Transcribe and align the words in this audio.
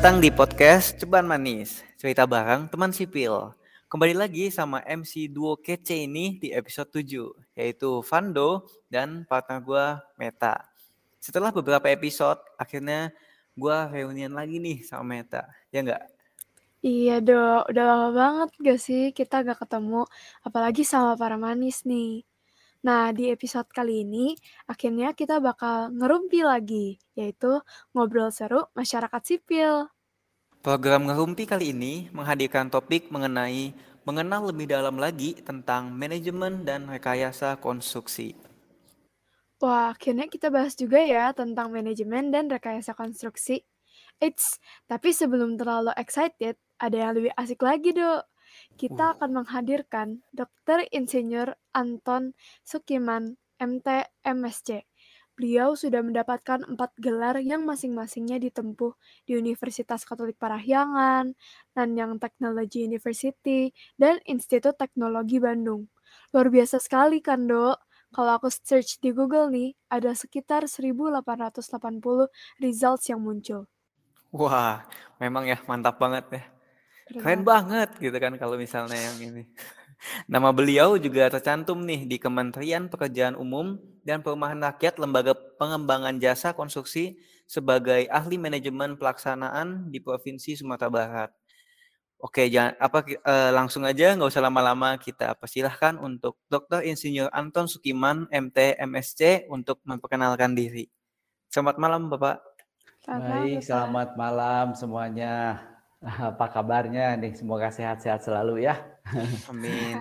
datang 0.00 0.16
di 0.16 0.32
podcast 0.32 0.96
Ceban 0.96 1.28
Manis, 1.28 1.84
cerita 2.00 2.24
bareng 2.24 2.72
teman 2.72 2.88
sipil. 2.88 3.52
Kembali 3.84 4.16
lagi 4.16 4.48
sama 4.48 4.80
MC 4.80 5.28
duo 5.28 5.60
kece 5.60 6.08
ini 6.08 6.40
di 6.40 6.56
episode 6.56 6.88
7, 6.88 7.28
yaitu 7.52 8.00
Vando 8.08 8.64
dan 8.88 9.28
partner 9.28 9.60
gue 9.60 9.86
Meta. 10.16 10.56
Setelah 11.20 11.52
beberapa 11.52 11.84
episode, 11.92 12.40
akhirnya 12.56 13.12
gue 13.52 13.76
reunian 13.92 14.32
lagi 14.32 14.56
nih 14.56 14.80
sama 14.88 15.04
Meta, 15.20 15.44
ya 15.68 15.84
nggak? 15.84 16.04
Iya 16.80 17.20
dong, 17.20 17.68
udah 17.68 17.84
lama 17.84 18.08
banget 18.16 18.50
gak 18.56 18.80
sih 18.80 19.12
kita 19.12 19.44
gak 19.44 19.68
ketemu, 19.68 20.08
apalagi 20.40 20.80
sama 20.80 21.12
para 21.20 21.36
manis 21.36 21.84
nih. 21.84 22.24
Nah, 22.80 23.12
di 23.12 23.28
episode 23.28 23.68
kali 23.68 24.08
ini, 24.08 24.32
akhirnya 24.64 25.12
kita 25.12 25.36
bakal 25.36 25.92
ngerumpi 25.92 26.40
lagi, 26.40 26.96
yaitu 27.12 27.60
ngobrol 27.92 28.32
seru 28.32 28.72
masyarakat 28.72 29.20
sipil. 29.20 29.92
Program 30.64 31.04
Ngerumpi 31.04 31.44
kali 31.44 31.76
ini 31.76 32.08
menghadirkan 32.16 32.72
topik 32.72 33.12
mengenai 33.12 33.76
mengenal 34.08 34.48
lebih 34.48 34.64
dalam 34.64 34.96
lagi 34.96 35.36
tentang 35.44 35.92
manajemen 35.92 36.64
dan 36.64 36.88
rekayasa 36.88 37.60
konstruksi. 37.60 38.32
Wah, 39.60 39.92
akhirnya 39.92 40.24
kita 40.32 40.48
bahas 40.48 40.72
juga 40.72 41.04
ya 41.04 41.36
tentang 41.36 41.68
manajemen 41.68 42.32
dan 42.32 42.48
rekayasa 42.48 42.96
konstruksi. 42.96 43.60
Eits, 44.24 44.56
tapi 44.88 45.12
sebelum 45.12 45.60
terlalu 45.60 45.92
excited, 46.00 46.56
ada 46.80 46.96
yang 46.96 47.12
lebih 47.12 47.32
asik 47.36 47.60
lagi, 47.60 47.92
Dok 47.92 48.29
kita 48.80 49.12
akan 49.12 49.44
menghadirkan 49.44 50.24
Dr. 50.32 50.88
Insinyur 50.88 51.52
Anton 51.76 52.32
Sukiman, 52.64 53.36
MT, 53.60 54.08
MSc. 54.24 54.88
Beliau 55.36 55.76
sudah 55.76 56.00
mendapatkan 56.00 56.64
empat 56.64 56.96
gelar 56.96 57.36
yang 57.44 57.68
masing-masingnya 57.68 58.40
ditempuh 58.40 58.96
di 59.28 59.36
Universitas 59.36 60.08
Katolik 60.08 60.40
Parahyangan, 60.40 61.36
Nanyang 61.76 62.16
Technology 62.16 62.88
University, 62.88 63.76
dan 64.00 64.16
Institut 64.24 64.80
Teknologi 64.80 65.36
Bandung. 65.36 65.92
Luar 66.32 66.48
biasa 66.48 66.80
sekali 66.80 67.20
kan, 67.20 67.44
Dok? 67.44 67.76
Kalau 68.16 68.32
aku 68.40 68.48
search 68.48 68.96
di 69.04 69.12
Google 69.12 69.52
nih, 69.52 69.76
ada 69.92 70.16
sekitar 70.16 70.64
1880 70.64 71.20
results 72.64 73.12
yang 73.12 73.20
muncul. 73.20 73.68
Wah, 74.32 74.88
memang 75.20 75.44
ya 75.44 75.60
mantap 75.68 76.00
banget 76.00 76.24
ya. 76.32 76.59
Keren 77.10 77.42
banget 77.42 77.90
gitu 77.98 78.14
kan 78.14 78.38
kalau 78.38 78.54
misalnya 78.54 78.94
yang 78.94 79.18
ini. 79.18 79.42
Nama 80.32 80.48
beliau 80.54 80.96
juga 80.96 81.28
tercantum 81.28 81.82
nih 81.82 82.06
di 82.06 82.16
Kementerian 82.16 82.88
Pekerjaan 82.88 83.36
Umum 83.36 83.76
dan 84.06 84.22
Perumahan 84.22 84.56
Rakyat 84.56 84.96
Lembaga 84.96 85.34
Pengembangan 85.34 86.16
Jasa 86.22 86.54
Konstruksi 86.56 87.20
sebagai 87.44 88.06
ahli 88.08 88.38
manajemen 88.38 88.94
pelaksanaan 88.94 89.90
di 89.90 89.98
Provinsi 89.98 90.54
Sumatera 90.54 90.88
Barat. 90.88 91.30
Oke, 92.20 92.52
jangan 92.52 92.76
apa 92.76 93.00
eh, 93.08 93.50
langsung 93.50 93.82
aja 93.88 94.12
nggak 94.12 94.28
usah 94.28 94.44
lama-lama 94.44 94.94
kita 95.00 95.32
persilahkan 95.40 95.96
untuk 95.98 96.36
Dr. 96.52 96.84
Insinyur 96.84 97.32
Anton 97.32 97.64
Sukiman 97.64 98.28
MT 98.28 98.76
MSc 98.76 99.48
untuk 99.48 99.80
memperkenalkan 99.88 100.52
diri. 100.52 100.86
Selamat 101.48 101.80
malam 101.80 102.12
Bapak. 102.12 102.44
Selamat 103.00 103.24
Baik, 103.24 103.58
selamat 103.64 104.08
malam 104.20 104.66
semuanya. 104.76 105.34
Apa 106.32 106.48
kabarnya 106.48 107.16
nih? 107.20 107.36
Semoga 107.36 107.68
sehat-sehat 107.68 108.24
selalu 108.24 108.64
ya. 108.64 108.80
Amin. 109.52 109.96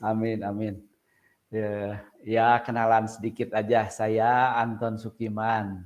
amin, 0.00 0.38
amin. 0.40 0.74
Ya, 1.52 2.00
ya, 2.24 2.48
kenalan 2.64 3.04
sedikit 3.04 3.52
aja. 3.52 3.84
Saya 3.92 4.56
Anton 4.56 4.96
Sukiman. 4.96 5.84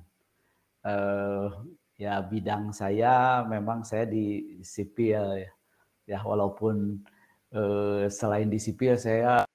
Uh, 0.84 1.48
ya 1.96 2.20
bidang 2.20 2.74
saya 2.76 3.40
memang 3.48 3.82
saya 3.82 4.06
di 4.06 4.58
sipil 4.62 5.42
ya. 5.42 5.50
Ya 6.04 6.18
walaupun 6.20 7.00
uh, 7.56 8.04
selain 8.12 8.52
di 8.52 8.60
sipil 8.60 9.00
saya 9.00 9.48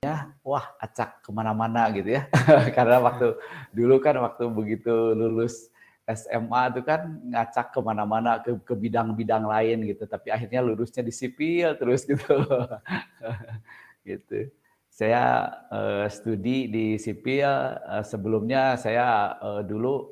ya 0.00 0.32
wah 0.46 0.64
acak 0.80 1.26
ke 1.26 1.30
mana-mana 1.34 1.92
gitu 1.92 2.16
ya. 2.16 2.30
Karena 2.76 3.02
waktu 3.04 3.36
dulu 3.74 4.00
kan 4.00 4.16
waktu 4.22 4.48
begitu 4.48 5.12
lulus 5.12 5.68
SMA 6.14 6.62
itu 6.74 6.80
kan 6.86 7.00
ngacak 7.26 7.72
ke 7.74 7.80
mana-mana 7.82 8.40
ke 8.42 8.56
ke 8.62 8.74
bidang-bidang 8.74 9.44
lain 9.46 9.86
gitu. 9.86 10.04
Tapi 10.06 10.30
akhirnya 10.30 10.60
lulusnya 10.60 11.02
di 11.04 11.14
sipil 11.14 11.76
terus 11.76 12.06
gitu. 12.06 12.34
Gitu. 14.00 14.48
Saya 14.88 15.52
uh, 15.68 16.08
studi 16.08 16.66
di 16.72 16.96
sipil 16.96 17.44
uh, 17.44 18.00
sebelumnya 18.00 18.80
saya 18.80 19.36
uh, 19.36 19.60
dulu 19.60 20.08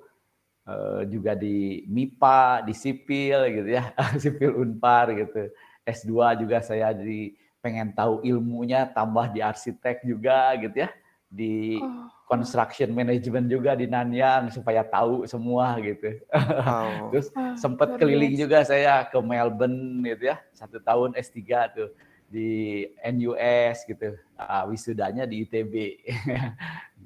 uh, 0.68 1.08
juga 1.08 1.32
di 1.32 1.88
MIPA 1.88 2.68
di 2.68 2.76
sipil 2.76 3.48
gitu 3.48 3.68
ya 3.80 3.88
sipil 4.22 4.60
Unpar 4.60 5.16
gitu. 5.16 5.48
S2 5.88 6.44
juga 6.44 6.60
saya 6.60 6.92
di 6.92 7.32
pengen 7.64 7.96
tahu 7.96 8.20
ilmunya 8.22 8.86
tambah 8.92 9.32
di 9.32 9.40
arsitek 9.40 10.04
juga 10.04 10.52
gitu 10.60 10.84
ya 10.84 10.92
di 11.28 11.78
oh 11.80 12.08
construction 12.28 12.92
management 12.92 13.48
juga 13.48 13.72
di 13.72 13.88
Nanyang 13.88 14.52
supaya 14.52 14.84
tahu 14.84 15.24
semua 15.24 15.80
gitu. 15.80 16.20
Oh. 16.30 17.08
Terus 17.10 17.32
ah, 17.32 17.56
sempat 17.56 17.96
keliling 17.96 18.36
juga 18.36 18.60
saya 18.68 19.08
ke 19.08 19.16
Melbourne 19.16 20.04
gitu 20.04 20.28
ya, 20.28 20.36
satu 20.52 20.76
tahun 20.84 21.16
S3 21.16 21.40
tuh 21.72 21.88
di 22.28 22.84
NUS 23.00 23.88
gitu. 23.88 24.12
Uh, 24.36 24.62
wisudanya 24.68 25.24
di 25.24 25.48
ITB. 25.48 26.04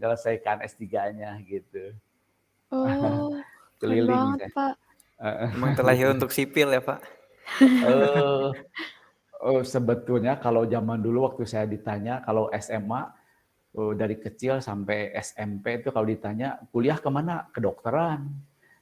Selesaikan 0.03 0.59
S3-nya 0.69 1.39
gitu. 1.47 1.95
Oh, 2.75 3.39
keliling 3.81 4.43
banget, 4.43 4.51
Pak. 4.51 4.75
Emang 5.55 5.79
terlahir 5.79 6.11
untuk 6.11 6.35
sipil 6.35 6.67
ya, 6.67 6.83
Pak? 6.83 6.99
uh, 7.63 8.51
oh, 9.39 9.63
sebetulnya 9.63 10.35
kalau 10.43 10.67
zaman 10.67 10.99
dulu 10.99 11.31
waktu 11.31 11.47
saya 11.47 11.63
ditanya 11.71 12.27
kalau 12.27 12.51
SMA 12.59 13.22
dari 13.73 14.21
kecil 14.21 14.61
sampai 14.61 15.17
SMP 15.17 15.81
itu 15.81 15.89
kalau 15.89 16.05
ditanya 16.05 16.61
kuliah 16.69 17.01
ke 17.01 17.09
mana? 17.09 17.49
Kedokteran. 17.49 18.29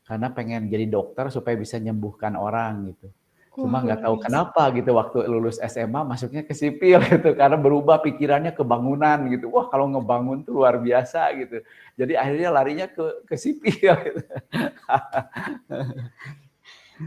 Karena 0.03 0.27
pengen 0.35 0.67
jadi 0.67 0.91
dokter 0.91 1.31
supaya 1.31 1.55
bisa 1.55 1.79
nyembuhkan 1.79 2.35
orang 2.35 2.91
gitu. 2.91 3.07
Cuma 3.55 3.83
nggak 3.83 4.03
tahu 4.03 4.17
kenapa 4.23 4.71
gitu 4.75 4.95
waktu 4.95 5.27
lulus 5.27 5.59
SMA 5.63 6.03
masuknya 6.07 6.43
ke 6.43 6.55
sipil 6.55 6.99
gitu 7.11 7.35
karena 7.35 7.55
berubah 7.55 8.03
pikirannya 8.03 8.51
ke 8.51 8.67
bangunan 8.67 9.31
gitu. 9.31 9.51
Wah 9.55 9.71
kalau 9.71 9.87
ngebangun 9.95 10.43
tuh 10.43 10.59
luar 10.59 10.83
biasa 10.83 11.31
gitu. 11.39 11.63
Jadi 11.95 12.19
akhirnya 12.19 12.51
larinya 12.51 12.87
ke 12.91 13.27
ke 13.27 13.35
sipil 13.39 13.95
gitu. 14.11 14.23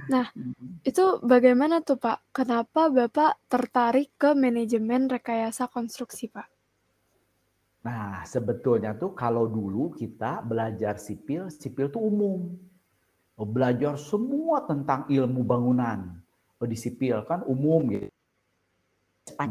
Nah, 0.10 0.26
itu 0.82 1.06
bagaimana 1.22 1.84
tuh 1.84 2.02
Pak? 2.02 2.34
Kenapa 2.34 2.90
Bapak 2.90 3.44
tertarik 3.46 4.16
ke 4.16 4.32
manajemen 4.34 5.06
rekayasa 5.12 5.68
konstruksi 5.68 6.32
Pak? 6.32 6.53
Nah, 7.84 8.24
sebetulnya 8.24 8.96
tuh 8.96 9.12
kalau 9.12 9.44
dulu 9.52 9.92
kita 9.92 10.40
belajar 10.40 10.96
sipil, 10.96 11.52
sipil 11.52 11.92
tuh 11.92 12.00
umum. 12.00 12.56
Oh, 13.36 13.44
belajar 13.44 14.00
semua 14.00 14.64
tentang 14.64 15.04
ilmu 15.12 15.44
bangunan. 15.44 16.16
Oh, 16.64 16.68
di 16.70 16.80
sipil 16.80 17.20
kan 17.28 17.44
umum 17.44 17.92
gitu. 17.92 18.08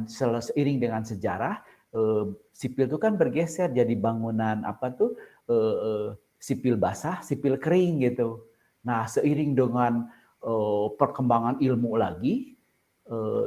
Seiring 0.08 0.80
dengan 0.80 1.04
sejarah, 1.04 1.60
eh, 1.92 2.24
sipil 2.56 2.88
itu 2.88 2.96
kan 2.96 3.20
bergeser 3.20 3.68
jadi 3.68 3.92
bangunan 4.00 4.64
apa 4.64 4.96
tuh 4.96 5.12
eh, 5.52 5.76
eh, 5.76 6.08
sipil 6.40 6.80
basah, 6.80 7.20
sipil 7.20 7.60
kering 7.60 8.00
gitu. 8.08 8.48
Nah, 8.88 9.04
seiring 9.06 9.52
dengan 9.52 10.08
perkembangan 10.98 11.62
ilmu 11.62 11.94
lagi, 11.94 12.51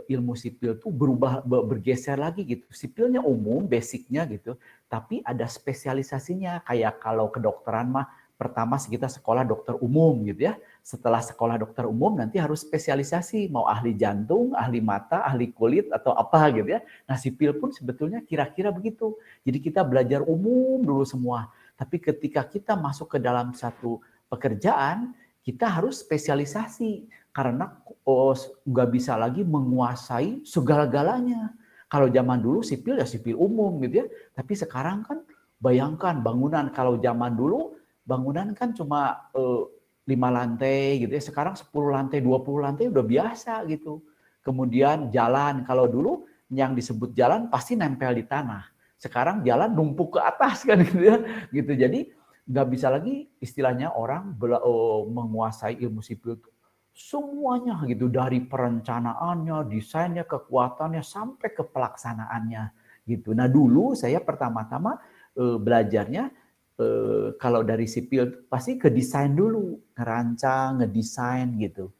ilmu 0.06 0.38
sipil 0.38 0.78
tuh 0.78 0.94
berubah 0.94 1.42
bergeser 1.46 2.18
lagi 2.20 2.46
gitu. 2.46 2.66
Sipilnya 2.70 3.22
umum, 3.24 3.66
basicnya 3.66 4.26
gitu, 4.30 4.58
tapi 4.86 5.22
ada 5.26 5.46
spesialisasinya. 5.50 6.62
Kayak 6.66 7.02
kalau 7.02 7.30
kedokteran 7.34 7.90
mah 7.90 8.08
pertama 8.36 8.76
kita 8.76 9.08
sekolah 9.08 9.48
dokter 9.48 9.74
umum 9.80 10.22
gitu 10.28 10.52
ya. 10.52 10.60
Setelah 10.86 11.24
sekolah 11.24 11.58
dokter 11.58 11.88
umum 11.88 12.20
nanti 12.20 12.38
harus 12.38 12.62
spesialisasi 12.62 13.50
mau 13.50 13.66
ahli 13.66 13.96
jantung, 13.98 14.54
ahli 14.54 14.84
mata, 14.84 15.24
ahli 15.26 15.50
kulit 15.50 15.90
atau 15.90 16.14
apa 16.14 16.52
gitu 16.54 16.70
ya. 16.78 16.84
Nah, 17.10 17.18
sipil 17.18 17.58
pun 17.58 17.74
sebetulnya 17.74 18.22
kira-kira 18.22 18.70
begitu. 18.70 19.18
Jadi 19.48 19.58
kita 19.64 19.82
belajar 19.82 20.22
umum 20.22 20.84
dulu 20.84 21.08
semua. 21.08 21.50
Tapi 21.76 22.00
ketika 22.00 22.46
kita 22.46 22.78
masuk 22.78 23.16
ke 23.16 23.20
dalam 23.20 23.52
satu 23.52 24.00
pekerjaan, 24.30 25.16
kita 25.46 25.70
harus 25.70 26.02
spesialisasi 26.02 27.06
karena 27.30 27.70
oh, 28.02 28.34
nggak 28.66 28.90
bisa 28.90 29.14
lagi 29.14 29.46
menguasai 29.46 30.42
segala-galanya. 30.42 31.54
Kalau 31.86 32.10
zaman 32.10 32.42
dulu 32.42 32.66
sipil 32.66 32.98
ya 32.98 33.06
sipil 33.06 33.38
umum 33.38 33.78
gitu 33.86 34.02
ya, 34.02 34.06
tapi 34.34 34.58
sekarang 34.58 35.06
kan 35.06 35.22
bayangkan 35.62 36.18
bangunan 36.26 36.74
kalau 36.74 36.98
zaman 36.98 37.38
dulu 37.38 37.78
bangunan 38.10 38.58
kan 38.58 38.74
cuma 38.74 39.30
eh, 39.38 39.64
lima 40.06 40.30
lantai 40.34 41.02
gitu 41.06 41.14
ya, 41.14 41.22
sekarang 41.22 41.58
10 41.58 41.70
lantai, 41.90 42.22
20 42.22 42.66
lantai 42.66 42.86
udah 42.90 43.06
biasa 43.06 43.66
gitu. 43.70 44.02
Kemudian 44.46 45.10
jalan, 45.10 45.66
kalau 45.66 45.90
dulu 45.90 46.30
yang 46.54 46.78
disebut 46.78 47.18
jalan 47.18 47.50
pasti 47.50 47.74
nempel 47.74 48.14
di 48.14 48.22
tanah. 48.22 48.70
Sekarang 49.02 49.42
jalan 49.42 49.74
numpuk 49.74 50.18
ke 50.18 50.20
atas 50.22 50.62
kan 50.62 50.78
gitu 50.86 51.10
ya. 51.10 51.18
Gitu. 51.50 51.74
Jadi 51.74 52.00
nggak 52.46 52.68
bisa 52.70 52.94
lagi 52.94 53.26
istilahnya 53.42 53.94
orang 53.98 54.38
oh, 54.62 55.10
menguasai 55.10 55.82
ilmu 55.82 56.06
sipil 56.06 56.38
semuanya 56.96 57.84
gitu 57.92 58.08
dari 58.08 58.40
perencanaannya, 58.40 59.68
desainnya, 59.68 60.24
kekuatannya 60.24 61.04
sampai 61.04 61.52
ke 61.52 61.64
pelaksanaannya 61.68 62.64
gitu. 63.04 63.36
Nah 63.36 63.52
dulu 63.52 63.92
saya 64.00 64.24
pertama-tama 64.24 64.96
eh, 65.36 65.58
belajarnya 65.60 66.24
eh, 66.80 67.28
kalau 67.36 67.62
dari 67.68 67.84
sipil 67.84 68.48
pasti 68.48 68.80
ke 68.80 68.88
desain 68.88 69.36
dulu, 69.36 69.76
ngerancang, 69.92 70.80
ngedesain 70.80 71.52
gitu. 71.60 71.92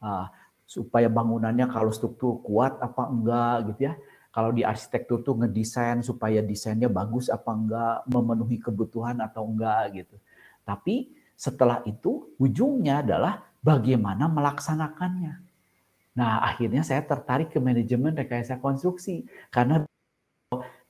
Nah, 0.00 0.30
supaya 0.68 1.08
bangunannya 1.08 1.64
kalau 1.68 1.88
struktur 1.92 2.40
kuat 2.44 2.76
apa 2.80 3.08
enggak 3.08 3.56
gitu 3.72 3.80
ya. 3.88 3.94
Kalau 4.28 4.52
di 4.52 4.62
arsitektur 4.62 5.24
tuh 5.24 5.34
ngedesain 5.40 6.04
supaya 6.04 6.44
desainnya 6.44 6.86
bagus 6.86 7.32
apa 7.32 7.50
enggak, 7.50 7.96
memenuhi 8.06 8.60
kebutuhan 8.60 9.18
atau 9.24 9.48
enggak 9.48 10.04
gitu. 10.04 10.16
Tapi 10.62 11.10
setelah 11.32 11.80
itu 11.88 12.28
ujungnya 12.36 13.00
adalah 13.00 13.42
bagaimana 13.64 14.28
melaksanakannya. 14.28 15.34
Nah, 16.18 16.42
akhirnya 16.44 16.82
saya 16.82 17.02
tertarik 17.06 17.54
ke 17.54 17.58
manajemen 17.62 18.12
rekayasa 18.14 18.58
konstruksi 18.58 19.24
karena 19.54 19.86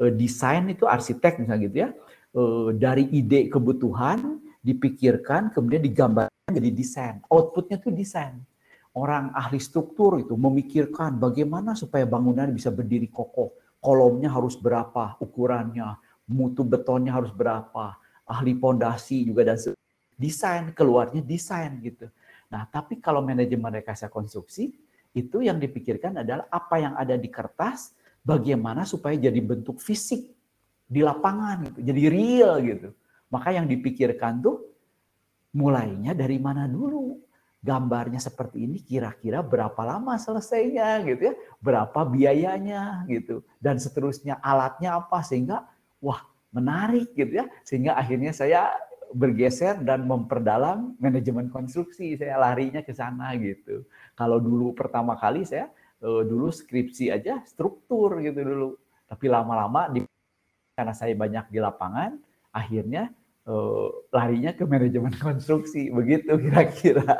eh, 0.02 0.12
desain 0.12 0.64
itu 0.66 0.88
arsitek 0.88 1.44
misalnya 1.44 1.62
gitu 1.68 1.78
ya 1.84 1.90
Eh, 2.28 2.68
dari 2.76 3.08
ide 3.08 3.48
kebutuhan 3.48 4.36
dipikirkan 4.60 5.48
kemudian 5.48 5.80
digambarkan 5.80 6.52
jadi 6.52 6.70
desain. 6.70 7.16
Outputnya 7.32 7.80
tuh 7.80 7.88
desain. 7.90 8.36
Orang 8.96 9.30
ahli 9.36 9.60
struktur 9.60 10.18
itu 10.18 10.34
memikirkan 10.34 11.20
bagaimana 11.20 11.76
supaya 11.76 12.08
bangunan 12.08 12.48
bisa 12.50 12.72
berdiri 12.72 13.06
kokoh. 13.06 13.54
Kolomnya 13.78 14.32
harus 14.32 14.58
berapa 14.58 15.14
ukurannya, 15.22 15.98
mutu 16.26 16.66
betonnya 16.66 17.14
harus 17.14 17.30
berapa, 17.30 17.94
ahli 18.26 18.58
pondasi 18.58 19.22
juga 19.24 19.46
dan 19.48 19.56
desain 20.18 20.74
keluarnya 20.74 21.22
desain 21.22 21.78
gitu. 21.78 22.10
Nah, 22.50 22.66
tapi 22.66 22.98
kalau 22.98 23.22
manajemen 23.22 23.80
rekayasa 23.80 24.10
konstruksi 24.10 24.74
itu 25.14 25.38
yang 25.40 25.62
dipikirkan 25.62 26.20
adalah 26.20 26.50
apa 26.50 26.76
yang 26.82 26.94
ada 26.98 27.14
di 27.14 27.30
kertas, 27.30 27.94
bagaimana 28.24 28.84
supaya 28.84 29.16
jadi 29.16 29.40
bentuk 29.40 29.80
fisik 29.80 30.26
di 30.88 31.00
lapangan 31.00 31.70
gitu, 31.70 31.78
jadi 31.84 32.02
real 32.08 32.54
gitu. 32.64 32.88
Maka 33.28 33.52
yang 33.52 33.68
dipikirkan 33.68 34.40
tuh 34.40 34.64
mulainya 35.54 36.16
dari 36.16 36.40
mana 36.40 36.64
dulu? 36.64 37.27
Gambarnya 37.58 38.22
seperti 38.22 38.70
ini 38.70 38.78
kira-kira 38.78 39.42
berapa 39.42 39.78
lama 39.82 40.14
selesainya 40.14 41.02
gitu 41.02 41.32
ya? 41.32 41.34
Berapa 41.58 42.06
biayanya 42.06 43.02
gitu. 43.10 43.42
Dan 43.58 43.82
seterusnya 43.82 44.38
alatnya 44.38 45.02
apa 45.02 45.20
sehingga 45.26 45.66
wah 45.98 46.22
menarik 46.54 47.10
gitu 47.18 47.42
ya. 47.42 47.46
Sehingga 47.66 47.98
akhirnya 47.98 48.30
saya 48.30 48.70
bergeser 49.10 49.82
dan 49.82 50.06
memperdalam 50.06 50.94
manajemen 51.02 51.50
konstruksi. 51.50 52.14
Saya 52.14 52.38
larinya 52.38 52.84
ke 52.84 52.94
sana 52.94 53.34
gitu. 53.34 53.82
Kalau 54.14 54.38
dulu 54.38 54.70
pertama 54.76 55.18
kali 55.18 55.42
saya 55.42 55.66
eh, 55.98 56.22
dulu 56.22 56.54
skripsi 56.54 57.10
aja 57.10 57.42
struktur 57.42 58.22
gitu 58.22 58.38
dulu. 58.38 58.70
Tapi 59.08 59.26
lama-lama 59.26 59.90
di 59.90 60.04
karena 60.78 60.94
saya 60.94 61.10
banyak 61.18 61.50
di 61.50 61.58
lapangan, 61.58 62.14
akhirnya 62.54 63.10
uh, 63.48 63.88
larinya 64.12 64.52
ke 64.52 64.68
manajemen 64.68 65.12
konstruksi, 65.24 65.88
begitu 65.88 66.36
kira-kira. 66.36 67.16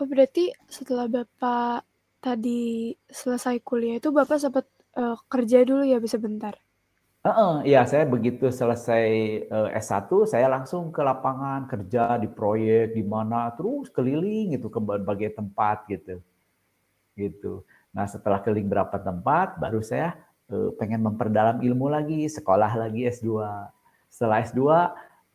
Oh 0.00 0.08
berarti 0.08 0.48
setelah 0.66 1.06
Bapak 1.06 1.84
tadi 2.24 2.96
selesai 3.12 3.60
kuliah 3.60 4.00
itu 4.00 4.08
Bapak 4.08 4.40
sempat 4.40 4.64
uh, 4.96 5.16
kerja 5.28 5.60
dulu 5.62 5.84
ya 5.84 6.00
bisa 6.00 6.16
bentar? 6.16 6.56
Uh, 7.20 7.28
uh, 7.28 7.54
ya 7.68 7.84
saya 7.84 8.08
begitu 8.08 8.48
selesai 8.48 9.04
uh, 9.52 9.68
S1 9.76 10.08
saya 10.24 10.48
langsung 10.48 10.88
ke 10.88 11.04
lapangan 11.04 11.68
kerja 11.68 12.16
di 12.16 12.24
proyek 12.32 12.96
di 12.96 13.04
mana 13.04 13.52
terus 13.52 13.92
keliling 13.92 14.56
gitu 14.56 14.72
ke 14.72 14.80
berbagai 14.80 15.36
tempat 15.36 15.84
gitu 15.84 16.16
gitu 17.12 17.60
nah 17.92 18.08
setelah 18.08 18.40
keliling 18.40 18.72
berapa 18.72 18.96
tempat 18.96 19.60
baru 19.60 19.84
saya 19.84 20.16
Eh, 20.50 20.70
pengen 20.74 21.06
memperdalam 21.06 21.62
ilmu 21.62 21.86
lagi, 21.86 22.26
sekolah 22.26 22.74
lagi 22.74 23.06
S2. 23.06 23.38
Setelah 24.10 24.42
S2 24.42 24.60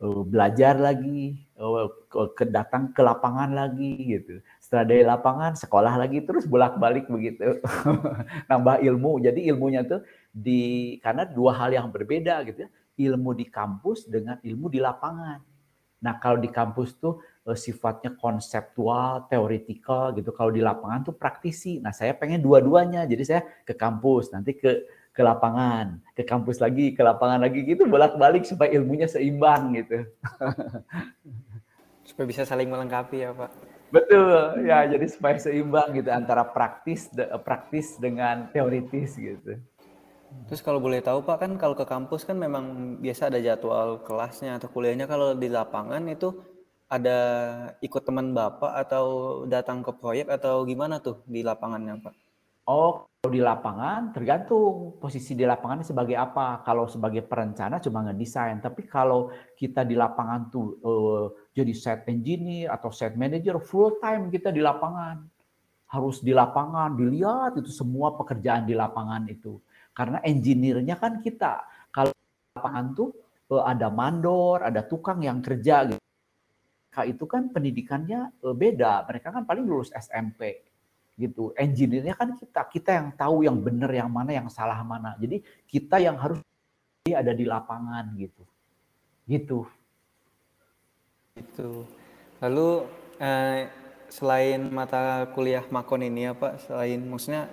eh, 0.04 0.22
belajar 0.28 0.76
lagi, 0.76 1.40
eh, 1.56 1.88
ke 2.36 2.44
datang 2.46 2.92
ke 2.92 3.00
lapangan 3.00 3.50
lagi 3.56 3.96
gitu. 4.04 4.44
Setelah 4.60 4.84
dari 4.84 5.02
lapangan 5.02 5.56
sekolah 5.56 5.96
lagi 5.96 6.20
terus 6.22 6.44
bolak-balik 6.44 7.08
begitu. 7.08 7.64
Nambah 8.52 8.84
ilmu. 8.84 9.24
Jadi 9.24 9.48
ilmunya 9.48 9.82
tuh 9.88 10.04
di 10.30 10.94
karena 11.00 11.24
dua 11.24 11.56
hal 11.56 11.72
yang 11.72 11.88
berbeda 11.88 12.44
gitu 12.44 12.68
ya. 12.68 12.70
Ilmu 12.96 13.36
di 13.36 13.48
kampus 13.48 14.08
dengan 14.08 14.36
ilmu 14.44 14.68
di 14.72 14.80
lapangan. 14.80 15.40
Nah, 15.96 16.14
kalau 16.20 16.36
di 16.40 16.48
kampus 16.52 16.96
tuh 17.00 17.20
sifatnya 17.56 18.16
konseptual, 18.16 19.28
teoretikal 19.32 20.12
gitu. 20.16 20.32
Kalau 20.32 20.52
di 20.52 20.60
lapangan 20.60 21.12
tuh 21.12 21.14
praktisi. 21.16 21.80
Nah, 21.80 21.92
saya 21.92 22.12
pengen 22.16 22.40
dua-duanya. 22.44 23.04
Jadi 23.08 23.22
saya 23.24 23.40
ke 23.64 23.72
kampus, 23.72 24.32
nanti 24.32 24.56
ke 24.56 24.84
ke 25.16 25.24
lapangan, 25.24 26.04
ke 26.12 26.28
kampus 26.28 26.60
lagi, 26.60 26.92
ke 26.92 27.00
lapangan 27.00 27.40
lagi 27.40 27.64
gitu 27.64 27.88
bolak-balik 27.88 28.44
supaya 28.44 28.68
ilmunya 28.76 29.08
seimbang 29.08 29.72
gitu. 29.80 30.04
supaya 32.08 32.26
bisa 32.28 32.44
saling 32.44 32.68
melengkapi 32.68 33.24
ya, 33.24 33.32
Pak. 33.32 33.50
Betul, 33.88 34.66
ya 34.68 34.84
jadi 34.84 35.06
supaya 35.08 35.40
seimbang 35.40 35.96
gitu 35.96 36.12
antara 36.12 36.44
praktis 36.44 37.08
praktis 37.40 37.96
dengan 37.96 38.52
teoritis 38.52 39.16
gitu. 39.16 39.56
Terus 40.50 40.60
kalau 40.60 40.82
boleh 40.82 41.00
tahu 41.00 41.24
Pak 41.24 41.38
kan 41.40 41.52
kalau 41.56 41.72
ke 41.72 41.86
kampus 41.88 42.28
kan 42.28 42.36
memang 42.36 42.98
biasa 43.00 43.32
ada 43.32 43.40
jadwal 43.40 44.04
kelasnya 44.04 44.60
atau 44.60 44.68
kuliahnya 44.68 45.08
kalau 45.08 45.32
di 45.32 45.48
lapangan 45.48 46.04
itu 46.12 46.34
ada 46.86 47.18
ikut 47.80 48.02
teman 48.04 48.36
Bapak 48.36 48.74
atau 48.86 49.06
datang 49.48 49.80
ke 49.80 49.90
proyek 49.96 50.28
atau 50.28 50.62
gimana 50.68 51.00
tuh 51.00 51.24
di 51.26 51.40
lapangannya 51.40 51.98
Pak? 52.04 52.14
Oh, 52.66 53.06
kalau 53.26 53.42
di 53.42 53.42
lapangan 53.42 54.14
tergantung 54.14 55.02
posisi 55.02 55.34
di 55.34 55.42
lapangan 55.42 55.82
sebagai 55.82 56.14
apa. 56.14 56.62
Kalau 56.62 56.86
sebagai 56.86 57.26
perencana 57.26 57.82
cuma 57.82 58.06
ngedesain, 58.06 58.62
tapi 58.62 58.86
kalau 58.86 59.34
kita 59.58 59.82
di 59.82 59.98
lapangan 59.98 60.46
tuh 60.46 60.78
uh, 60.86 61.26
jadi 61.50 61.74
set 61.74 62.06
engineer 62.06 62.70
atau 62.70 62.94
set 62.94 63.18
manager 63.18 63.58
full 63.58 63.98
time 63.98 64.30
kita 64.30 64.54
di 64.54 64.62
lapangan. 64.62 65.26
Harus 65.90 66.22
di 66.22 66.30
lapangan 66.30 66.94
dilihat 66.94 67.58
itu 67.58 67.74
semua 67.74 68.14
pekerjaan 68.14 68.62
di 68.62 68.78
lapangan 68.78 69.26
itu. 69.26 69.58
Karena 69.90 70.22
engineer-nya 70.22 70.94
kan 70.94 71.18
kita. 71.18 71.66
Kalau 71.90 72.14
di 72.14 72.54
lapangan 72.54 72.94
tuh 72.94 73.10
uh, 73.50 73.66
ada 73.66 73.90
mandor, 73.90 74.62
ada 74.62 74.86
tukang 74.86 75.18
yang 75.18 75.42
kerja 75.42 75.82
gitu. 75.90 76.04
Itu 77.02 77.26
kan 77.26 77.50
pendidikannya 77.50 78.38
uh, 78.46 78.54
beda. 78.54 79.02
Mereka 79.02 79.34
kan 79.34 79.42
paling 79.42 79.66
lulus 79.66 79.90
SMP 79.98 80.62
gitu. 81.16 81.50
Engineer-nya 81.56 82.14
kan 82.14 82.36
kita, 82.36 82.60
kita 82.68 82.90
yang 82.92 83.08
tahu 83.16 83.42
yang 83.48 83.58
benar 83.58 83.90
yang 83.90 84.12
mana, 84.12 84.36
yang 84.36 84.48
salah 84.52 84.80
mana. 84.84 85.16
Jadi 85.16 85.40
kita 85.64 85.96
yang 85.98 86.20
harus 86.20 86.40
ada 87.08 87.32
di 87.32 87.44
lapangan 87.48 88.12
gitu. 88.20 88.44
Gitu. 89.24 89.58
Itu. 91.36 91.88
Lalu 92.40 92.68
eh, 93.20 93.68
selain 94.12 94.60
mata 94.70 95.26
kuliah 95.32 95.64
makon 95.72 96.04
ini 96.04 96.30
apa 96.30 96.56
selain 96.62 97.02
maksudnya 97.02 97.50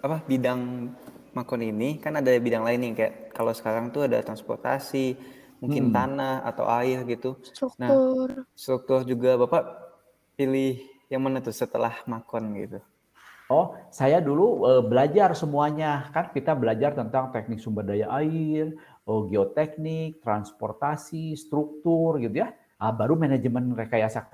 apa 0.00 0.24
bidang 0.24 0.88
makon 1.36 1.60
ini 1.60 2.00
kan 2.00 2.16
ada 2.16 2.32
bidang 2.40 2.64
lain 2.64 2.80
nih 2.80 2.92
kayak 2.96 3.14
kalau 3.36 3.52
sekarang 3.52 3.92
tuh 3.92 4.08
ada 4.08 4.24
transportasi, 4.24 5.12
mungkin 5.60 5.92
hmm. 5.92 5.94
tanah 5.94 6.36
atau 6.48 6.64
air 6.80 7.04
gitu. 7.04 7.36
Nah, 7.36 7.52
struktur. 7.52 8.28
Nah, 8.32 8.48
struktur 8.56 9.00
juga 9.04 9.36
Bapak 9.36 9.64
pilih 10.40 10.95
yang 11.06 11.22
mana 11.22 11.38
tuh 11.38 11.54
setelah 11.54 12.02
makon 12.10 12.54
gitu? 12.58 12.80
Oh, 13.46 13.78
saya 13.94 14.18
dulu 14.18 14.66
uh, 14.66 14.82
belajar 14.82 15.30
semuanya. 15.38 16.10
Kan 16.10 16.34
kita 16.34 16.58
belajar 16.58 16.98
tentang 16.98 17.30
teknik 17.30 17.62
sumber 17.62 17.86
daya 17.86 18.10
air, 18.18 18.74
oh, 19.06 19.30
geoteknik, 19.30 20.18
transportasi, 20.18 21.38
struktur 21.38 22.18
gitu 22.18 22.42
ya. 22.42 22.50
Ah, 22.82 22.90
baru 22.90 23.14
manajemen 23.14 23.70
rekayasa. 23.70 24.26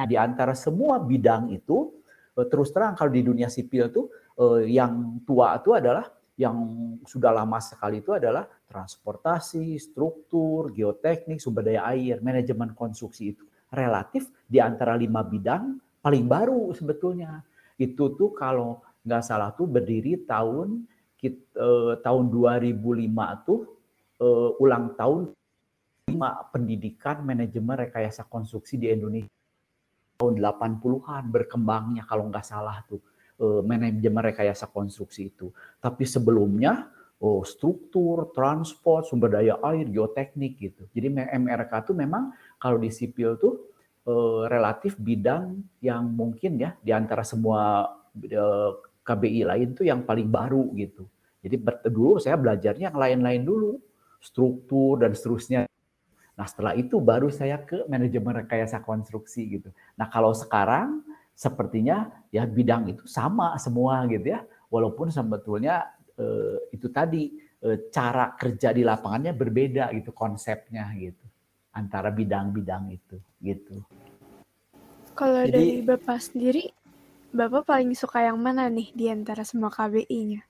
Nah, 0.00 0.06
di 0.08 0.16
antara 0.16 0.56
semua 0.56 0.96
bidang 1.04 1.52
itu, 1.52 1.92
uh, 2.32 2.46
terus 2.48 2.72
terang 2.72 2.96
kalau 2.96 3.12
di 3.12 3.20
dunia 3.20 3.52
sipil 3.52 3.92
tuh 3.92 4.08
uh, 4.40 4.64
yang 4.64 5.20
tua 5.28 5.60
itu 5.60 5.76
adalah 5.76 6.08
yang 6.40 6.56
sudah 7.04 7.36
lama 7.36 7.60
sekali 7.60 8.00
itu 8.00 8.16
adalah 8.16 8.48
transportasi, 8.64 9.76
struktur, 9.76 10.72
geoteknik, 10.72 11.36
sumber 11.36 11.68
daya 11.68 11.92
air, 11.92 12.24
manajemen 12.24 12.72
konstruksi 12.72 13.36
itu 13.36 13.44
relatif 13.68 14.32
di 14.48 14.58
antara 14.58 14.96
lima 14.96 15.20
bidang 15.20 15.89
paling 16.00 16.24
baru 16.26 16.72
sebetulnya. 16.76 17.44
Itu 17.80 18.12
tuh 18.16 18.36
kalau 18.36 18.84
nggak 19.04 19.24
salah 19.24 19.52
tuh 19.56 19.64
berdiri 19.64 20.24
tahun 20.28 20.84
eh, 21.24 21.94
tahun 22.00 22.24
2005 22.28 23.46
tuh 23.48 23.60
eh, 24.20 24.50
ulang 24.60 24.92
tahun 24.96 25.32
lima 26.10 26.30
pendidikan 26.50 27.22
manajemen 27.22 27.86
rekayasa 27.86 28.26
konstruksi 28.26 28.76
di 28.76 28.90
Indonesia 28.90 29.30
tahun 30.20 30.36
80-an 30.36 31.32
berkembangnya 31.32 32.04
kalau 32.04 32.28
nggak 32.28 32.44
salah 32.44 32.84
tuh 32.84 33.00
eh, 33.40 33.60
manajemen 33.64 34.20
rekayasa 34.28 34.68
konstruksi 34.68 35.32
itu. 35.32 35.48
Tapi 35.80 36.04
sebelumnya 36.04 36.92
oh, 37.20 37.44
struktur, 37.44 38.32
transport, 38.36 39.08
sumber 39.08 39.32
daya 39.32 39.56
air, 39.64 39.88
geoteknik 39.88 40.60
gitu. 40.60 40.84
Jadi 40.92 41.12
MRK 41.40 41.92
tuh 41.92 41.96
memang 41.96 42.32
kalau 42.60 42.76
di 42.76 42.92
sipil 42.92 43.40
tuh 43.40 43.69
uh, 44.06 44.48
relatif 44.48 44.96
bidang 44.96 45.60
yang 45.82 46.08
mungkin 46.08 46.56
ya 46.60 46.76
di 46.80 46.92
antara 46.94 47.26
semua 47.26 47.90
uh, 48.16 48.70
KBI 49.04 49.42
lain 49.48 49.68
tuh 49.74 49.88
yang 49.88 50.04
paling 50.04 50.28
baru 50.28 50.70
gitu. 50.76 51.08
Jadi 51.40 51.56
dulu 51.88 52.20
saya 52.20 52.36
belajarnya 52.36 52.92
yang 52.92 52.98
lain-lain 53.00 53.42
dulu, 53.42 53.80
struktur 54.20 55.00
dan 55.00 55.16
seterusnya. 55.16 55.64
Nah 56.36 56.46
setelah 56.46 56.76
itu 56.76 57.00
baru 57.00 57.32
saya 57.32 57.60
ke 57.64 57.88
manajemen 57.88 58.44
rekayasa 58.44 58.84
konstruksi 58.84 59.60
gitu. 59.60 59.72
Nah 59.96 60.08
kalau 60.12 60.36
sekarang 60.36 61.00
sepertinya 61.32 62.12
ya 62.28 62.44
bidang 62.44 62.92
itu 62.92 63.08
sama 63.08 63.56
semua 63.56 64.04
gitu 64.12 64.36
ya, 64.36 64.44
walaupun 64.68 65.08
sebetulnya 65.08 65.88
eh, 66.20 66.76
itu 66.76 66.92
tadi 66.92 67.32
eh, 67.64 67.88
cara 67.88 68.36
kerja 68.36 68.76
di 68.76 68.84
lapangannya 68.84 69.32
berbeda 69.32 69.88
gitu 69.96 70.12
konsepnya 70.12 70.92
gitu 71.00 71.29
antara 71.70 72.10
bidang-bidang 72.10 72.90
itu 72.90 73.16
gitu. 73.40 73.82
Kalau 75.14 75.44
Jadi, 75.44 75.52
dari 75.52 75.78
Bapak 75.84 76.18
sendiri, 76.18 76.64
Bapak 77.30 77.68
paling 77.68 77.94
suka 77.94 78.26
yang 78.26 78.38
mana 78.40 78.66
nih 78.66 78.90
di 78.94 79.06
antara 79.06 79.46
semua 79.46 79.70
KBI-nya? 79.70 80.42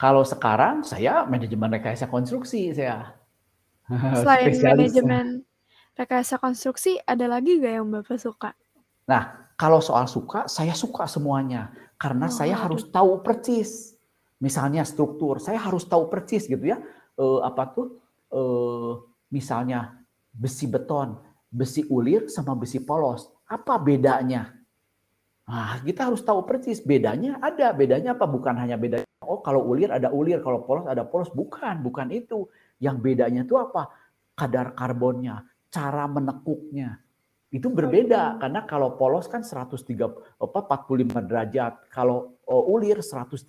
Kalau 0.00 0.24
sekarang 0.24 0.80
saya 0.84 1.28
manajemen 1.28 1.68
rekayasa 1.76 2.08
konstruksi 2.08 2.72
saya. 2.72 3.16
Selain 4.20 4.52
manajemen 4.56 5.44
rekayasa 5.96 6.40
konstruksi, 6.40 6.96
ada 7.04 7.28
lagi 7.28 7.60
gak 7.60 7.74
yang 7.80 7.88
Bapak 7.88 8.16
suka? 8.16 8.56
Nah, 9.04 9.52
kalau 9.60 9.84
soal 9.84 10.08
suka, 10.08 10.48
saya 10.48 10.72
suka 10.72 11.04
semuanya. 11.04 11.68
Karena 12.00 12.28
oh, 12.28 12.32
saya 12.32 12.56
harus 12.56 12.88
tahu 12.88 13.20
persis. 13.20 13.92
Misalnya 14.40 14.88
struktur, 14.88 15.36
saya 15.36 15.60
harus 15.60 15.84
tahu 15.84 16.08
persis 16.08 16.48
gitu 16.48 16.64
ya. 16.64 16.80
E, 17.12 17.24
apa 17.44 17.68
tuh? 17.68 18.00
E, 18.32 18.42
misalnya 19.28 19.99
besi 20.40 20.64
beton, 20.64 21.20
besi 21.52 21.84
ulir 21.92 22.32
sama 22.32 22.56
besi 22.56 22.80
polos. 22.80 23.28
Apa 23.44 23.76
bedanya? 23.76 24.56
Nah, 25.44 25.82
kita 25.84 26.08
harus 26.08 26.24
tahu 26.24 26.46
persis 26.48 26.80
bedanya 26.80 27.36
ada. 27.44 27.74
Bedanya 27.76 28.16
apa? 28.16 28.24
Bukan 28.24 28.56
hanya 28.56 28.80
beda. 28.80 29.04
Oh, 29.20 29.44
kalau 29.44 29.66
ulir 29.68 29.92
ada 29.92 30.08
ulir, 30.08 30.40
kalau 30.40 30.64
polos 30.64 30.88
ada 30.88 31.04
polos. 31.04 31.28
Bukan, 31.28 31.84
bukan 31.84 32.08
itu. 32.14 32.48
Yang 32.80 32.96
bedanya 33.04 33.42
itu 33.44 33.58
apa? 33.60 33.92
Kadar 34.32 34.72
karbonnya, 34.72 35.44
cara 35.68 36.06
menekuknya. 36.06 37.02
Itu 37.50 37.66
berbeda 37.66 38.38
karena 38.38 38.62
kalau 38.62 38.94
polos 38.94 39.26
kan 39.26 39.42
130 39.42 39.82
apa 40.38 40.58
45 40.70 41.18
derajat, 41.26 41.72
kalau 41.90 42.38
oh, 42.46 42.62
ulir 42.70 43.02
135 43.02 43.42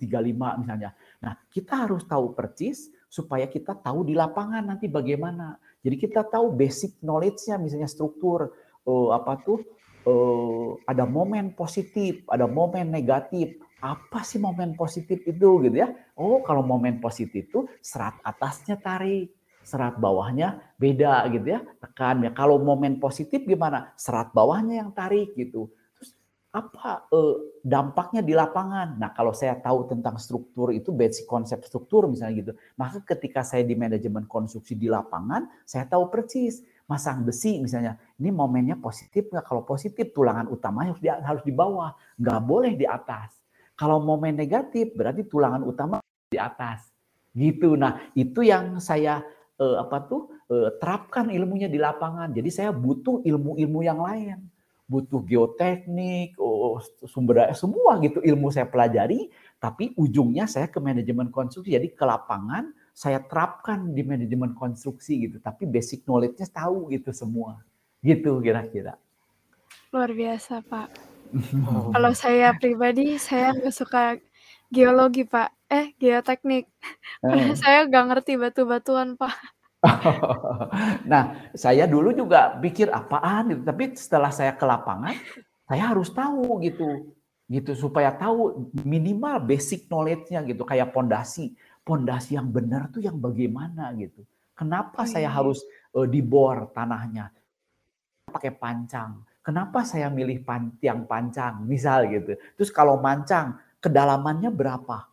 misalnya. 0.58 0.90
Nah, 1.22 1.38
kita 1.46 1.86
harus 1.86 2.02
tahu 2.02 2.34
persis 2.34 2.90
supaya 3.06 3.46
kita 3.46 3.78
tahu 3.78 4.02
di 4.02 4.18
lapangan 4.18 4.74
nanti 4.74 4.90
bagaimana. 4.90 5.54
Jadi 5.82 5.96
kita 5.98 6.22
tahu 6.22 6.54
basic 6.54 7.02
knowledge-nya 7.02 7.58
misalnya 7.58 7.90
struktur 7.90 8.54
oh, 8.86 9.10
apa 9.10 9.42
tuh 9.42 9.58
uh, 10.06 10.78
ada 10.86 11.06
momen 11.06 11.54
positif, 11.54 12.22
ada 12.30 12.46
momen 12.46 12.90
negatif. 12.90 13.58
Apa 13.82 14.22
sih 14.22 14.38
momen 14.38 14.78
positif 14.78 15.26
itu 15.26 15.58
gitu 15.66 15.74
ya? 15.74 15.90
Oh, 16.14 16.38
kalau 16.46 16.62
momen 16.62 17.02
positif 17.02 17.50
itu 17.50 17.66
serat 17.82 18.14
atasnya 18.22 18.78
tarik, 18.78 19.34
serat 19.66 19.98
bawahnya 19.98 20.62
beda 20.78 21.26
gitu 21.34 21.58
ya, 21.58 21.60
tekan 21.82 22.22
ya. 22.22 22.30
Kalau 22.30 22.62
momen 22.62 23.02
positif 23.02 23.42
gimana? 23.42 23.90
Serat 23.98 24.30
bawahnya 24.30 24.86
yang 24.86 24.94
tarik 24.94 25.34
gitu. 25.34 25.66
Apa 26.52 27.08
uh, 27.08 27.36
dampaknya 27.64 28.20
di 28.20 28.36
lapangan? 28.36 29.00
Nah, 29.00 29.16
kalau 29.16 29.32
saya 29.32 29.56
tahu 29.56 29.88
tentang 29.88 30.20
struktur 30.20 30.68
itu 30.68 30.92
basic 30.92 31.24
konsep 31.24 31.64
struktur 31.64 32.04
misalnya 32.04 32.34
gitu, 32.44 32.52
maka 32.76 33.00
ketika 33.08 33.40
saya 33.40 33.64
di 33.64 33.72
manajemen 33.72 34.28
konstruksi 34.28 34.76
di 34.76 34.84
lapangan, 34.84 35.48
saya 35.64 35.88
tahu 35.88 36.12
persis 36.12 36.60
masang 36.84 37.24
besi 37.24 37.56
misalnya, 37.56 37.96
ini 38.20 38.28
momennya 38.28 38.76
positif 38.76 39.32
nggak? 39.32 39.48
Kalau 39.48 39.64
positif 39.64 40.12
tulangan 40.12 40.44
utamanya 40.52 40.92
harus 40.92 41.00
di, 41.00 41.08
harus 41.08 41.42
di 41.48 41.56
bawah, 41.56 41.96
nggak 42.20 42.40
boleh 42.44 42.76
di 42.76 42.84
atas. 42.84 43.32
Kalau 43.72 44.04
momen 44.04 44.36
negatif 44.36 44.92
berarti 44.92 45.24
tulangan 45.24 45.64
utama 45.64 46.04
di 46.28 46.36
atas. 46.36 46.84
Gitu. 47.32 47.80
Nah 47.80 48.12
itu 48.12 48.44
yang 48.44 48.76
saya 48.76 49.24
eh, 49.56 49.76
apa 49.80 50.04
tuh 50.04 50.36
eh, 50.52 50.68
terapkan 50.76 51.32
ilmunya 51.32 51.72
di 51.72 51.80
lapangan. 51.80 52.28
Jadi 52.36 52.52
saya 52.52 52.76
butuh 52.76 53.24
ilmu-ilmu 53.24 53.80
yang 53.80 54.04
lain, 54.04 54.51
butuh 54.92 55.24
geoteknik, 55.24 56.36
oh, 56.36 56.76
sumber 57.08 57.40
daya 57.40 57.56
semua 57.56 57.96
gitu 58.04 58.20
ilmu 58.20 58.52
saya 58.52 58.68
pelajari. 58.68 59.32
Tapi 59.56 59.96
ujungnya 59.96 60.44
saya 60.44 60.68
ke 60.68 60.76
manajemen 60.76 61.32
konstruksi. 61.32 61.72
Jadi 61.72 61.96
ke 61.96 62.04
lapangan 62.04 62.68
saya 62.92 63.24
terapkan 63.24 63.96
di 63.96 64.04
manajemen 64.04 64.52
konstruksi 64.52 65.24
gitu, 65.24 65.36
tapi 65.40 65.64
basic 65.64 66.04
knowledge-nya 66.04 66.44
tahu 66.52 66.92
gitu 66.92 67.08
semua. 67.16 67.64
Gitu 68.04 68.36
kira-kira. 68.44 69.00
Luar 69.88 70.12
biasa, 70.12 70.60
Pak. 70.60 70.88
Oh. 71.64 71.88
Kalau 71.96 72.12
saya 72.12 72.52
pribadi, 72.52 73.16
saya 73.16 73.56
nggak 73.56 73.72
suka 73.72 74.20
geologi, 74.68 75.24
Pak. 75.24 75.48
Eh, 75.72 75.96
geoteknik. 75.96 76.68
Eh. 77.24 77.56
saya 77.60 77.88
nggak 77.88 78.04
ngerti 78.12 78.32
batu-batuan, 78.36 79.16
Pak. 79.16 79.32
nah, 81.10 81.50
saya 81.58 81.90
dulu 81.90 82.14
juga 82.14 82.54
pikir 82.62 82.86
apaan 82.90 83.50
gitu, 83.50 83.62
tapi 83.66 83.84
setelah 83.98 84.30
saya 84.30 84.54
ke 84.54 84.62
lapangan, 84.62 85.18
saya 85.66 85.90
harus 85.90 86.08
tahu 86.14 86.62
gitu, 86.62 87.10
gitu 87.50 87.74
supaya 87.74 88.14
tahu 88.14 88.70
minimal 88.86 89.42
basic 89.42 89.90
knowledge-nya 89.90 90.46
gitu, 90.46 90.62
kayak 90.62 90.94
pondasi 90.94 91.58
pondasi 91.82 92.38
yang 92.38 92.48
benar 92.50 92.88
tuh 92.90 93.02
yang 93.02 93.18
bagaimana 93.18 93.90
gitu. 93.98 94.22
Kenapa 94.54 95.02
oh, 95.02 95.08
saya 95.08 95.28
iya. 95.28 95.34
harus 95.34 95.62
uh, 95.94 96.06
dibor 96.06 96.70
tanahnya? 96.70 97.34
Pakai 98.30 98.54
pancang. 98.54 99.26
Kenapa 99.42 99.82
saya 99.82 100.06
milih 100.06 100.46
pan 100.46 100.70
tiang 100.78 101.02
pancang? 101.04 101.66
Misal 101.66 102.06
gitu. 102.14 102.38
Terus 102.54 102.70
kalau 102.70 103.02
mancang, 103.02 103.58
kedalamannya 103.82 104.54
berapa? 104.54 105.10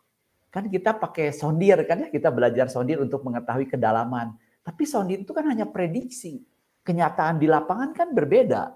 Kan 0.53 0.69
kita 0.69 0.93
pakai 0.93 1.33
sondir 1.33 1.81
kan 1.89 2.05
ya, 2.05 2.07
kita 2.13 2.29
belajar 2.29 2.69
sondir 2.69 3.01
untuk 3.01 3.25
mengetahui 3.25 3.65
kedalaman. 3.65 4.37
Tapi 4.63 4.83
sondir 4.85 5.23
itu 5.23 5.31
kan 5.31 5.47
hanya 5.49 5.65
prediksi. 5.67 6.43
Kenyataan 6.83 7.37
di 7.37 7.47
lapangan 7.47 7.93
kan 7.93 8.11
berbeda. 8.11 8.75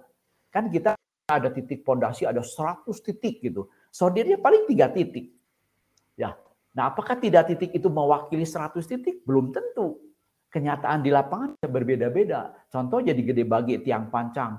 Kan 0.54 0.70
kita 0.70 0.94
ada 1.28 1.50
titik 1.50 1.82
pondasi 1.82 2.28
ada 2.28 2.44
100 2.44 2.86
titik 3.00 3.42
gitu. 3.42 3.72
Sondirnya 3.90 4.38
paling 4.38 4.68
tiga 4.70 4.90
titik. 4.92 5.34
Ya, 6.14 6.38
Nah, 6.74 6.90
apakah 6.90 7.22
tidak 7.22 7.54
titik 7.54 7.70
itu 7.70 7.86
mewakili 7.86 8.44
100 8.44 8.82
titik? 8.90 9.22
Belum 9.24 9.54
tentu. 9.54 10.02
Kenyataan 10.50 11.06
di 11.06 11.14
lapangan 11.14 11.58
berbeda-beda. 11.62 12.54
Contoh 12.70 13.02
jadi 13.02 13.18
gede 13.18 13.46
bagi 13.46 13.78
tiang 13.82 14.10
pancang. 14.10 14.58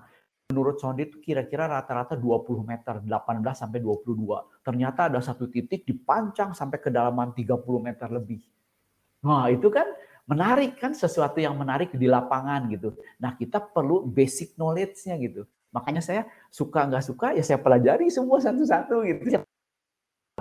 Menurut 0.50 0.78
sonde 0.78 1.10
itu 1.10 1.18
kira-kira 1.18 1.66
rata-rata 1.66 2.14
20 2.14 2.62
meter, 2.62 3.02
18 3.02 3.58
sampai 3.58 3.78
22. 3.82 4.62
Ternyata 4.62 5.10
ada 5.10 5.18
satu 5.18 5.50
titik 5.50 5.82
dipancang 5.82 6.54
sampai 6.54 6.78
kedalaman 6.78 7.34
30 7.34 7.82
meter 7.82 8.08
lebih. 8.10 8.42
Nah, 9.26 9.50
itu 9.50 9.66
kan 9.72 9.86
menarik 10.24 10.80
kan 10.80 10.96
sesuatu 10.96 11.36
yang 11.40 11.54
menarik 11.56 11.92
di 11.92 12.08
lapangan 12.08 12.68
gitu. 12.72 12.96
Nah, 13.20 13.36
kita 13.36 13.60
perlu 13.60 14.08
basic 14.08 14.56
knowledge-nya 14.56 15.20
gitu. 15.20 15.44
Makanya 15.74 16.00
saya 16.00 16.22
suka 16.48 16.86
nggak 16.86 17.04
suka 17.04 17.26
ya 17.34 17.42
saya 17.42 17.58
pelajari 17.58 18.06
semua 18.06 18.38
satu-satu 18.38 19.02
gitu 19.10 19.42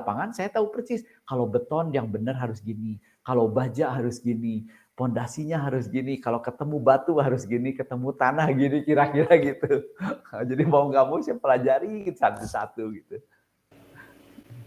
lapangan 0.04 0.36
saya 0.36 0.52
tahu 0.52 0.68
persis 0.68 1.08
kalau 1.24 1.48
beton 1.48 1.96
yang 1.96 2.12
benar 2.12 2.36
harus 2.36 2.60
gini, 2.60 3.00
kalau 3.24 3.48
baja 3.48 3.88
harus 3.96 4.20
gini, 4.20 4.68
pondasinya 5.00 5.64
harus 5.64 5.88
gini, 5.88 6.20
kalau 6.20 6.44
ketemu 6.44 6.76
batu 6.84 7.16
harus 7.24 7.48
gini, 7.48 7.72
ketemu 7.72 8.12
tanah 8.12 8.52
gini 8.52 8.84
kira-kira 8.84 9.32
gitu. 9.40 9.88
Jadi 10.52 10.64
mau 10.68 10.92
nggak 10.92 11.06
mau 11.08 11.24
saya 11.24 11.40
pelajari 11.40 12.12
satu-satu 12.12 12.84
gitu. 13.00 13.16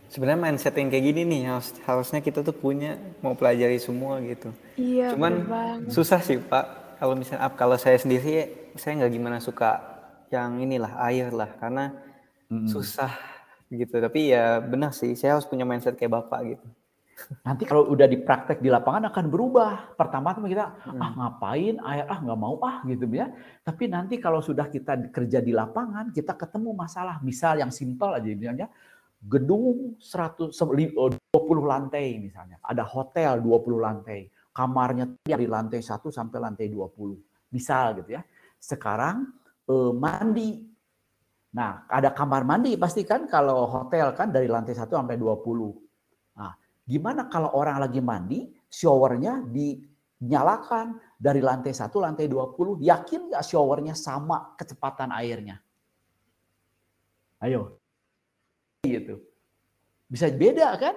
Sebenarnya 0.06 0.40
mindset 0.40 0.74
yang 0.78 0.88
kayak 0.88 1.04
gini 1.12 1.22
nih 1.26 1.42
harus, 1.50 1.74
harusnya 1.82 2.20
kita 2.22 2.40
tuh 2.46 2.54
punya 2.54 2.96
mau 3.20 3.34
pelajari 3.34 3.76
semua 3.82 4.22
gitu. 4.22 4.54
Iya. 4.78 5.12
Cuman 5.14 5.32
susah 5.90 6.22
sih 6.22 6.38
Pak. 6.38 6.98
Kalau 7.02 7.12
misalnya 7.12 7.52
kalau 7.52 7.76
saya 7.76 8.00
sendiri 8.00 8.48
saya 8.78 9.04
nggak 9.04 9.12
gimana 9.12 9.38
suka 9.42 9.96
yang 10.30 10.58
inilah 10.58 10.92
air 11.06 11.30
lah 11.30 11.50
karena 11.58 11.94
hmm. 12.50 12.68
susah 12.70 13.12
gitu 13.70 13.98
tapi 13.98 14.30
ya 14.30 14.62
benar 14.62 14.94
sih 14.94 15.18
saya 15.18 15.38
harus 15.38 15.46
punya 15.46 15.66
mindset 15.66 15.98
kayak 15.98 16.22
bapak 16.22 16.40
gitu 16.54 16.66
nanti 17.42 17.64
kalau 17.64 17.88
udah 17.88 18.04
dipraktek 18.04 18.60
di 18.60 18.68
lapangan 18.68 19.08
akan 19.08 19.26
berubah 19.32 19.96
pertama 19.96 20.36
tuh 20.36 20.46
kita 20.46 20.68
hmm. 20.68 21.00
ah 21.00 21.10
ngapain 21.16 21.74
air 21.80 22.04
ah 22.06 22.18
nggak 22.20 22.38
mau 22.38 22.60
ah 22.62 22.84
gitu 22.84 23.08
ya 23.10 23.32
tapi 23.64 23.88
nanti 23.88 24.20
kalau 24.20 24.44
sudah 24.44 24.68
kita 24.68 25.10
kerja 25.10 25.40
di 25.40 25.50
lapangan 25.50 26.12
kita 26.12 26.36
ketemu 26.36 26.76
masalah 26.76 27.18
misal 27.24 27.56
yang 27.56 27.72
simpel 27.72 28.12
aja 28.14 28.28
misalnya 28.28 28.68
gedung 29.26 29.98
100 29.98 30.54
20 30.54 31.26
lantai 31.66 32.16
misalnya 32.22 32.62
ada 32.62 32.86
hotel 32.86 33.42
20 33.42 33.82
lantai 33.82 34.30
kamarnya 34.54 35.18
dari 35.26 35.50
lantai 35.50 35.82
1 35.82 35.98
sampai 36.08 36.38
lantai 36.38 36.70
20 36.70 37.52
misal 37.52 37.98
gitu 38.02 38.14
ya 38.14 38.22
sekarang 38.62 39.26
eh, 39.66 39.92
mandi 39.92 40.76
Nah, 41.56 41.88
ada 41.88 42.12
kamar 42.12 42.44
mandi 42.44 42.76
pasti 42.76 43.00
kan 43.08 43.24
kalau 43.24 43.64
hotel 43.64 44.12
kan 44.12 44.28
dari 44.28 44.44
lantai 44.44 44.76
1 44.76 44.92
sampai 44.92 45.16
20. 45.16 46.36
Nah, 46.36 46.52
gimana 46.84 47.32
kalau 47.32 47.56
orang 47.56 47.80
lagi 47.80 48.04
mandi, 48.04 48.52
showernya 48.68 49.40
dinyalakan 49.48 51.00
dari 51.16 51.40
lantai 51.40 51.72
1 51.72 51.88
lantai 51.96 52.28
20, 52.28 52.84
yakin 52.84 53.32
nggak 53.32 53.40
showernya 53.40 53.96
sama 53.96 54.52
kecepatan 54.60 55.08
airnya? 55.16 55.56
Ayo. 57.40 57.80
Gitu. 58.94 59.14
Bisa 60.06 60.30
beda 60.30 60.70
kan? 60.78 60.94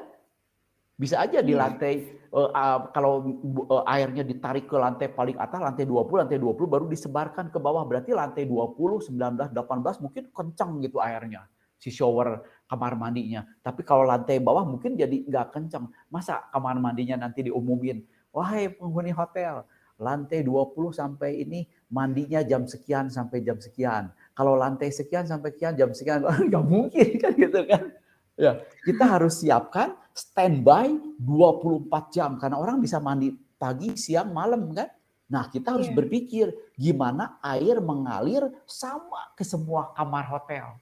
Bisa 1.00 1.16
aja 1.24 1.40
di 1.40 1.56
Iya. 1.56 1.64
lantai 1.64 1.94
uh, 2.36 2.52
uh, 2.52 2.80
kalau 2.92 3.24
uh, 3.72 3.84
airnya 3.88 4.22
ditarik 4.28 4.68
ke 4.68 4.76
lantai 4.76 5.08
paling 5.08 5.40
atas, 5.40 5.64
lantai 5.64 5.88
20, 5.88 6.28
lantai 6.28 6.38
20 6.38 6.68
baru 6.68 6.86
disebarkan 6.92 7.48
ke 7.48 7.58
bawah. 7.58 7.88
Berarti 7.88 8.12
lantai 8.12 8.44
20, 8.44 9.08
19, 9.08 9.56
18 9.56 10.04
mungkin 10.04 10.24
kencang 10.30 10.72
gitu 10.84 11.00
airnya. 11.00 11.48
Si 11.80 11.88
shower 11.88 12.44
kamar 12.68 13.00
mandinya. 13.00 13.48
Tapi 13.64 13.88
kalau 13.88 14.04
lantai 14.04 14.44
bawah 14.44 14.68
mungkin 14.68 15.00
jadi 15.00 15.24
nggak 15.24 15.56
kencang. 15.56 15.88
Masa 16.12 16.52
kamar 16.52 16.76
mandinya 16.84 17.16
nanti 17.16 17.48
diumumin, 17.48 18.04
wahai 18.36 18.68
penghuni 18.68 19.16
hotel, 19.16 19.64
lantai 19.96 20.44
20 20.44 20.76
sampai 20.92 21.48
ini 21.48 21.64
mandinya 21.92 22.44
jam 22.44 22.68
sekian 22.68 23.08
sampai 23.08 23.40
jam 23.40 23.56
sekian. 23.56 24.12
Kalau 24.40 24.56
lantai 24.56 24.88
sekian 24.88 25.28
sampai 25.28 25.52
sekian 25.52 25.76
jam 25.76 25.92
sekian, 25.92 26.24
nggak 26.48 26.64
mungkin 26.64 27.08
kan 27.20 27.36
gitu 27.36 27.60
kan. 27.68 27.92
Ya, 28.40 28.64
kita 28.88 29.04
harus 29.04 29.44
siapkan 29.44 30.00
standby 30.16 30.96
24 31.20 32.16
jam 32.16 32.40
karena 32.40 32.56
orang 32.56 32.80
bisa 32.80 33.04
mandi 33.04 33.36
pagi, 33.60 34.00
siang, 34.00 34.32
malam 34.32 34.72
kan. 34.72 34.88
Nah, 35.28 35.52
kita 35.52 35.76
harus 35.76 35.92
Iya. 35.92 35.96
berpikir 36.00 36.46
gimana 36.80 37.36
air 37.44 37.84
mengalir 37.84 38.48
sama 38.64 39.36
ke 39.36 39.44
semua 39.44 39.92
kamar 39.92 40.24
hotel. 40.32 40.80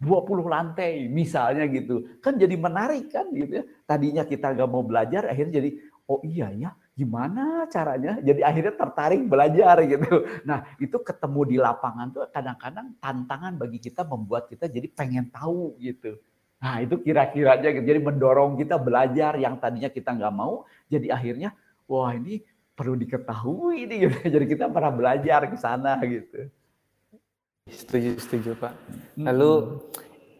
20 0.00 0.48
lantai 0.48 1.04
misalnya 1.12 1.68
gitu. 1.68 2.08
Kan 2.24 2.40
jadi 2.40 2.56
menarik 2.56 3.12
kan 3.12 3.28
gitu 3.36 3.60
ya. 3.60 3.64
Tadinya 3.84 4.24
kita 4.24 4.56
nggak 4.56 4.68
mau 4.72 4.80
belajar 4.80 5.28
akhirnya 5.28 5.60
jadi 5.60 5.70
oh 6.08 6.24
iya 6.24 6.48
ya 6.56 6.70
gimana 6.94 7.66
caranya? 7.66 8.22
Jadi 8.22 8.40
akhirnya 8.40 8.74
tertarik 8.78 9.22
belajar 9.26 9.82
gitu. 9.82 10.24
Nah, 10.46 10.62
itu 10.78 10.96
ketemu 11.02 11.40
di 11.44 11.56
lapangan 11.58 12.06
tuh 12.14 12.22
kadang-kadang 12.30 12.94
tantangan 13.02 13.58
bagi 13.58 13.82
kita 13.82 14.06
membuat 14.06 14.46
kita 14.46 14.70
jadi 14.70 14.86
pengen 14.94 15.28
tahu 15.28 15.74
gitu. 15.82 16.16
Nah, 16.62 16.80
itu 16.80 16.96
kira-kiranya 17.02 17.68
gitu. 17.74 17.84
Jadi 17.84 18.00
mendorong 18.00 18.56
kita 18.56 18.78
belajar 18.78 19.36
yang 19.36 19.58
tadinya 19.58 19.90
kita 19.90 20.14
nggak 20.14 20.34
mau, 20.34 20.64
jadi 20.86 21.12
akhirnya 21.12 21.50
wah 21.84 22.14
ini 22.14 22.40
perlu 22.74 22.94
diketahui 22.98 23.86
nih 23.90 23.98
gitu. 24.08 24.18
Jadi 24.34 24.46
kita 24.50 24.66
pernah 24.66 24.90
belajar 24.90 25.46
ke 25.46 25.56
sana 25.58 25.94
gitu. 26.02 26.50
Setuju, 27.70 28.18
setuju 28.18 28.50
Pak. 28.58 28.72
Lalu 29.16 29.80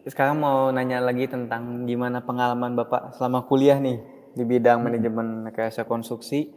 sekarang 0.04 0.36
mau 0.36 0.68
nanya 0.68 1.00
lagi 1.00 1.24
tentang 1.24 1.88
gimana 1.88 2.20
pengalaman 2.20 2.76
Bapak 2.76 3.16
selama 3.16 3.46
kuliah 3.48 3.80
nih 3.80 4.13
di 4.34 4.44
bidang 4.44 4.82
manajemen 4.82 5.48
rekayasa 5.48 5.86
konstruksi. 5.86 6.50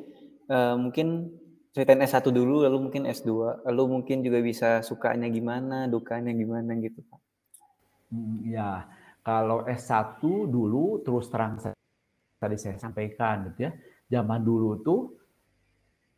Eh, 0.49 0.75
mungkin 0.75 1.29
ceritain 1.77 2.01
S1 2.01 2.33
dulu, 2.33 2.65
lalu 2.65 2.89
mungkin 2.89 3.05
S2, 3.05 3.61
lalu 3.69 3.83
mungkin 3.85 4.25
juga 4.25 4.41
bisa 4.41 4.81
sukanya 4.81 5.29
gimana, 5.29 5.85
dukanya 5.85 6.33
gimana 6.33 6.73
gitu 6.81 7.05
Pak. 7.05 7.21
Hmm, 8.09 8.41
ya, 8.49 8.89
kalau 9.21 9.61
S1 9.69 10.17
dulu 10.49 11.05
terus 11.05 11.29
terang 11.29 11.61
tadi 12.41 12.57
saya 12.57 12.81
sampaikan 12.81 13.53
gitu 13.53 13.69
ya. 13.69 13.71
Zaman 14.07 14.41
dulu 14.41 14.69
tuh 14.81 15.01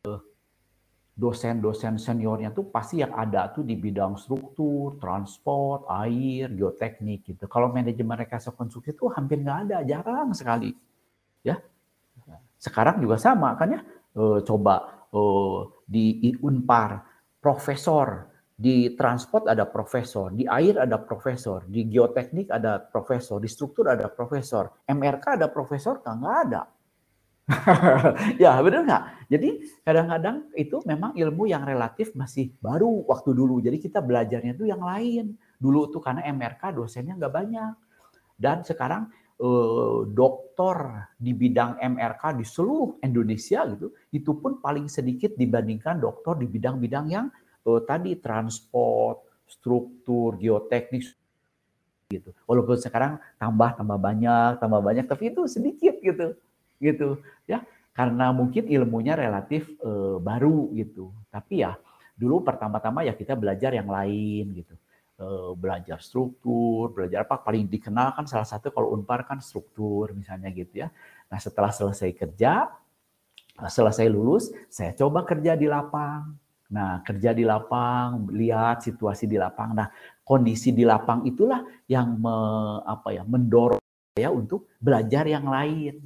eh, 0.08 0.20
dosen-dosen 1.12 2.00
seniornya 2.00 2.56
tuh 2.56 2.72
pasti 2.72 3.04
yang 3.04 3.12
ada 3.12 3.52
tuh 3.52 3.60
di 3.60 3.76
bidang 3.76 4.16
struktur, 4.16 4.96
transport, 4.96 5.84
air, 5.92 6.48
geoteknik 6.56 7.36
gitu. 7.36 7.44
Kalau 7.50 7.68
manajemen 7.68 8.16
rekayasa 8.16 8.56
konstruksi 8.56 8.96
itu 8.96 9.12
hampir 9.12 9.44
nggak 9.44 9.58
ada, 9.68 9.78
jarang 9.84 10.32
sekali. 10.32 10.72
Ya. 11.42 11.56
Sekarang 12.60 13.00
juga 13.00 13.16
sama 13.16 13.56
kan 13.56 13.74
ya. 13.76 13.80
Eh, 14.16 14.38
coba 14.44 15.06
eh, 15.12 15.58
di 15.86 16.34
Unpar 16.42 17.02
profesor 17.40 18.30
di 18.60 18.92
transport 18.92 19.48
ada 19.48 19.64
profesor, 19.64 20.36
di 20.36 20.44
air 20.44 20.76
ada 20.76 21.00
profesor, 21.00 21.64
di 21.64 21.88
geoteknik 21.88 22.52
ada 22.52 22.76
profesor, 22.76 23.40
di 23.40 23.48
struktur 23.48 23.88
ada 23.88 24.12
profesor, 24.12 24.84
MRK 24.84 25.40
ada 25.40 25.48
profesor 25.48 26.04
nggak 26.04 26.36
ada. 26.44 26.68
ya 28.42 28.60
benar 28.60 28.84
nggak? 28.84 29.02
Jadi 29.32 29.48
kadang-kadang 29.80 30.52
itu 30.54 30.76
memang 30.84 31.16
ilmu 31.16 31.48
yang 31.48 31.64
relatif 31.64 32.12
masih 32.12 32.52
baru 32.60 33.08
waktu 33.08 33.32
dulu. 33.32 33.64
Jadi 33.64 33.80
kita 33.80 34.04
belajarnya 34.04 34.54
itu 34.54 34.68
yang 34.68 34.84
lain. 34.84 35.34
Dulu 35.56 35.90
tuh 35.90 36.04
karena 36.04 36.28
MRK 36.28 36.76
dosennya 36.76 37.16
nggak 37.16 37.32
banyak. 37.32 37.74
Dan 38.36 38.62
sekarang 38.62 39.08
eh, 39.40 40.00
doktor 40.12 41.08
di 41.16 41.32
bidang 41.32 41.80
MRK 41.80 42.36
di 42.36 42.44
seluruh 42.44 43.00
Indonesia 43.00 43.64
gitu, 43.64 43.96
itu 44.12 44.30
pun 44.36 44.60
paling 44.60 44.86
sedikit 44.92 45.32
dibandingkan 45.34 45.96
dokter 45.96 46.36
di 46.36 46.46
bidang-bidang 46.46 47.06
yang 47.08 47.26
eh, 47.64 47.80
tadi 47.88 48.20
transport, 48.20 49.48
struktur, 49.48 50.36
geoteknik 50.36 51.08
gitu. 52.10 52.30
Walaupun 52.44 52.76
sekarang 52.76 53.22
tambah 53.38 53.78
tambah 53.78 53.98
banyak, 53.98 54.58
tambah 54.58 54.80
banyak, 54.82 55.06
tapi 55.06 55.30
itu 55.32 55.46
sedikit 55.46 55.96
gitu, 56.02 56.36
gitu 56.82 57.22
ya. 57.48 57.64
Karena 57.90 58.30
mungkin 58.30 58.68
ilmunya 58.68 59.16
relatif 59.16 59.66
eh, 59.80 60.16
baru 60.20 60.70
gitu. 60.76 61.10
Tapi 61.32 61.64
ya 61.64 61.74
dulu 62.20 62.44
pertama-tama 62.44 63.00
ya 63.08 63.16
kita 63.16 63.32
belajar 63.32 63.72
yang 63.72 63.88
lain 63.88 64.52
gitu. 64.52 64.74
Eh, 65.20 65.52
belajar 65.52 66.00
struktur, 66.00 66.96
belajar 66.96 67.28
apa 67.28 67.36
paling 67.44 67.68
dikenal 67.68 68.16
kan 68.16 68.24
salah 68.24 68.48
satu 68.48 68.72
kalau 68.72 68.96
Unpar 68.96 69.28
kan 69.28 69.36
struktur 69.44 70.16
misalnya 70.16 70.48
gitu 70.48 70.80
ya. 70.80 70.88
Nah 71.28 71.36
setelah 71.36 71.68
selesai 71.68 72.08
kerja, 72.16 72.72
selesai 73.60 74.08
lulus, 74.08 74.48
saya 74.72 74.96
coba 74.96 75.28
kerja 75.28 75.60
di 75.60 75.68
lapang. 75.68 76.40
Nah, 76.72 77.04
kerja 77.04 77.36
di 77.36 77.44
lapang, 77.44 78.32
lihat 78.32 78.80
situasi 78.80 79.28
di 79.28 79.36
lapang. 79.36 79.76
Nah, 79.76 79.92
kondisi 80.24 80.72
di 80.72 80.88
lapang 80.88 81.26
itulah 81.28 81.68
yang 81.84 82.16
me, 82.16 82.36
apa 82.86 83.12
ya, 83.12 83.26
mendorong 83.26 83.82
saya 84.16 84.30
untuk 84.32 84.72
belajar 84.80 85.28
yang 85.28 85.50
lain. 85.50 86.00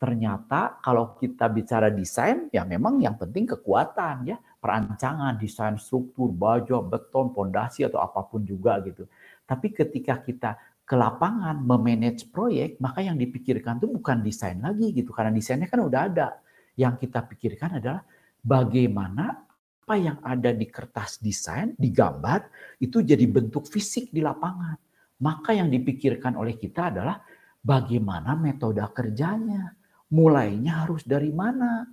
Ternyata 0.00 0.80
kalau 0.82 1.14
kita 1.20 1.46
bicara 1.52 1.92
desain, 1.92 2.48
ya 2.50 2.66
memang 2.66 2.98
yang 2.98 3.14
penting 3.14 3.46
kekuatan 3.46 4.26
ya, 4.26 4.40
perancangan, 4.66 5.38
desain 5.38 5.78
struktur, 5.78 6.34
baja, 6.34 6.82
beton, 6.82 7.30
pondasi 7.30 7.86
atau 7.86 8.02
apa 8.02 8.26
pun 8.26 8.42
juga 8.42 8.82
gitu. 8.82 9.06
Tapi 9.46 9.70
ketika 9.70 10.18
kita 10.18 10.58
ke 10.82 10.98
lapangan 10.98 11.54
memanage 11.62 12.26
proyek, 12.34 12.82
maka 12.82 13.06
yang 13.06 13.14
dipikirkan 13.14 13.78
itu 13.78 13.86
bukan 13.86 14.26
desain 14.26 14.58
lagi 14.58 14.90
gitu, 14.90 15.14
karena 15.14 15.30
desainnya 15.30 15.70
kan 15.70 15.86
udah 15.86 16.00
ada. 16.10 16.42
Yang 16.74 17.06
kita 17.06 17.22
pikirkan 17.30 17.78
adalah 17.78 18.02
bagaimana 18.42 19.46
apa 19.86 19.94
yang 20.02 20.18
ada 20.26 20.50
di 20.50 20.66
kertas 20.66 21.22
desain, 21.22 21.70
digambar, 21.78 22.50
itu 22.82 23.06
jadi 23.06 23.22
bentuk 23.22 23.70
fisik 23.70 24.10
di 24.10 24.18
lapangan. 24.18 24.74
Maka 25.22 25.54
yang 25.54 25.70
dipikirkan 25.70 26.34
oleh 26.34 26.58
kita 26.58 26.90
adalah 26.90 27.22
bagaimana 27.62 28.34
metode 28.34 28.82
kerjanya. 28.90 29.70
Mulainya 30.10 30.86
harus 30.86 31.06
dari 31.06 31.30
mana, 31.30 31.86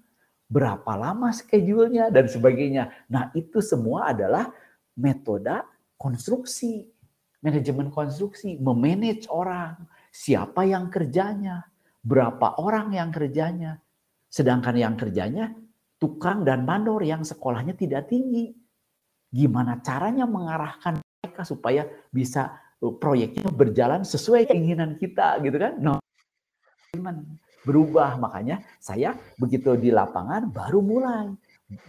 berapa 0.53 0.93
lama 0.93 1.33
schedule-nya, 1.33 2.13
dan 2.13 2.29
sebagainya. 2.29 2.93
Nah 3.09 3.33
itu 3.33 3.57
semua 3.57 4.13
adalah 4.13 4.53
metode 4.93 5.57
konstruksi, 5.97 6.85
manajemen 7.41 7.89
konstruksi, 7.89 8.61
memanage 8.61 9.25
orang, 9.33 9.81
siapa 10.13 10.61
yang 10.69 10.93
kerjanya, 10.93 11.65
berapa 12.05 12.61
orang 12.61 12.93
yang 12.93 13.09
kerjanya. 13.09 13.81
Sedangkan 14.29 14.77
yang 14.77 14.93
kerjanya 14.93 15.57
tukang 15.97 16.45
dan 16.45 16.67
mandor 16.67 17.01
yang 17.01 17.25
sekolahnya 17.25 17.73
tidak 17.73 18.11
tinggi. 18.11 18.53
Gimana 19.33 19.81
caranya 19.81 20.29
mengarahkan 20.29 21.01
mereka 21.01 21.41
supaya 21.47 21.89
bisa 22.13 22.53
uh, 22.83 22.93
proyeknya 22.93 23.49
berjalan 23.49 24.05
sesuai 24.05 24.51
keinginan 24.51 25.01
kita 25.01 25.41
gitu 25.41 25.57
kan? 25.57 25.73
No. 25.81 25.97
Berubah 27.63 28.19
makanya 28.19 28.59
saya 28.79 29.15
begitu 29.39 29.75
di 29.79 29.89
lapangan 29.89 30.51
baru 30.51 30.83
mulai 30.83 31.31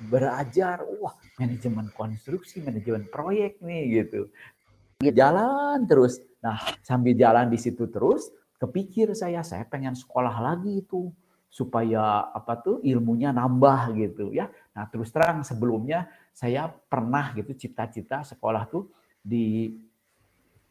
belajar 0.09 0.81
wah 1.03 1.15
manajemen 1.37 1.91
konstruksi, 1.93 2.63
manajemen 2.63 3.11
proyek 3.11 3.61
nih 3.61 4.03
gitu. 4.03 4.31
Jalan 5.03 5.85
terus. 5.85 6.23
Nah, 6.41 6.61
sambil 6.85 7.17
jalan 7.17 7.51
di 7.51 7.59
situ 7.59 7.89
terus 7.89 8.31
kepikir 8.61 9.13
saya 9.13 9.45
saya 9.45 9.67
pengen 9.69 9.93
sekolah 9.93 10.41
lagi 10.41 10.81
itu 10.81 11.13
supaya 11.55 12.35
apa 12.35 12.59
tuh 12.59 12.77
ilmunya 12.83 13.31
nambah 13.31 13.95
gitu 13.95 14.35
ya. 14.35 14.51
Nah 14.75 14.91
terus 14.91 15.15
terang 15.15 15.47
sebelumnya 15.47 16.11
saya 16.35 16.67
pernah 16.67 17.31
gitu 17.39 17.55
cita-cita 17.55 18.27
sekolah 18.27 18.67
tuh 18.67 18.91
di 19.23 19.71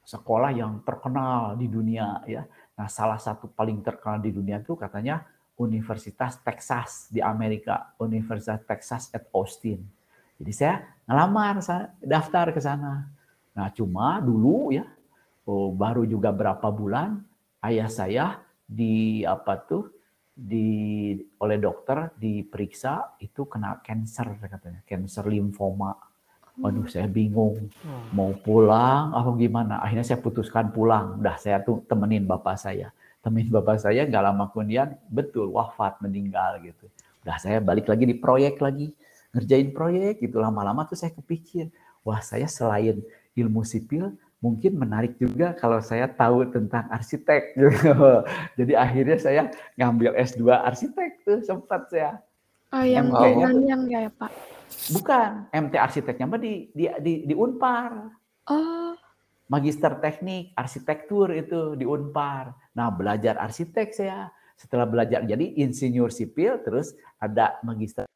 sekolah 0.03 0.51
yang 0.51 0.83
terkenal 0.83 1.55
di 1.55 1.71
dunia 1.71 2.19
ya. 2.27 2.43
Nah 2.73 2.87
salah 2.89 3.21
satu 3.21 3.49
paling 3.49 3.81
terkenal 3.85 4.21
di 4.21 4.33
dunia 4.33 4.61
tuh 4.61 4.77
katanya 4.77 5.21
Universitas 5.53 6.41
Texas 6.41 7.13
di 7.13 7.21
Amerika, 7.21 7.93
Universitas 8.01 8.61
Texas 8.65 9.13
at 9.13 9.29
Austin. 9.29 9.85
Jadi 10.41 10.51
saya 10.51 10.81
ngelamar, 11.05 11.61
saya 11.61 11.93
daftar 12.01 12.49
ke 12.49 12.61
sana. 12.61 13.05
Nah 13.53 13.67
cuma 13.69 14.17
dulu 14.17 14.73
ya 14.73 14.83
oh, 15.45 15.69
baru 15.69 16.09
juga 16.09 16.33
berapa 16.33 16.67
bulan 16.73 17.21
ayah 17.61 17.89
saya 17.91 18.25
di 18.65 19.21
apa 19.21 19.61
tuh 19.61 19.93
di 20.33 21.13
oleh 21.45 21.61
dokter 21.61 22.09
diperiksa 22.17 23.21
itu 23.21 23.45
kena 23.45 23.77
cancer 23.85 24.33
katanya, 24.41 24.81
cancer 24.81 25.29
limfoma. 25.29 25.93
Waduh, 26.53 26.85
saya 26.85 27.09
bingung 27.09 27.57
mau 28.13 28.29
pulang 28.45 29.09
apa 29.09 29.29
gimana. 29.41 29.81
Akhirnya 29.81 30.05
saya 30.05 30.21
putuskan 30.21 30.69
pulang. 30.69 31.17
Udah 31.17 31.37
saya 31.41 31.65
tuh 31.65 31.81
temenin 31.89 32.29
bapak 32.29 32.61
saya. 32.61 32.93
Temenin 33.25 33.49
bapak 33.49 33.81
saya 33.81 34.05
nggak 34.05 34.21
lama 34.21 34.53
kemudian 34.53 34.93
betul 35.09 35.49
wafat 35.49 35.97
meninggal 36.05 36.61
gitu. 36.61 36.85
Udah 37.25 37.41
saya 37.41 37.57
balik 37.57 37.89
lagi 37.89 38.05
di 38.05 38.13
proyek 38.13 38.61
lagi 38.61 38.93
ngerjain 39.33 39.73
proyek 39.73 40.21
gitu 40.21 40.37
lama-lama 40.37 40.85
tuh 40.85 40.93
saya 40.93 41.09
kepikir 41.09 41.73
wah 42.05 42.21
saya 42.21 42.45
selain 42.45 43.01
ilmu 43.33 43.65
sipil 43.65 44.13
mungkin 44.43 44.75
menarik 44.75 45.17
juga 45.17 45.55
kalau 45.57 45.79
saya 45.79 46.05
tahu 46.05 46.51
tentang 46.51 46.85
arsitek 46.91 47.41
gitu. 47.57 48.27
Jadi 48.59 48.73
akhirnya 48.75 49.17
saya 49.17 49.41
ngambil 49.79 50.13
S2 50.19 50.51
arsitek 50.51 51.11
tuh 51.23 51.39
sempat 51.41 51.87
saya. 51.89 52.19
Oh, 52.73 52.81
yang 52.81 53.13
MT 53.13 53.69
yang 53.69 53.85
ya, 53.85 54.09
Pak? 54.09 54.33
Bukan, 54.93 55.47
MT 55.51 55.73
arsiteknya 55.79 56.25
mah 56.27 56.41
di, 56.41 56.69
di, 56.73 56.85
di, 57.01 57.13
di 57.29 57.33
Unpar. 57.35 58.11
Oh. 58.49 58.93
Magister 59.47 59.99
teknik 60.01 60.55
arsitektur 60.55 61.31
itu 61.35 61.75
di 61.77 61.85
Unpar. 61.85 62.55
Nah, 62.73 62.89
belajar 62.89 63.37
arsitek 63.39 63.93
saya. 63.93 64.31
Setelah 64.57 64.87
belajar 64.87 65.25
jadi 65.25 65.59
insinyur 65.59 66.13
sipil, 66.13 66.61
terus 66.61 66.95
ada 67.19 67.59
magister 67.65 68.07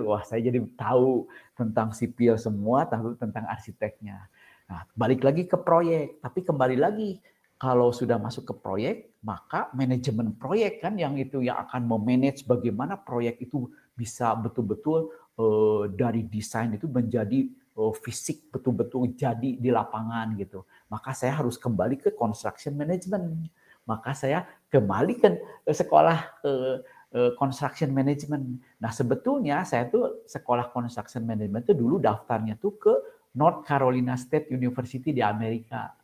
wah 0.00 0.26
saya 0.26 0.50
jadi 0.50 0.58
tahu 0.74 1.30
tentang 1.54 1.94
sipil 1.94 2.34
semua, 2.34 2.82
tahu 2.88 3.14
tentang 3.14 3.46
arsiteknya. 3.46 4.26
Nah, 4.66 4.88
balik 4.96 5.22
lagi 5.22 5.46
ke 5.46 5.54
proyek, 5.60 6.18
tapi 6.24 6.40
kembali 6.42 6.76
lagi 6.80 7.20
kalau 7.60 7.94
sudah 7.94 8.18
masuk 8.18 8.50
ke 8.50 8.54
proyek, 8.58 8.96
maka 9.22 9.70
manajemen 9.76 10.34
proyek 10.34 10.82
kan 10.82 10.98
yang 10.98 11.14
itu 11.14 11.44
yang 11.44 11.62
akan 11.68 11.86
memanage 11.86 12.42
bagaimana 12.44 12.98
proyek 12.98 13.38
itu 13.44 13.70
bisa 13.94 14.34
betul-betul 14.34 15.14
uh, 15.38 15.90
dari 15.90 16.26
desain 16.26 16.74
itu 16.74 16.86
menjadi 16.90 17.48
uh, 17.78 17.94
fisik 17.94 18.50
betul-betul 18.50 19.14
jadi 19.14 19.58
di 19.58 19.70
lapangan 19.70 20.34
gitu. 20.38 20.66
Maka 20.90 21.14
saya 21.14 21.38
harus 21.38 21.58
kembali 21.60 21.98
ke 21.98 22.10
construction 22.14 22.74
management. 22.74 23.50
Maka 23.84 24.16
saya 24.16 24.48
kembali 24.72 25.20
ke 25.20 25.28
sekolah 25.68 26.18
uh, 26.44 26.78
construction 27.38 27.94
management. 27.94 28.58
Nah 28.82 28.90
sebetulnya 28.90 29.62
saya 29.62 29.86
tuh 29.86 30.26
sekolah 30.26 30.74
construction 30.74 31.22
management 31.22 31.70
itu 31.70 31.78
dulu 31.78 32.02
daftarnya 32.02 32.58
tuh 32.58 32.74
ke 32.74 32.94
North 33.38 33.62
Carolina 33.62 34.18
State 34.18 34.50
University 34.50 35.14
di 35.14 35.22
Amerika. 35.22 35.94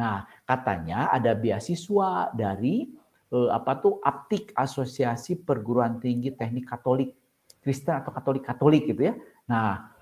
Nah 0.00 0.24
katanya 0.48 1.12
ada 1.12 1.36
beasiswa 1.36 2.32
dari 2.32 2.88
eh, 3.28 3.50
apa 3.52 3.72
tuh 3.84 4.00
Aptik 4.00 4.56
Asosiasi 4.56 5.44
Perguruan 5.44 6.00
Tinggi 6.00 6.32
Teknik 6.32 6.68
Katolik 6.68 7.19
Kristen 7.60 8.00
atau 8.00 8.10
Katolik 8.12 8.44
Katolik 8.44 8.82
gitu 8.88 9.12
ya. 9.12 9.14
Nah 9.48 9.92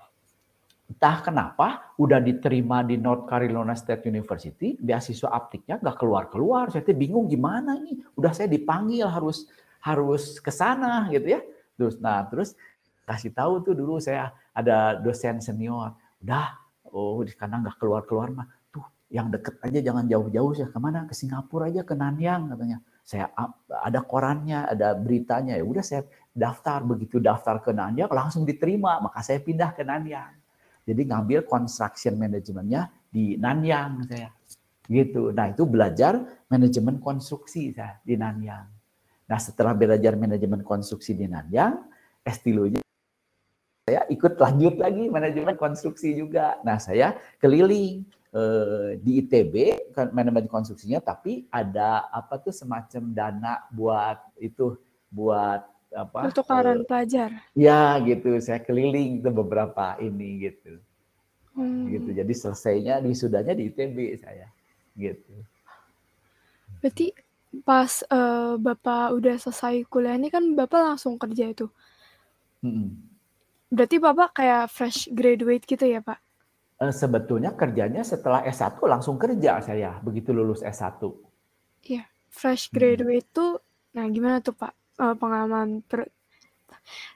entah 0.89 1.21
kenapa 1.21 1.93
udah 2.01 2.17
diterima 2.17 2.81
di 2.81 2.97
North 2.97 3.29
Carolina 3.29 3.77
State 3.77 4.09
University 4.09 4.73
beasiswa 4.73 5.29
aptiknya 5.29 5.77
nggak 5.77 6.01
keluar 6.01 6.33
keluar 6.33 6.73
saya 6.73 6.81
bingung 6.97 7.29
gimana 7.29 7.77
nih 7.77 7.93
udah 8.17 8.33
saya 8.33 8.49
dipanggil 8.49 9.05
harus 9.05 9.45
harus 9.79 10.41
ke 10.41 10.51
sana 10.51 11.07
gitu 11.13 11.39
ya. 11.39 11.41
Terus 11.79 11.95
nah 12.03 12.25
terus 12.27 12.57
kasih 13.07 13.31
tahu 13.33 13.65
tuh 13.65 13.73
dulu 13.73 13.97
saya 13.97 14.29
ada 14.53 14.99
dosen 14.99 15.41
senior, 15.41 15.95
udah 16.21 16.57
oh 16.93 17.23
karena 17.25 17.63
nggak 17.63 17.77
keluar-keluar 17.81 18.29
mah 18.33 18.47
tuh 18.69 18.85
yang 19.09 19.33
deket 19.33 19.57
aja 19.63 19.79
jangan 19.81 20.05
jauh-jauh 20.05 20.53
ya 20.53 20.67
ke 20.69 20.77
mana 20.77 21.07
ke 21.09 21.15
Singapura 21.17 21.71
aja 21.71 21.81
ke 21.81 21.95
Nanyang 21.95 22.53
katanya. 22.53 22.77
Saya 23.09 23.33
ada 23.73 24.05
korannya, 24.05 24.69
ada 24.69 24.93
beritanya 24.93 25.57
ya 25.57 25.65
udah 25.65 25.81
saya 25.81 26.05
daftar 26.29 26.85
begitu 26.85 27.17
daftar 27.17 27.57
ke 27.57 27.73
Nanyang 27.73 28.05
langsung 28.13 28.45
diterima 28.45 29.01
maka 29.01 29.25
saya 29.25 29.41
pindah 29.41 29.73
ke 29.73 29.81
Nanyang. 29.81 30.37
Jadi 30.85 31.09
ngambil 31.09 31.49
construction 31.49 32.13
manajemennya 32.21 32.85
di 33.09 33.33
Nanyang 33.33 34.05
saya 34.05 34.29
gitu. 34.85 35.33
Nah 35.33 35.49
itu 35.49 35.65
belajar 35.65 36.21
manajemen 36.53 37.01
konstruksi 37.01 37.73
saya 37.73 37.97
di 38.05 38.13
Nanyang. 38.13 38.69
Nah 39.25 39.39
setelah 39.41 39.73
belajar 39.73 40.13
manajemen 40.13 40.61
konstruksi 40.61 41.17
di 41.17 41.25
Nanyang, 41.25 41.81
s 42.21 42.37
saya 43.89 44.05
ikut 44.05 44.37
lanjut 44.37 44.77
lagi 44.77 45.09
manajemen 45.09 45.57
konstruksi 45.57 46.13
juga. 46.13 46.61
Nah 46.61 46.77
saya 46.77 47.17
keliling 47.41 48.05
eh, 48.33 48.97
di 49.01 49.21
ITB 49.25 49.55
manajemen 50.13 50.45
konstruksinya, 50.49 51.01
tapi 51.01 51.49
ada 51.49 52.09
apa 52.09 52.37
tuh 52.37 52.53
semacam 52.53 53.03
dana 53.13 53.53
buat 53.73 54.17
itu 54.37 54.77
buat 55.09 55.65
apa? 55.93 56.29
Pertukaran 56.29 56.81
eh, 56.81 56.85
pelajar. 56.85 57.29
Ya 57.57 57.97
gitu, 58.05 58.37
saya 58.41 58.61
keliling 58.61 59.25
ke 59.25 59.29
beberapa 59.33 59.97
ini 59.97 60.49
gitu. 60.49 60.77
Hmm. 61.57 61.91
gitu. 61.91 62.15
Jadi 62.15 62.33
selesainya 62.33 63.03
di 63.03 63.11
sudahnya 63.11 63.51
di 63.57 63.67
ITB 63.67 64.15
saya 64.21 64.47
gitu. 64.95 65.33
Berarti 66.79 67.11
pas, 67.65 68.05
uh, 68.07 68.55
Bapak 68.55 69.17
udah 69.17 69.35
selesai 69.35 69.83
kuliah 69.89 70.15
ini 70.15 70.31
kan 70.31 70.43
Bapak 70.55 70.95
langsung 70.95 71.19
kerja 71.19 71.51
itu? 71.51 71.67
Hmm. 72.63 72.95
Berarti 73.67 73.97
Bapak 73.99 74.39
kayak 74.39 74.71
fresh 74.71 75.11
graduate 75.11 75.65
gitu 75.67 75.83
ya, 75.83 75.99
Pak? 75.99 76.19
Uh, 76.79 76.95
sebetulnya 76.95 77.51
kerjanya 77.59 78.07
setelah 78.07 78.39
S1 78.47 78.79
langsung 78.87 79.19
kerja 79.19 79.59
saya, 79.59 79.99
begitu 79.99 80.31
lulus 80.31 80.63
S1. 80.63 81.03
Iya, 81.83 82.07
fresh 82.31 82.71
graduate 82.71 83.27
hmm. 83.27 83.35
tuh 83.35 83.51
nah 83.89 84.07
gimana 84.07 84.39
tuh, 84.39 84.55
Pak, 84.55 84.73
uh, 85.01 85.15
pengalaman 85.19 85.83
per 85.83 86.07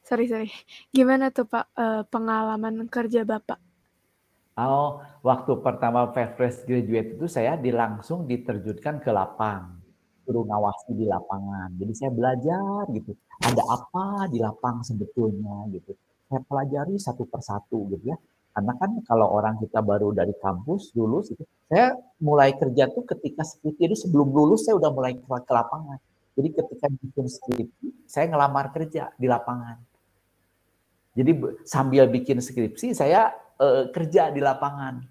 sorry 0.04 0.28
sorry, 0.28 0.52
gimana 0.92 1.32
tuh, 1.32 1.48
Pak, 1.48 1.66
uh, 1.80 2.04
pengalaman 2.12 2.92
kerja 2.92 3.24
Bapak? 3.24 3.62
Oh, 4.60 5.02
waktu 5.26 5.58
pertama 5.64 6.12
fresh 6.12 6.68
graduate 6.68 7.18
itu 7.18 7.26
saya 7.32 7.56
di 7.58 7.72
langsung 7.72 8.28
diterjunkan 8.28 9.02
ke 9.02 9.10
lapang 9.10 9.84
suruh 10.24 10.44
ngawasi 10.48 10.92
di 10.96 11.06
lapangan. 11.08 11.76
Jadi 11.76 11.94
saya 11.96 12.12
belajar 12.16 12.88
gitu, 12.96 13.12
ada 13.44 13.64
apa 13.68 14.32
di 14.32 14.40
lapang 14.40 14.80
sebetulnya 14.82 15.68
gitu. 15.72 15.92
Saya 16.32 16.42
pelajari 16.48 16.96
satu 16.96 17.28
persatu 17.28 17.92
gitu 17.94 18.16
ya. 18.16 18.18
Karena 18.54 18.74
kan 18.78 19.02
kalau 19.10 19.34
orang 19.34 19.58
kita 19.58 19.82
baru 19.82 20.14
dari 20.14 20.32
kampus 20.38 20.94
lulus 20.94 21.34
itu, 21.34 21.42
saya 21.66 21.98
mulai 22.22 22.54
kerja 22.54 22.86
tuh 22.94 23.02
ketika 23.02 23.42
skripsi 23.42 23.82
itu 23.82 23.98
sebelum 23.98 24.30
lulus 24.30 24.70
saya 24.70 24.78
udah 24.78 24.94
mulai 24.94 25.18
ke, 25.18 25.26
ke 25.26 25.54
lapangan. 25.54 25.98
Jadi 26.38 26.50
ketika 26.54 26.86
bikin 26.90 27.26
skripsi, 27.30 27.88
saya 28.06 28.30
ngelamar 28.30 28.70
kerja 28.70 29.10
di 29.18 29.26
lapangan. 29.26 29.82
Jadi 31.14 31.32
sambil 31.66 32.10
bikin 32.10 32.42
skripsi 32.42 32.94
saya 32.94 33.34
uh, 33.62 33.90
kerja 33.90 34.34
di 34.34 34.42
lapangan, 34.42 35.02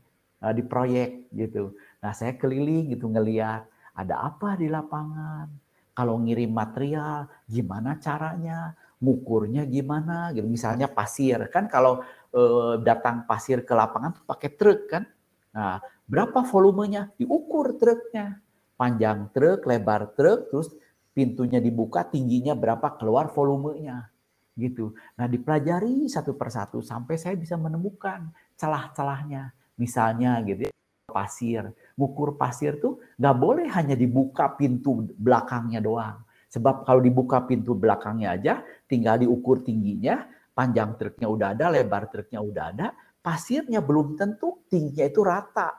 uh, 0.42 0.54
di 0.54 0.62
proyek 0.62 1.30
gitu. 1.34 1.74
Nah 2.02 2.10
saya 2.14 2.34
keliling 2.38 2.94
gitu 2.94 3.06
ngeliat 3.06 3.66
ada 3.94 4.22
apa 4.22 4.58
di 4.58 4.66
lapangan, 4.66 5.46
kalau 5.94 6.18
ngirim 6.18 6.50
material 6.50 7.30
gimana 7.46 7.98
caranya, 8.02 8.74
ngukurnya 8.98 9.62
gimana 9.66 10.34
gitu. 10.34 10.46
Misalnya 10.46 10.90
pasir 10.90 11.38
kan 11.50 11.70
kalau 11.70 12.02
eh, 12.32 12.74
datang 12.80 13.28
pasir 13.28 13.62
ke 13.62 13.72
lapangan 13.76 14.16
tuh 14.16 14.24
pakai 14.26 14.50
truk 14.56 14.80
kan. 14.88 15.04
Nah, 15.52 15.78
berapa 16.08 16.42
volumenya? 16.48 17.12
Diukur 17.16 17.76
truknya. 17.76 18.40
Panjang 18.76 19.30
truk, 19.30 19.68
lebar 19.68 20.16
truk, 20.16 20.50
terus 20.50 20.68
pintunya 21.12 21.60
dibuka, 21.60 22.02
tingginya 22.08 22.56
berapa, 22.56 22.96
keluar 22.96 23.30
volumenya. 23.30 24.08
Gitu. 24.56 24.96
Nah, 25.16 25.28
dipelajari 25.28 26.08
satu 26.08 26.34
persatu 26.34 26.80
sampai 26.80 27.20
saya 27.20 27.36
bisa 27.36 27.54
menemukan 27.60 28.32
celah-celahnya. 28.56 29.52
Misalnya 29.76 30.40
gitu 30.44 30.68
ya 30.68 30.72
pasir. 31.12 31.68
Ngukur 32.00 32.40
pasir 32.40 32.80
tuh 32.80 33.04
nggak 33.20 33.36
boleh 33.36 33.68
hanya 33.68 33.92
dibuka 33.92 34.48
pintu 34.56 35.12
belakangnya 35.20 35.84
doang. 35.84 36.24
Sebab 36.48 36.84
kalau 36.88 37.00
dibuka 37.00 37.44
pintu 37.44 37.76
belakangnya 37.76 38.36
aja, 38.36 38.54
tinggal 38.88 39.20
diukur 39.20 39.64
tingginya, 39.64 40.24
panjang 40.52 40.96
truknya 41.00 41.28
udah 41.28 41.48
ada, 41.56 41.66
lebar 41.72 42.08
truknya 42.12 42.40
udah 42.40 42.64
ada, 42.72 42.86
pasirnya 43.24 43.80
belum 43.80 44.16
tentu 44.16 44.64
tingginya 44.68 45.06
itu 45.08 45.20
rata. 45.24 45.70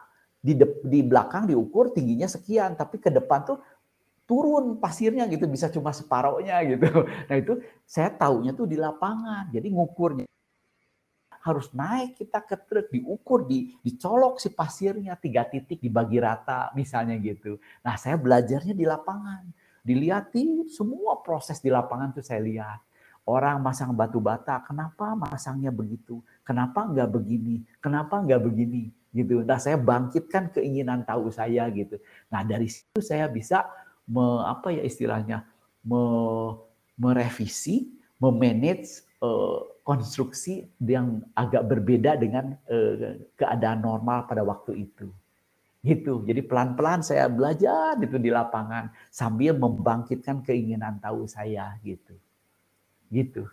Di, 0.43 0.59
de, 0.59 0.67
di 0.83 0.99
belakang 0.99 1.47
diukur 1.47 1.95
tingginya 1.95 2.27
sekian, 2.27 2.75
tapi 2.75 2.99
ke 2.99 3.07
depan 3.07 3.47
tuh 3.47 3.63
turun 4.27 4.75
pasirnya 4.75 5.23
gitu, 5.31 5.47
bisa 5.47 5.71
cuma 5.71 5.95
separohnya 5.95 6.59
gitu. 6.67 6.87
Nah 7.31 7.35
itu 7.39 7.63
saya 7.87 8.11
taunya 8.11 8.51
tuh 8.51 8.67
di 8.67 8.75
lapangan, 8.75 9.47
jadi 9.55 9.71
ngukurnya 9.71 10.27
harus 11.43 11.67
naik 11.75 12.15
kita 12.15 12.39
ke 12.39 12.55
truk, 12.55 12.87
diukur, 12.87 13.43
di, 13.43 13.75
dicolok 13.83 14.39
si 14.39 14.47
pasirnya, 14.55 15.19
tiga 15.19 15.43
titik 15.43 15.83
dibagi 15.83 16.15
rata, 16.23 16.71
misalnya 16.71 17.19
gitu. 17.19 17.59
Nah 17.83 17.99
saya 17.99 18.15
belajarnya 18.15 18.71
di 18.71 18.87
lapangan, 18.87 19.43
dilihatin 19.83 20.71
semua 20.71 21.19
proses 21.19 21.59
di 21.59 21.67
lapangan 21.67 22.15
tuh 22.15 22.23
saya 22.23 22.39
lihat. 22.39 22.79
Orang 23.23 23.63
masang 23.63 23.95
batu 23.95 24.19
bata, 24.19 24.59
kenapa 24.67 25.15
masangnya 25.15 25.71
begitu? 25.71 26.19
Kenapa 26.43 26.83
enggak 26.83 27.07
begini? 27.07 27.63
Kenapa 27.79 28.19
enggak 28.19 28.43
begini? 28.43 28.91
Gitu. 29.15 29.47
Nah 29.47 29.55
saya 29.61 29.79
bangkitkan 29.79 30.51
keinginan 30.51 31.07
tahu 31.07 31.31
saya 31.31 31.63
gitu. 31.71 32.01
Nah 32.27 32.43
dari 32.43 32.67
situ 32.67 32.99
saya 32.99 33.31
bisa 33.31 33.63
me, 34.03 34.43
apa 34.43 34.75
ya 34.75 34.83
istilahnya 34.83 35.47
me, 35.87 36.01
merevisi, 36.99 37.95
memanage 38.19 39.07
uh, 39.23 39.63
konstruksi 39.87 40.67
yang 40.83 41.23
agak 41.31 41.63
berbeda 41.63 42.19
dengan 42.19 42.59
uh, 42.67 43.23
keadaan 43.39 43.87
normal 43.87 44.27
pada 44.27 44.43
waktu 44.43 44.83
itu. 44.83 45.07
Gitu. 45.83 46.23
Jadi 46.23 46.41
pelan-pelan 46.47 47.03
saya 47.03 47.27
belajar 47.27 47.99
itu 47.99 48.15
di 48.15 48.31
lapangan 48.31 48.91
sambil 49.11 49.55
membangkitkan 49.55 50.43
keinginan 50.43 50.99
tahu 51.03 51.27
saya 51.27 51.75
gitu. 51.83 52.15
Gitu. 53.13 53.45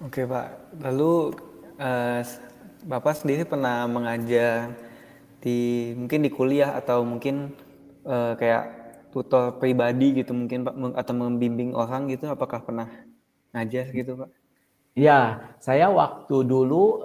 Oke 0.00 0.24
Pak, 0.24 0.80
lalu 0.80 1.36
uh, 1.76 2.24
Bapak 2.88 3.20
sendiri 3.20 3.44
pernah 3.44 3.84
mengajar 3.84 4.72
di 5.44 5.92
mungkin 5.92 6.24
di 6.24 6.32
kuliah 6.32 6.72
atau 6.72 7.04
mungkin 7.04 7.52
uh, 8.08 8.32
kayak 8.40 8.80
tutor 9.12 9.60
pribadi 9.60 10.24
gitu 10.24 10.32
mungkin 10.32 10.64
Pak 10.64 10.74
atau 10.96 11.12
membimbing 11.12 11.76
orang 11.76 12.08
gitu 12.08 12.32
apakah 12.32 12.64
pernah 12.64 12.88
ngajar 13.52 13.92
gitu 13.92 14.24
Pak? 14.24 14.30
Ya, 14.96 15.52
saya 15.60 15.92
waktu 15.92 16.48
dulu 16.48 17.04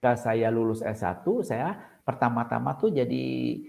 ketika 0.00 0.16
saya 0.16 0.52
lulus 0.52 0.84
S1 0.84 1.24
saya 1.44 1.76
pertama-tama 2.08 2.72
tuh 2.76 2.88
jadi 2.88 3.24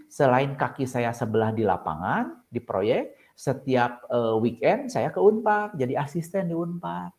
selain 0.08 0.56
kaki 0.56 0.88
saya 0.88 1.12
sebelah 1.12 1.52
di 1.52 1.68
lapangan 1.68 2.48
di 2.48 2.64
proyek 2.64 3.21
setiap 3.42 4.06
uh, 4.14 4.38
weekend 4.38 4.94
saya 4.94 5.10
ke 5.10 5.18
Unpar 5.18 5.74
jadi 5.74 5.98
asisten 5.98 6.54
di 6.54 6.54
Unpar. 6.54 7.10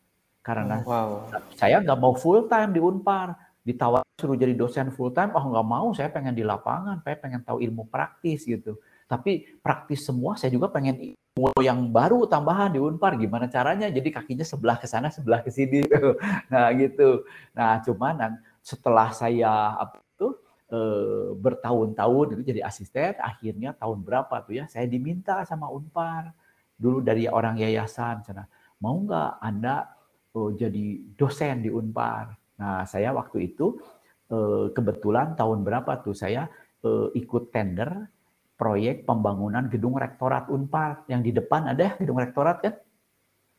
Karena 0.43 0.79
oh, 0.83 0.87
wow. 0.87 1.11
saya 1.59 1.83
nggak 1.83 1.99
mau 1.99 2.15
full 2.15 2.47
time 2.47 2.71
di 2.71 2.79
Unpar. 2.79 3.35
Ditawar 3.67 4.07
suruh 4.19 4.39
jadi 4.39 4.55
dosen 4.55 4.95
full 4.95 5.11
time 5.11 5.35
oh 5.35 5.43
nggak 5.51 5.67
mau 5.67 5.91
saya 5.95 6.11
pengen 6.11 6.35
di 6.35 6.47
lapangan 6.47 7.03
saya 7.03 7.19
pengen 7.19 7.43
tahu 7.43 7.59
ilmu 7.59 7.91
praktis 7.91 8.47
gitu. 8.47 8.79
Tapi 9.11 9.59
praktis 9.59 10.07
semua 10.07 10.39
saya 10.39 10.55
juga 10.55 10.71
pengen 10.71 10.95
ilmu 10.95 11.59
yang 11.59 11.91
baru 11.91 12.31
tambahan 12.31 12.71
di 12.71 12.79
Unpar. 12.79 13.19
Gimana 13.19 13.51
caranya? 13.51 13.91
Jadi 13.91 14.15
kakinya 14.15 14.47
sebelah 14.47 14.79
ke 14.79 14.87
sana 14.87 15.11
sebelah 15.11 15.43
ke 15.43 15.51
sini. 15.51 15.83
Nah 16.55 16.71
gitu. 16.79 17.27
Nah 17.51 17.83
cuman 17.83 18.39
setelah 18.63 19.11
saya 19.11 19.75
apa 19.75 20.02
e, 20.73 20.81
bertahun-tahun 21.37 22.27
itu 22.33 22.43
jadi 22.49 22.61
asisten 22.65 23.21
akhirnya 23.21 23.77
tahun 23.77 24.01
berapa 24.01 24.33
tuh 24.49 24.57
ya 24.57 24.65
saya 24.73 24.89
diminta 24.89 25.45
sama 25.45 25.69
Unpar 25.69 26.33
dulu 26.81 27.05
dari 27.05 27.29
orang 27.29 27.61
yayasan 27.61 28.25
sana 28.25 28.49
mau 28.81 28.97
nggak 29.05 29.33
anda 29.45 29.93
oh, 30.33 30.57
jadi 30.57 31.13
dosen 31.13 31.61
di 31.61 31.69
Unpar 31.69 32.33
nah 32.57 32.89
saya 32.89 33.13
waktu 33.13 33.53
itu 33.53 33.77
e, 34.33 34.73
kebetulan 34.73 35.37
tahun 35.37 35.61
berapa 35.61 36.01
tuh 36.01 36.17
saya 36.17 36.49
e, 36.81 37.13
ikut 37.21 37.53
tender 37.53 38.09
proyek 38.63 39.03
pembangunan 39.03 39.67
gedung 39.67 39.99
rektorat 39.99 40.47
Unpar 40.47 41.03
yang 41.11 41.19
di 41.19 41.35
depan 41.35 41.75
ada 41.75 41.83
ya 41.83 41.93
gedung 41.99 42.23
rektorat 42.23 42.63
kan? 42.63 42.75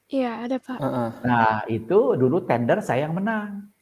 Iya 0.08 0.48
ada 0.48 0.56
pak. 0.64 0.80
Nah 1.28 1.68
itu 1.68 2.16
dulu 2.16 2.48
tender 2.48 2.80
saya 2.80 3.12
yang 3.12 3.20
menang. 3.20 3.73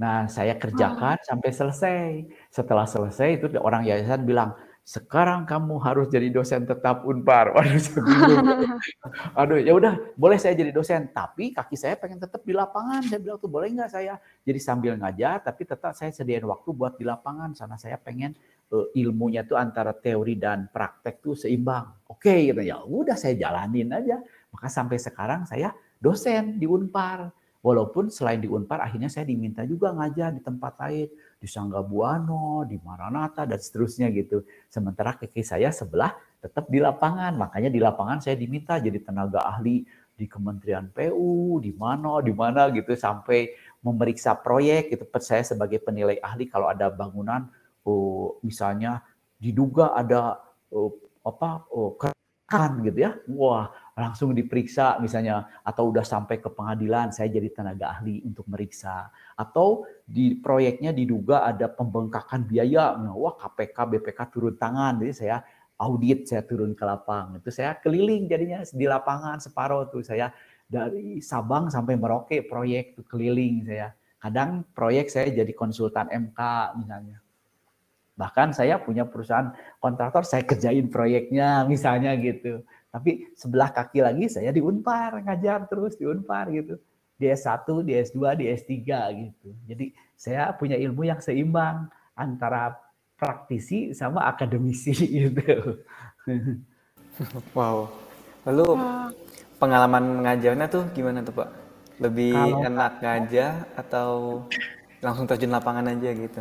Nah 0.00 0.28
saya 0.28 0.56
kerjakan 0.56 1.16
oh. 1.20 1.24
sampai 1.26 1.50
selesai. 1.50 2.08
Setelah 2.48 2.86
selesai 2.88 3.28
itu 3.40 3.46
orang 3.60 3.84
yayasan 3.84 4.24
bilang 4.24 4.56
sekarang 4.82 5.46
kamu 5.46 5.78
harus 5.78 6.10
jadi 6.10 6.26
dosen 6.26 6.66
tetap 6.66 7.06
Unpar. 7.06 7.50
Waduh, 7.54 7.78
Aduh, 9.40 9.58
ya 9.62 9.72
udah, 9.78 9.94
boleh 10.18 10.42
saya 10.42 10.58
jadi 10.58 10.74
dosen, 10.74 11.06
tapi 11.14 11.54
kaki 11.54 11.78
saya 11.78 11.94
pengen 11.94 12.18
tetap 12.18 12.42
di 12.42 12.50
lapangan. 12.50 12.98
Saya 13.06 13.22
bilang 13.22 13.38
tuh 13.38 13.46
boleh 13.46 13.70
nggak 13.70 13.90
saya 13.94 14.18
jadi 14.42 14.58
sambil 14.58 14.98
ngajar, 14.98 15.38
tapi 15.38 15.62
tetap 15.62 15.94
saya 15.94 16.10
sediain 16.10 16.42
waktu 16.42 16.74
buat 16.74 16.98
di 16.98 17.06
lapangan. 17.06 17.54
Karena 17.54 17.78
saya 17.78 17.94
pengen 17.94 18.34
uh, 18.74 18.90
ilmunya 18.98 19.46
tuh 19.46 19.54
antara 19.54 19.94
teori 19.94 20.34
dan 20.34 20.66
praktek 20.66 21.22
tuh 21.22 21.38
seimbang. 21.38 21.86
Oke, 22.10 22.34
okay, 22.34 22.38
gitu 22.50 22.62
ya. 22.66 22.82
Udah 22.82 23.14
saya 23.14 23.38
jalanin 23.38 23.86
aja. 23.94 24.18
Maka 24.50 24.66
sampai 24.66 24.98
sekarang 24.98 25.46
saya 25.46 25.70
dosen 26.02 26.58
di 26.58 26.66
Unpar. 26.66 27.30
Walaupun 27.62 28.10
selain 28.10 28.42
di 28.42 28.50
Unpar, 28.50 28.82
akhirnya 28.82 29.06
saya 29.06 29.22
diminta 29.22 29.62
juga 29.62 29.94
ngajar 29.94 30.34
di 30.34 30.42
tempat 30.42 30.74
lain 30.82 31.06
di 31.38 31.46
Sangga 31.46 31.78
Buano, 31.78 32.66
di 32.66 32.74
Maranatha 32.82 33.46
dan 33.46 33.62
seterusnya 33.62 34.10
gitu. 34.10 34.42
Sementara 34.66 35.14
kaki 35.14 35.46
saya 35.46 35.70
sebelah 35.70 36.10
tetap 36.42 36.66
di 36.66 36.82
lapangan. 36.82 37.38
Makanya 37.38 37.70
di 37.70 37.78
lapangan 37.78 38.18
saya 38.18 38.34
diminta 38.34 38.82
jadi 38.82 38.98
tenaga 38.98 39.46
ahli 39.46 39.86
di 40.18 40.26
Kementerian 40.26 40.90
PU, 40.90 41.62
di 41.62 41.70
mana, 41.70 42.18
di 42.18 42.34
mana 42.34 42.66
gitu 42.74 42.98
sampai 42.98 43.54
memeriksa 43.78 44.34
proyek 44.34 44.90
itu 44.94 45.04
saya 45.22 45.46
sebagai 45.46 45.78
penilai 45.82 46.18
ahli 46.18 46.50
kalau 46.50 46.66
ada 46.66 46.90
bangunan 46.90 47.46
oh, 47.86 48.38
misalnya 48.46 49.02
diduga 49.38 49.94
ada 49.94 50.38
oh, 50.70 50.94
apa 51.22 51.66
oh, 51.70 51.94
kan 52.46 52.82
gitu 52.84 52.98
ya. 53.06 53.18
Wah, 53.32 53.70
langsung 53.92 54.32
diperiksa 54.32 54.96
misalnya 55.04 55.44
atau 55.60 55.92
udah 55.92 56.00
sampai 56.00 56.40
ke 56.40 56.48
pengadilan 56.48 57.12
saya 57.12 57.28
jadi 57.28 57.52
tenaga 57.52 57.92
ahli 57.92 58.24
untuk 58.24 58.48
meriksa 58.48 59.12
atau 59.36 59.84
di 60.08 60.32
proyeknya 60.40 60.96
diduga 60.96 61.44
ada 61.44 61.68
pembengkakan 61.68 62.48
biaya, 62.48 62.96
wah 63.12 63.36
KPK, 63.36 63.76
BPK 63.96 64.20
turun 64.32 64.56
tangan, 64.56 64.96
jadi 65.00 65.12
saya 65.12 65.36
audit, 65.76 66.24
saya 66.24 66.46
turun 66.46 66.72
ke 66.72 66.84
lapang, 66.86 67.36
itu 67.36 67.52
saya 67.52 67.76
keliling 67.76 68.30
jadinya 68.30 68.64
di 68.64 68.86
lapangan 68.88 69.42
separuh 69.42 69.90
tuh 69.92 70.00
saya 70.00 70.32
dari 70.72 71.20
Sabang 71.20 71.68
sampai 71.68 72.00
Merauke 72.00 72.40
proyek 72.48 72.96
tuh 72.96 73.04
keliling 73.04 73.60
saya. 73.68 73.92
Kadang 74.16 74.64
proyek 74.72 75.12
saya 75.12 75.28
jadi 75.28 75.52
konsultan 75.52 76.08
MK 76.08 76.40
misalnya. 76.80 77.20
Bahkan 78.16 78.56
saya 78.56 78.80
punya 78.80 79.04
perusahaan 79.04 79.52
kontraktor, 79.82 80.24
saya 80.24 80.46
kerjain 80.46 80.88
proyeknya 80.88 81.68
misalnya 81.68 82.16
gitu. 82.16 82.64
Tapi 82.92 83.32
sebelah 83.32 83.72
kaki 83.72 84.04
lagi 84.04 84.28
saya 84.28 84.52
di 84.52 84.60
Unpar, 84.60 85.24
ngajar 85.24 85.64
terus 85.66 85.96
di 85.96 86.04
Unpar 86.04 86.52
gitu 86.52 86.76
di 87.22 87.30
S1, 87.30 87.62
di 87.86 87.92
S2, 87.94 88.18
di 88.34 88.44
S3 88.50 88.70
gitu. 89.14 89.48
Jadi 89.70 89.86
saya 90.18 90.50
punya 90.58 90.74
ilmu 90.74 91.06
yang 91.06 91.22
seimbang 91.22 91.86
antara 92.18 92.74
praktisi 93.14 93.94
sama 93.94 94.26
akademisi 94.26 94.90
gitu. 95.22 95.78
Wow. 97.52 97.92
Lalu 98.48 98.72
pengalaman 99.60 100.24
ngajarnya 100.24 100.64
tuh 100.72 100.88
gimana 100.96 101.20
tuh 101.20 101.44
Pak? 101.44 101.48
Lebih 102.00 102.32
Kalau, 102.32 102.64
enak 102.64 102.92
ngajar 103.04 103.52
atau 103.76 104.10
langsung 105.04 105.28
terjun 105.28 105.52
lapangan 105.52 105.92
aja 105.92 106.08
gitu? 106.08 106.40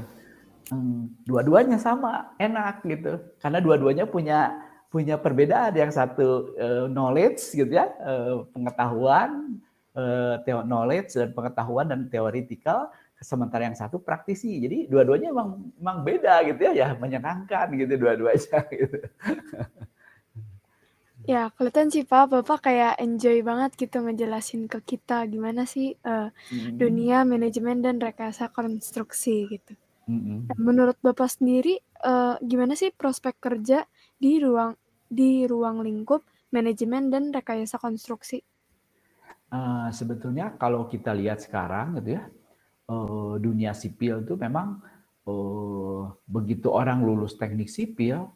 Hmm, 0.72 1.12
dua-duanya 1.28 1.76
sama, 1.76 2.32
enak 2.40 2.88
gitu. 2.88 3.20
Karena 3.44 3.60
dua-duanya 3.60 4.08
punya 4.08 4.71
punya 4.92 5.16
perbedaan. 5.16 5.72
Yang 5.74 5.98
satu 5.98 6.54
uh, 6.60 6.86
knowledge 6.92 7.56
gitu 7.56 7.72
ya, 7.72 7.88
uh, 8.04 8.44
pengetahuan, 8.52 9.58
uh, 9.96 10.38
knowledge 10.68 11.16
dan 11.16 11.32
pengetahuan 11.32 11.88
dan 11.88 12.12
teoretikal 12.12 12.92
sementara 13.24 13.72
yang 13.72 13.78
satu 13.78 14.04
praktisi. 14.04 14.60
Jadi 14.60 14.92
dua-duanya 14.92 15.32
emang 15.32 15.72
emang 15.80 15.98
beda 16.04 16.44
gitu 16.52 16.60
ya, 16.70 16.74
ya 16.76 16.88
menyenangkan 17.00 17.72
gitu 17.80 17.94
dua-duanya 17.96 18.60
gitu. 18.76 19.00
Ya, 21.22 21.54
kelihatan 21.54 21.94
sih 21.94 22.02
Pak, 22.02 22.34
Bapak 22.34 22.66
kayak 22.66 22.98
enjoy 22.98 23.46
banget 23.46 23.78
gitu 23.78 24.02
ngejelasin 24.02 24.66
ke 24.66 24.98
kita 24.98 25.30
gimana 25.30 25.70
sih 25.70 25.94
uh, 26.02 26.34
mm-hmm. 26.34 26.82
dunia 26.82 27.22
manajemen 27.22 27.86
dan 27.86 28.02
rekayasa 28.02 28.50
konstruksi 28.50 29.46
gitu. 29.54 29.78
Mm-hmm. 30.10 30.58
menurut 30.58 30.98
Bapak 31.00 31.30
sendiri 31.30 31.78
uh, 32.02 32.36
gimana 32.42 32.74
sih 32.74 32.90
prospek 32.90 33.38
kerja 33.38 33.86
di 34.22 34.38
ruang 34.38 34.78
di 35.10 35.50
ruang 35.50 35.82
lingkup 35.82 36.22
manajemen 36.54 37.10
dan 37.10 37.34
rekayasa 37.34 37.82
konstruksi? 37.82 38.46
Uh, 39.52 39.90
sebetulnya 39.92 40.56
kalau 40.56 40.88
kita 40.88 41.12
lihat 41.12 41.44
sekarang 41.44 42.00
gitu 42.00 42.16
ya, 42.16 42.24
uh, 42.88 43.36
dunia 43.42 43.76
sipil 43.76 44.24
itu 44.24 44.40
memang 44.40 44.80
uh, 45.28 46.08
begitu 46.24 46.72
orang 46.72 47.04
lulus 47.04 47.36
teknik 47.36 47.68
sipil 47.68 48.32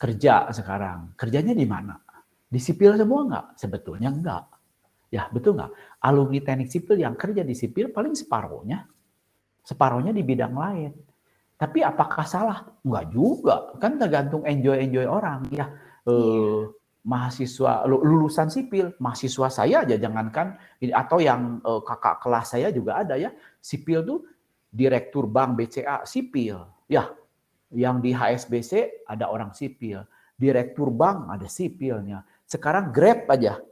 kerja 0.00 0.48
sekarang, 0.54 1.12
kerjanya 1.18 1.52
di 1.52 1.66
mana? 1.68 1.98
Di 2.48 2.56
sipil 2.62 2.96
semua 2.96 3.20
nggak? 3.28 3.46
Sebetulnya 3.60 4.08
enggak. 4.08 4.44
Ya 5.12 5.28
betul 5.28 5.60
nggak? 5.60 6.00
Alumni 6.00 6.40
teknik 6.40 6.72
sipil 6.72 6.96
yang 6.96 7.12
kerja 7.18 7.44
di 7.44 7.52
sipil 7.52 7.92
paling 7.92 8.16
separuhnya, 8.16 8.88
separuhnya 9.60 10.16
di 10.16 10.24
bidang 10.24 10.56
lain. 10.56 10.92
Tapi 11.62 11.78
apakah 11.78 12.26
salah? 12.26 12.58
Enggak 12.82 13.14
juga, 13.14 13.70
kan 13.78 13.94
tergantung 13.94 14.42
enjoy-enjoy 14.42 15.06
orang 15.06 15.46
ya. 15.54 15.70
Uh, 16.02 16.66
mahasiswa 17.06 17.86
lulusan 17.86 18.50
sipil, 18.50 18.90
mahasiswa 18.98 19.46
saya 19.46 19.86
aja 19.86 19.94
jangankan 19.94 20.58
atau 20.82 21.22
yang 21.22 21.62
uh, 21.62 21.78
kakak 21.86 22.18
kelas 22.18 22.58
saya 22.58 22.74
juga 22.74 23.06
ada 23.06 23.14
ya. 23.14 23.30
Sipil 23.62 24.02
tuh 24.02 24.26
direktur 24.74 25.30
bank 25.30 25.54
BCA 25.54 26.02
sipil. 26.02 26.66
Ya, 26.90 27.14
yang 27.70 28.02
di 28.02 28.10
HSBC 28.10 29.06
ada 29.06 29.30
orang 29.30 29.54
sipil. 29.54 30.02
Direktur 30.34 30.90
bank 30.90 31.30
ada 31.30 31.46
sipilnya. 31.46 32.26
Sekarang 32.42 32.90
Grab 32.90 33.30
aja. 33.30 33.62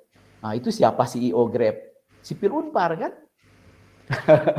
Nah, 0.46 0.54
itu 0.54 0.70
siapa 0.70 1.10
CEO 1.10 1.42
Grab? 1.50 1.74
Sipil 2.22 2.54
Unpar 2.54 2.94
kan? 2.94 3.12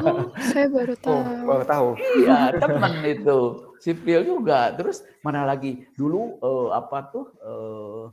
Oh, 0.01 0.31
saya 0.51 0.67
baru 0.71 0.95
tahu. 0.95 1.19
Oh, 1.19 1.45
baru 1.47 1.65
tahu. 1.67 1.87
Iya, 2.23 2.37
teman 2.55 2.93
itu. 3.03 3.39
Sipil 3.83 4.23
juga. 4.23 4.71
Terus 4.73 5.03
mana 5.19 5.43
lagi? 5.43 5.83
Dulu 5.95 6.39
uh, 6.39 6.67
apa 6.71 6.97
tuh 7.11 7.25
uh, 7.43 8.03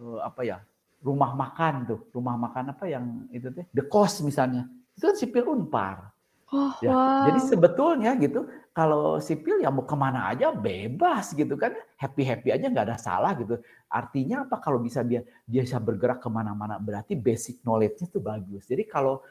uh, 0.00 0.18
apa 0.24 0.40
ya 0.42 0.58
rumah 1.00 1.32
makan 1.32 1.88
tuh, 1.88 2.00
rumah 2.12 2.36
makan 2.36 2.76
apa 2.76 2.84
yang 2.84 3.24
itu 3.32 3.48
tuh, 3.48 3.64
the 3.72 3.84
cost 3.88 4.20
misalnya, 4.20 4.68
itu 4.92 5.04
kan 5.08 5.16
sipil 5.16 5.48
unpar. 5.48 6.12
Oh, 6.50 6.74
Ya, 6.82 6.90
wow. 6.90 7.24
jadi 7.30 7.40
sebetulnya 7.46 8.10
gitu, 8.18 8.44
kalau 8.74 9.22
sipil 9.22 9.62
ya 9.62 9.70
mau 9.70 9.86
ke 9.86 9.94
mana 9.94 10.28
aja 10.28 10.50
bebas 10.50 11.30
gitu 11.32 11.54
kan, 11.54 11.72
happy 11.94 12.26
happy 12.26 12.50
aja 12.50 12.66
nggak 12.66 12.90
ada 12.90 12.98
salah 12.98 13.32
gitu. 13.38 13.56
Artinya 13.86 14.44
apa? 14.44 14.58
Kalau 14.58 14.82
bisa 14.82 15.00
dia 15.06 15.22
dia 15.46 15.62
bisa 15.62 15.78
bergerak 15.78 16.18
ke 16.20 16.28
mana-mana, 16.28 16.76
berarti 16.82 17.14
basic 17.14 17.62
knowledge-nya 17.62 18.10
tuh 18.10 18.20
bagus. 18.20 18.66
Jadi 18.66 18.82
kalau 18.84 19.22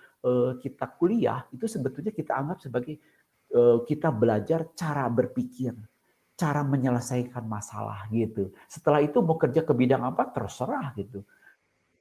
kita 0.59 0.85
kuliah 0.99 1.47
itu 1.55 1.63
sebetulnya 1.63 2.11
kita 2.11 2.35
anggap 2.35 2.59
sebagai 2.59 2.99
eh, 3.49 3.77
kita 3.87 4.11
belajar 4.11 4.75
cara 4.75 5.07
berpikir, 5.07 5.71
cara 6.35 6.61
menyelesaikan 6.61 7.43
masalah 7.47 8.05
gitu. 8.11 8.51
Setelah 8.67 8.99
itu 8.99 9.23
mau 9.23 9.39
kerja 9.39 9.63
ke 9.63 9.71
bidang 9.71 10.03
apa 10.03 10.27
terserah 10.29 10.91
gitu. 10.99 11.23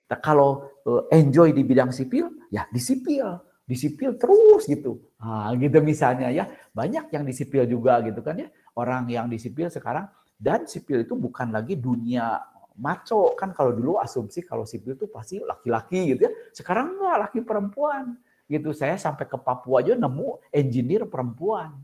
Nah, 0.09 0.19
kalau 0.19 0.67
eh, 0.83 1.23
enjoy 1.23 1.55
di 1.55 1.63
bidang 1.63 1.95
sipil, 1.95 2.49
ya 2.51 2.67
di 2.69 2.81
sipil, 2.83 3.39
di 3.63 3.77
sipil 3.77 4.17
terus 4.19 4.67
gitu. 4.67 4.99
Nah, 5.21 5.55
gitu 5.55 5.79
misalnya 5.85 6.33
ya, 6.33 6.49
banyak 6.75 7.13
yang 7.15 7.23
di 7.23 7.35
sipil 7.37 7.69
juga 7.71 8.03
gitu 8.03 8.19
kan 8.25 8.35
ya. 8.35 8.49
Orang 8.75 9.11
yang 9.11 9.31
di 9.31 9.39
sipil 9.39 9.71
sekarang 9.71 10.07
dan 10.39 10.67
sipil 10.71 11.03
itu 11.03 11.19
bukan 11.19 11.51
lagi 11.51 11.75
dunia 11.75 12.39
maco 12.79 13.35
kan 13.35 13.51
kalau 13.51 13.75
dulu 13.75 13.99
asumsi 13.99 14.41
kalau 14.47 14.63
sipil 14.63 14.95
itu 14.95 15.11
pasti 15.11 15.43
laki-laki 15.43 16.15
gitu 16.15 16.31
ya. 16.31 16.33
Sekarang 16.55 16.95
enggak 16.95 17.17
laki 17.29 17.39
perempuan 17.43 18.15
gitu. 18.47 18.71
Saya 18.73 18.95
sampai 18.97 19.27
ke 19.27 19.37
Papua 19.37 19.83
aja 19.83 19.99
nemu 19.99 20.39
engineer 20.55 21.05
perempuan. 21.05 21.75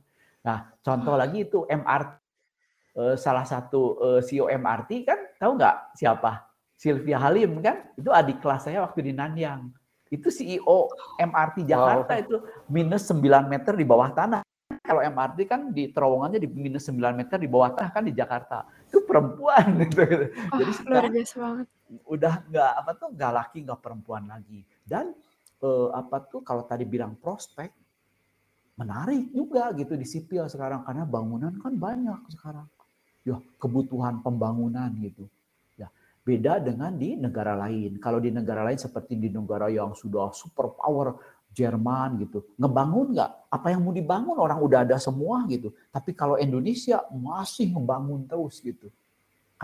Nah, 0.45 0.71
contoh 0.81 1.19
lagi 1.19 1.45
itu 1.45 1.67
MRT 1.67 2.13
eh, 2.95 3.17
salah 3.19 3.45
satu 3.45 3.99
eh, 3.99 4.21
CEO 4.23 4.47
MRT 4.49 4.91
kan 5.05 5.19
tahu 5.37 5.59
nggak 5.59 5.99
siapa? 5.99 6.47
Sylvia 6.75 7.19
Halim 7.19 7.59
kan? 7.65 7.91
Itu 7.99 8.11
adik 8.11 8.43
kelas 8.43 8.67
saya 8.69 8.83
waktu 8.85 9.11
di 9.11 9.13
Nanyang. 9.15 9.71
Itu 10.13 10.29
CEO 10.31 10.93
MRT 11.19 11.67
Jakarta 11.67 12.13
itu 12.21 12.39
minus 12.71 13.09
9 13.09 13.25
meter 13.51 13.73
di 13.75 13.87
bawah 13.89 14.11
tanah. 14.13 14.43
Kalau 14.85 15.01
MRT 15.01 15.39
kan 15.49 15.61
di 15.73 15.89
terowongannya 15.89 16.39
di 16.39 16.49
minus 16.51 16.85
9 16.93 17.01
meter 17.17 17.41
di 17.41 17.49
bawah 17.49 17.73
tanah 17.73 17.91
kan 17.91 18.05
di 18.05 18.13
Jakarta. 18.13 18.69
Perempuan 19.15 19.67
gitu. 19.87 20.03
Wah, 20.03 20.59
Jadi 20.59 20.73
luar 20.75 20.75
sekarang 20.75 21.13
biasa 21.15 21.35
banget. 21.39 21.67
udah 22.11 22.35
nggak 22.51 22.73
apa 22.83 22.91
tuh 22.99 23.09
nggak 23.15 23.33
laki 23.39 23.59
nggak 23.63 23.81
perempuan 23.81 24.25
lagi. 24.27 24.61
Dan 24.83 25.15
eh, 25.63 25.89
apa 25.95 26.17
tuh 26.27 26.43
kalau 26.43 26.67
tadi 26.67 26.83
bilang 26.83 27.15
prospek 27.15 27.71
menarik 28.75 29.31
juga 29.31 29.71
gitu 29.79 29.95
di 29.95 30.03
sipil 30.03 30.51
sekarang 30.51 30.83
karena 30.83 31.07
bangunan 31.07 31.55
kan 31.63 31.73
banyak 31.79 32.21
sekarang. 32.35 32.67
Ya, 33.25 33.41
kebutuhan 33.57 34.21
pembangunan 34.21 34.91
gitu. 35.01 35.31
Ya, 35.81 35.89
beda 36.27 36.61
dengan 36.61 36.93
di 36.93 37.17
negara 37.17 37.57
lain. 37.57 37.97
Kalau 37.97 38.21
di 38.21 38.29
negara 38.29 38.67
lain 38.67 38.77
seperti 38.77 39.17
di 39.17 39.33
negara 39.33 39.73
yang 39.73 39.97
sudah 39.97 40.35
super 40.37 40.75
power 40.77 41.17
Jerman 41.55 42.19
gitu, 42.19 42.43
ngebangun 42.59 43.15
nggak? 43.15 43.31
Apa 43.47 43.71
yang 43.71 43.87
mau 43.87 43.95
dibangun 43.95 44.37
orang 44.43 44.59
udah 44.59 44.83
ada 44.83 44.99
semua 44.99 45.47
gitu. 45.47 45.71
Tapi 45.95 46.11
kalau 46.11 46.35
Indonesia 46.35 46.99
masih 47.15 47.71
ngebangun 47.71 48.27
terus 48.27 48.59
gitu. 48.59 48.91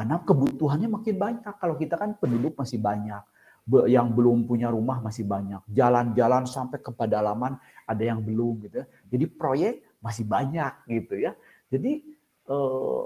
Karena 0.00 0.16
kebutuhannya 0.24 0.88
makin 0.88 1.20
banyak. 1.20 1.54
Kalau 1.60 1.76
kita 1.76 2.00
kan 2.00 2.16
penduduk 2.16 2.56
masih 2.56 2.80
banyak. 2.80 3.20
Yang 3.84 4.16
belum 4.16 4.48
punya 4.48 4.72
rumah 4.72 4.96
masih 5.04 5.28
banyak. 5.28 5.60
Jalan-jalan 5.68 6.48
sampai 6.48 6.80
ke 6.80 6.88
pedalaman 6.88 7.60
ada 7.84 8.00
yang 8.00 8.24
belum 8.24 8.64
gitu. 8.64 8.80
ya. 8.80 8.86
Jadi 9.12 9.24
proyek 9.28 9.84
masih 10.00 10.24
banyak 10.24 10.72
gitu 10.88 11.20
ya. 11.20 11.36
Jadi 11.68 12.00
eh, 12.48 13.02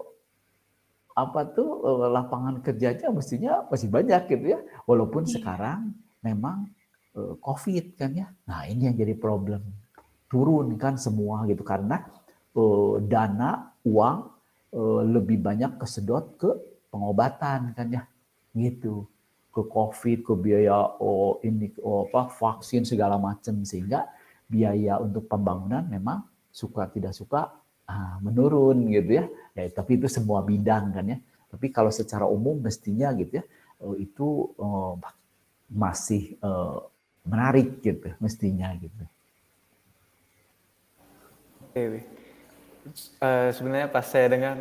apa 1.18 1.40
tuh 1.50 1.82
eh, 1.82 2.06
lapangan 2.14 2.62
kerjanya 2.62 3.10
mestinya 3.10 3.66
masih 3.66 3.90
banyak 3.90 4.30
gitu 4.30 4.46
ya. 4.54 4.62
Walaupun 4.86 5.26
Iya. 5.26 5.42
sekarang 5.42 5.98
memang 6.22 6.70
eh, 7.18 7.34
COVID 7.42 7.98
kan 7.98 8.14
ya. 8.14 8.30
Nah 8.46 8.70
ini 8.70 8.86
yang 8.86 8.94
jadi 8.94 9.18
problem. 9.18 9.66
Turun 10.30 10.78
kan 10.78 10.94
semua 10.94 11.42
gitu 11.50 11.66
karena 11.66 12.06
eh, 12.54 12.94
dana 13.02 13.74
uang 13.82 14.18
eh, 14.70 15.02
lebih 15.10 15.42
banyak 15.42 15.74
kesedot 15.82 16.38
ke 16.38 16.50
pengobatan 16.94 17.74
kan 17.74 17.86
ya. 17.90 18.02
Gitu. 18.54 19.02
Ke 19.50 19.66
COVID 19.66 20.18
ke 20.22 20.32
biaya 20.38 20.78
oh 21.02 21.42
ini 21.42 21.74
oh, 21.82 22.06
apa 22.06 22.30
vaksin 22.30 22.86
segala 22.86 23.18
macam 23.18 23.66
sehingga 23.66 24.06
biaya 24.46 25.02
untuk 25.02 25.26
pembangunan 25.26 25.82
memang 25.90 26.22
suka 26.54 26.86
tidak 26.86 27.18
suka 27.18 27.50
ah, 27.90 28.22
menurun 28.22 28.86
gitu 28.94 29.18
ya. 29.18 29.26
ya 29.58 29.66
tapi 29.74 29.98
itu 29.98 30.06
semua 30.06 30.46
bidang 30.46 30.94
kan 30.94 31.06
ya. 31.10 31.18
Tapi 31.50 31.74
kalau 31.74 31.90
secara 31.90 32.26
umum 32.30 32.62
mestinya 32.62 33.10
gitu 33.18 33.42
ya 33.42 33.44
eh, 33.82 33.96
itu 34.06 34.54
eh, 34.54 34.94
masih 35.74 36.38
eh, 36.38 36.78
menarik 37.26 37.82
gitu 37.82 38.14
mestinya 38.22 38.70
gitu. 38.78 39.02
Oke. 41.74 42.06
Eh, 43.18 43.48
sebenarnya 43.56 43.88
pas 43.88 44.04
saya 44.04 44.28
dengar 44.28 44.60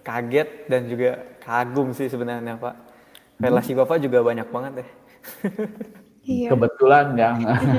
kaget 0.00 0.70
dan 0.70 0.88
juga 0.88 1.10
kagum 1.44 1.92
sih 1.92 2.08
sebenarnya 2.08 2.56
Pak. 2.56 2.74
Relasi 3.40 3.72
Bapak 3.72 4.00
juga 4.04 4.20
banyak 4.20 4.48
banget 4.52 4.84
ya. 4.84 4.88
Iya. 6.20 6.52
kebetulan 6.52 7.16
yang 7.16 7.36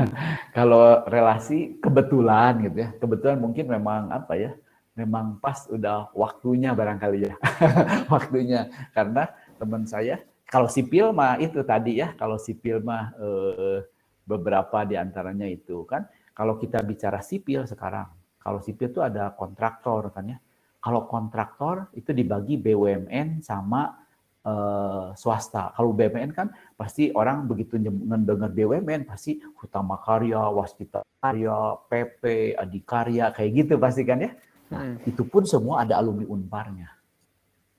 kalau 0.57 1.05
relasi 1.05 1.77
kebetulan 1.77 2.57
gitu 2.65 2.77
ya 2.83 2.89
kebetulan 2.97 3.37
mungkin 3.37 3.69
memang 3.69 4.09
apa 4.09 4.33
ya 4.33 4.51
memang 4.97 5.37
pas 5.37 5.69
udah 5.69 6.09
waktunya 6.17 6.73
barangkali 6.73 7.31
ya 7.31 7.35
waktunya 8.13 8.67
karena 8.97 9.29
teman 9.61 9.85
saya 9.85 10.19
kalau 10.49 10.65
sipil 10.65 11.13
mah 11.13 11.37
itu 11.37 11.61
tadi 11.61 12.01
ya 12.01 12.17
kalau 12.17 12.41
sipil 12.41 12.81
mah 12.81 13.13
eh, 13.15 13.85
beberapa 14.25 14.83
di 14.89 14.97
antaranya 14.97 15.45
itu 15.45 15.85
kan 15.85 16.09
kalau 16.33 16.57
kita 16.57 16.81
bicara 16.81 17.21
sipil 17.21 17.69
sekarang 17.69 18.09
kalau 18.41 18.57
sipil 18.57 18.89
itu 18.89 19.05
ada 19.05 19.31
kontraktor 19.37 20.09
kan 20.09 20.33
ya 20.33 20.37
kalau 20.81 21.05
kontraktor 21.05 21.93
itu 21.93 22.09
dibagi 22.11 22.57
BUMN 22.57 23.45
sama 23.45 24.01
eh, 24.41 25.07
swasta. 25.13 25.69
Kalau 25.77 25.93
BUMN 25.93 26.33
kan 26.33 26.49
pasti 26.73 27.13
orang 27.13 27.45
begitu 27.45 27.77
mendengar 27.85 28.49
BUMN 28.49 29.05
pasti 29.05 29.37
Hutama 29.61 30.01
Karya, 30.01 30.41
Waskita 30.49 31.05
Karya, 31.21 31.77
PP, 31.85 32.57
Adikarya 32.57 33.29
kayak 33.29 33.51
gitu 33.53 33.77
pasti 33.77 34.01
kan 34.01 34.25
ya. 34.25 34.33
Hmm. 34.73 34.97
Itu 35.05 35.29
pun 35.29 35.45
semua 35.45 35.85
ada 35.85 36.01
alumni 36.01 36.25
Unparnya. 36.25 36.89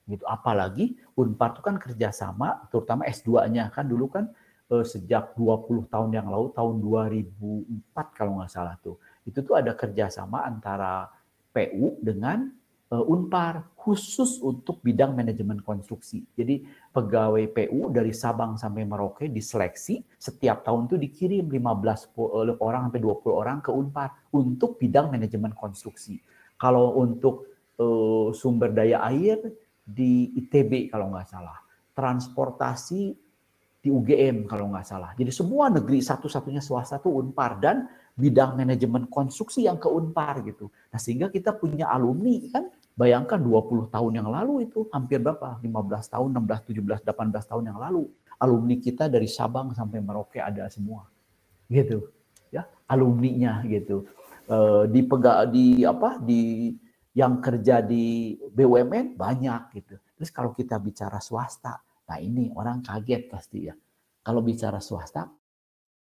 Gitu. 0.07 0.23
Apalagi 0.23 0.95
Unpar 1.19 1.55
itu 1.55 1.61
kan 1.63 1.75
kerjasama, 1.75 2.67
terutama 2.71 3.03
S2-nya 3.07 3.67
kan 3.75 3.83
dulu 3.83 4.07
kan 4.07 4.31
eh, 4.71 4.85
sejak 4.87 5.35
20 5.35 5.91
tahun 5.91 6.09
yang 6.15 6.31
lalu, 6.31 6.55
tahun 6.55 6.79
2004 6.79 8.15
kalau 8.15 8.39
nggak 8.39 8.51
salah 8.51 8.79
tuh. 8.79 8.95
Itu 9.27 9.43
tuh 9.43 9.59
ada 9.59 9.75
kerjasama 9.75 10.47
antara 10.47 11.11
PU 11.51 11.99
dengan 11.99 12.62
Unpar 12.99 13.73
khusus 13.79 14.37
untuk 14.43 14.79
bidang 14.83 15.15
manajemen 15.17 15.59
konstruksi. 15.63 16.23
Jadi 16.35 16.63
pegawai 16.91 17.47
PU 17.51 17.89
dari 17.89 18.11
Sabang 18.11 18.55
sampai 18.59 18.83
Merauke 18.85 19.31
diseleksi 19.31 20.03
setiap 20.19 20.67
tahun 20.67 20.91
tuh 20.91 20.99
dikirim 20.99 21.47
15 21.47 22.13
pu- 22.13 22.31
eh, 22.43 22.55
orang 22.59 22.91
sampai 22.91 23.01
20 23.01 23.33
orang 23.33 23.57
ke 23.63 23.71
Unpar 23.71 24.29
untuk 24.35 24.77
bidang 24.77 25.09
manajemen 25.09 25.55
konstruksi. 25.55 26.19
Kalau 26.59 26.99
untuk 26.99 27.49
eh, 27.79 28.29
sumber 28.35 28.69
daya 28.75 29.01
air 29.09 29.39
di 29.83 30.31
ITB 30.43 30.91
kalau 30.93 31.11
nggak 31.11 31.27
salah, 31.27 31.59
transportasi 31.91 33.23
di 33.83 33.91
UGM 33.91 34.47
kalau 34.47 34.71
nggak 34.71 34.87
salah. 34.87 35.11
Jadi 35.11 35.27
semua 35.35 35.67
negeri 35.67 35.99
satu-satunya 35.99 36.63
swasta 36.63 37.03
tuh 37.03 37.19
Unpar 37.19 37.59
dan 37.59 37.83
bidang 38.15 38.55
manajemen 38.55 39.11
konstruksi 39.11 39.67
yang 39.67 39.75
ke 39.75 39.91
Unpar 39.91 40.39
gitu. 40.47 40.71
Nah 40.93 40.99
sehingga 41.01 41.27
kita 41.27 41.51
punya 41.51 41.91
alumni 41.91 42.39
kan 42.47 42.71
bayangkan 42.93 43.41
20 43.41 43.89
tahun 43.89 44.11
yang 44.13 44.29
lalu 44.29 44.69
itu 44.69 44.85
hampir 44.93 45.21
berapa? 45.21 45.57
15 45.61 46.13
tahun, 46.13 46.29
16, 46.33 46.73
17, 46.73 47.01
18 47.05 47.49
tahun 47.49 47.63
yang 47.69 47.79
lalu. 47.81 48.09
Alumni 48.37 48.75
kita 48.81 49.07
dari 49.07 49.29
Sabang 49.29 49.71
sampai 49.73 50.03
Merauke 50.03 50.41
ada 50.41 50.67
semua. 50.69 51.07
Gitu. 51.69 52.05
Ya, 52.53 52.69
alumninya 52.85 53.65
gitu. 53.65 54.05
Eh, 54.43 54.83
di 54.91 55.01
pega, 55.07 55.47
di 55.47 55.87
apa 55.87 56.19
di 56.19 56.75
yang 57.15 57.39
kerja 57.39 57.79
di 57.79 58.35
BUMN 58.35 59.15
banyak 59.15 59.61
gitu. 59.79 59.95
Terus 60.17 60.29
kalau 60.33 60.51
kita 60.51 60.81
bicara 60.81 61.21
swasta, 61.21 61.79
nah 62.09 62.17
ini 62.19 62.49
orang 62.51 62.81
kaget 62.83 63.29
pasti 63.29 63.69
ya. 63.69 63.75
Kalau 64.23 64.41
bicara 64.41 64.81
swasta, 64.81 65.29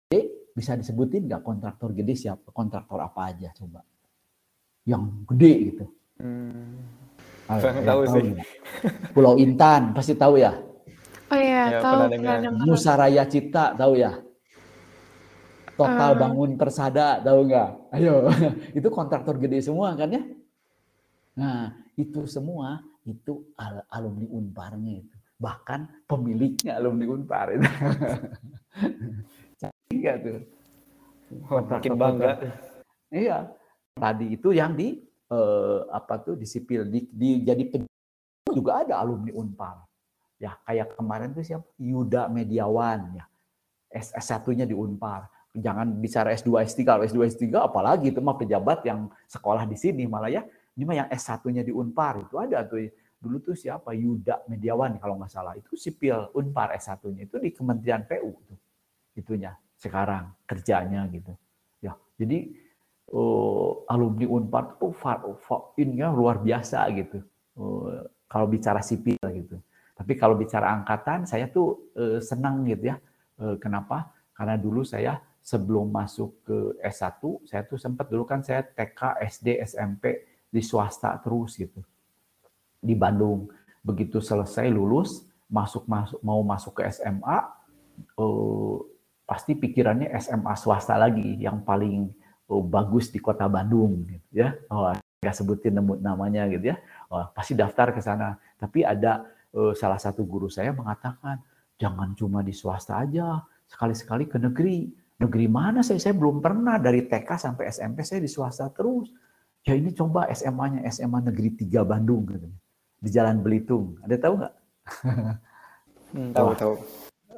gede, 0.06 0.50
bisa 0.52 0.74
disebutin 0.74 1.30
nggak 1.30 1.42
kontraktor 1.46 1.94
gede 1.94 2.14
siapa? 2.18 2.50
Kontraktor 2.50 3.00
apa 3.00 3.32
aja 3.32 3.48
coba? 3.54 3.80
Yang 4.84 5.02
gede 5.32 5.52
gitu. 5.72 5.86
Hmm. 6.16 6.80
Ah, 7.46 7.60
Kurang 7.60 7.76
yang 7.76 7.86
tahu 7.86 8.00
sih. 8.04 8.22
nggak? 8.26 8.46
Pulau 9.12 9.34
Intan 9.36 9.82
pasti 9.92 10.12
tahu 10.14 10.34
ya. 10.36 10.52
Oh 11.26 11.34
iya, 11.34 11.62
Ya, 11.68 11.78
tahu 11.78 11.94
pernah 12.06 12.08
pernah 12.08 12.08
dengar. 12.08 12.36
dengar. 12.42 12.64
Musaraya 12.66 13.22
Cipta 13.26 13.64
tahu 13.74 13.92
ya. 13.94 14.12
Total 15.76 16.10
Eh. 16.10 16.18
Bangun 16.18 16.50
Persada 16.56 17.20
tahu 17.20 17.40
nggak? 17.46 17.68
Ayo, 17.92 18.14
itu 18.78 18.88
kontraktor 18.88 19.36
gede 19.36 19.60
semua 19.60 19.92
kan 19.92 20.08
ya? 20.08 20.22
Nah, 21.36 21.68
itu 21.94 22.24
semua 22.24 22.80
itu 23.04 23.44
al- 23.54 23.84
alumni 23.86 24.26
Unparnya 24.26 25.04
itu. 25.04 25.14
Bahkan 25.36 26.08
pemiliknya 26.08 26.80
alumni 26.80 27.04
Unpar. 27.06 27.52
Itu. 27.52 27.68
Canggih 29.60 30.14
tuh? 30.18 30.38
Oh, 31.46 31.60
makin 31.60 31.92
bangga. 31.94 32.30
Iya. 33.08 33.38
Tadi 33.92 34.26
itu 34.32 34.50
yang 34.50 34.72
di 34.72 35.00
eh, 35.30 35.80
apa 35.90 36.14
tuh 36.22 36.34
di 36.38 36.46
sipil 36.46 36.86
di, 36.86 37.06
di 37.10 37.42
jadi 37.42 37.86
juga 38.50 38.86
ada 38.86 39.02
alumni 39.02 39.32
Unpar. 39.34 39.76
Ya, 40.36 40.56
kayak 40.68 40.96
kemarin 40.96 41.32
tuh 41.32 41.44
siapa? 41.44 41.64
Yuda 41.80 42.28
Mediawan 42.28 43.16
ya. 43.16 43.24
S1-nya 43.92 44.68
di 44.68 44.76
Unpar. 44.76 45.28
Jangan 45.56 45.96
bicara 45.96 46.36
S2, 46.36 46.68
S3. 46.68 46.84
Kalau 46.84 47.02
S2, 47.08 47.20
S3 47.32 47.44
apalagi 47.56 48.12
itu 48.12 48.20
mah 48.20 48.36
pejabat 48.36 48.84
yang 48.84 49.08
sekolah 49.24 49.64
di 49.64 49.76
sini 49.76 50.04
malah 50.04 50.28
ya. 50.28 50.44
Ini 50.76 50.84
mah 50.84 50.96
yang 51.04 51.08
S1-nya 51.08 51.64
di 51.64 51.72
Unpar 51.72 52.20
itu 52.20 52.36
ada 52.36 52.60
tuh. 52.68 52.84
Dulu 53.16 53.40
tuh 53.40 53.56
siapa? 53.56 53.96
Yuda 53.96 54.44
Mediawan 54.52 55.00
kalau 55.00 55.16
nggak 55.16 55.32
salah. 55.32 55.56
Itu 55.56 55.72
sipil 55.72 56.28
Unpar 56.36 56.76
S1-nya 56.76 57.24
itu 57.24 57.40
di 57.40 57.50
Kementerian 57.56 58.04
PU 58.04 58.36
tuh. 58.44 58.58
Itunya 59.16 59.56
sekarang 59.80 60.36
kerjanya 60.44 61.08
gitu. 61.08 61.32
Ya, 61.80 61.96
jadi 62.20 62.52
uh, 63.12 63.70
alumni 63.86 64.26
Unpar 64.26 64.78
tuh 64.80 64.94
innya 65.78 66.10
luar 66.10 66.42
biasa 66.42 66.82
gitu. 66.94 67.22
Uh, 67.56 68.02
kalau 68.26 68.50
bicara 68.50 68.82
sipil 68.82 69.18
gitu. 69.22 69.56
Tapi 69.96 70.12
kalau 70.18 70.36
bicara 70.36 70.74
angkatan, 70.76 71.24
saya 71.24 71.48
tuh 71.48 71.92
uh, 71.96 72.18
senang 72.20 72.66
gitu 72.66 72.90
ya. 72.92 72.96
Uh, 73.38 73.56
kenapa? 73.56 74.12
Karena 74.36 74.58
dulu 74.58 74.84
saya 74.84 75.22
sebelum 75.40 75.88
masuk 75.88 76.42
ke 76.42 76.58
S1, 76.82 77.22
saya 77.46 77.62
tuh 77.64 77.78
sempat 77.78 78.10
dulu 78.10 78.26
kan 78.26 78.42
saya 78.42 78.66
TK, 78.66 79.22
SD, 79.24 79.48
SMP 79.62 80.26
di 80.50 80.60
swasta 80.60 81.16
terus 81.22 81.56
gitu. 81.56 81.80
Di 82.82 82.92
Bandung. 82.98 83.48
Begitu 83.80 84.18
selesai 84.18 84.66
lulus, 84.68 85.24
masuk 85.46 85.86
masuk 85.86 86.18
mau 86.20 86.42
masuk 86.42 86.82
ke 86.82 86.90
SMA, 86.90 87.38
uh, 88.18 88.76
pasti 89.24 89.54
pikirannya 89.54 90.12
SMA 90.18 90.54
swasta 90.58 90.98
lagi 90.98 91.38
yang 91.38 91.62
paling 91.62 92.10
uh, 92.50 92.64
bagus 92.64 93.10
di 93.10 93.18
kota 93.18 93.46
Bandung 93.50 94.06
gitu 94.06 94.46
ya. 94.46 94.54
Oh, 94.70 94.90
nggak 95.22 95.36
sebutin 95.36 95.74
namanya 96.02 96.46
gitu 96.50 96.74
ya. 96.74 96.76
Oh, 97.10 97.26
pasti 97.34 97.58
daftar 97.58 97.90
ke 97.90 98.00
sana. 98.02 98.38
Tapi 98.58 98.86
ada 98.86 99.26
uh, 99.54 99.72
salah 99.74 99.98
satu 99.98 100.22
guru 100.22 100.46
saya 100.46 100.70
mengatakan 100.70 101.42
jangan 101.76 102.14
cuma 102.16 102.40
di 102.40 102.54
swasta 102.54 103.02
aja, 103.02 103.42
sekali-sekali 103.66 104.30
ke 104.30 104.38
negeri. 104.38 104.88
Negeri 105.16 105.46
mana 105.48 105.80
saya? 105.80 105.96
Saya 105.96 106.12
belum 106.12 106.44
pernah 106.44 106.76
dari 106.76 107.08
TK 107.08 107.40
sampai 107.40 107.72
SMP 107.72 108.04
saya 108.04 108.20
di 108.20 108.28
swasta 108.28 108.68
terus. 108.68 109.08
Ya 109.64 109.74
ini 109.74 109.90
coba 109.90 110.28
SMA-nya 110.30 110.84
SMA 110.92 111.24
Negeri 111.26 111.56
3 111.66 111.82
Bandung 111.82 112.22
gitu. 112.28 112.46
Di 113.00 113.08
Jalan 113.10 113.40
Belitung. 113.40 113.96
Ada 114.04 114.16
tahu 114.20 114.34
nggak? 114.38 114.54
Hmm, 116.14 116.30
tahu 116.30 116.50
tahu. 116.54 116.74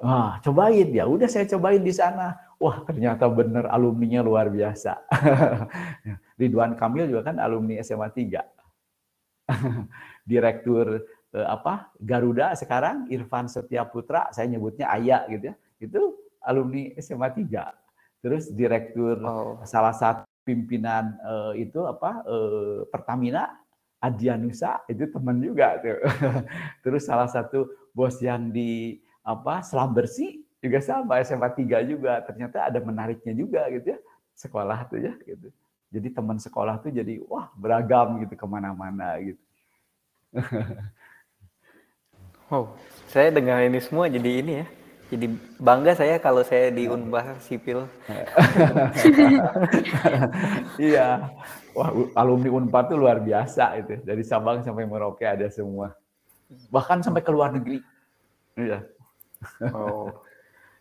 Wah, 0.05 0.37
cobain 0.45 0.89
ya. 0.93 1.09
Udah 1.09 1.31
saya 1.31 1.49
cobain 1.49 1.81
di 1.81 1.95
sana. 1.95 2.37
Wah, 2.59 2.83
ternyata 2.83 3.31
benar 3.31 3.71
alumninya 3.71 4.19
luar 4.19 4.51
biasa. 4.51 4.99
Ridwan 6.43 6.75
Kamil 6.75 7.07
juga 7.07 7.31
kan 7.31 7.39
alumni 7.39 7.79
SMA 7.79 8.11
3. 8.11 8.35
Direktur 10.31 11.07
eh, 11.33 11.47
apa 11.49 11.95
Garuda 12.03 12.53
sekarang 12.59 13.07
Irfan 13.15 13.49
Setia 13.49 13.87
Putra 13.87 14.29
saya 14.35 14.51
nyebutnya 14.51 14.91
Ayah 14.93 15.25
gitu 15.31 15.53
ya 15.53 15.55
itu 15.79 16.01
alumni 16.45 16.93
SMA 16.99 17.33
3 17.33 18.25
terus 18.25 18.51
direktur 18.51 19.17
oh. 19.23 19.63
salah 19.63 19.95
satu 19.95 20.27
pimpinan 20.43 21.17
eh, 21.21 21.69
itu 21.69 21.85
apa 21.87 22.25
eh, 22.27 22.79
Pertamina 22.91 23.49
Adianusa 23.99 24.87
itu 24.87 25.11
teman 25.11 25.43
juga 25.43 25.79
tuh 25.83 25.99
terus 26.87 27.07
salah 27.07 27.27
satu 27.27 27.67
bos 27.91 28.19
yang 28.23 28.51
di 28.55 29.01
apa 29.27 29.61
selam 29.61 29.93
bersih 29.93 30.48
juga 30.59 30.79
sama 30.83 31.23
SMA 31.23 31.49
3 31.55 31.91
juga 31.91 32.13
ternyata 32.23 32.67
ada 32.67 32.79
menariknya 32.83 33.35
juga 33.35 33.63
gitu 33.71 33.95
ya 33.95 33.99
sekolah 34.35 34.79
tuh 34.91 34.99
ya 35.03 35.15
gitu 35.23 35.49
jadi 35.89 36.09
teman 36.13 36.37
sekolah 36.37 36.83
tuh 36.83 36.91
jadi 36.93 37.23
wah 37.27 37.51
beragam 37.55 38.21
gitu 38.23 38.35
ke 38.35 38.47
mana-mana 38.47 39.19
gitu 39.23 39.43
Wow, 42.49 42.73
saya 43.13 43.29
dengar 43.29 43.61
ini 43.61 43.77
semua 43.77 44.09
jadi 44.09 44.41
ini 44.41 44.53
ya. 44.65 44.67
Jadi 45.09 45.27
bangga 45.61 45.93
saya 45.93 46.17
kalau 46.17 46.41
saya 46.41 46.73
di 46.73 46.89
Unpar 46.89 47.37
sipil. 47.45 47.85
iya. 50.89 51.29
Wah, 51.77 51.93
alumni 52.17 52.49
Unpar 52.49 52.89
itu 52.89 52.97
luar 52.97 53.21
biasa 53.21 53.77
itu. 53.85 54.01
Dari 54.01 54.25
Sabang 54.25 54.65
sampai 54.65 54.89
Merauke 54.89 55.29
ada 55.29 55.45
semua. 55.53 55.93
Bahkan 56.73 57.05
sampai 57.05 57.21
ke 57.21 57.29
luar 57.29 57.53
negeri. 57.53 57.85
Iya. 58.57 58.85
Oh. 59.77 60.09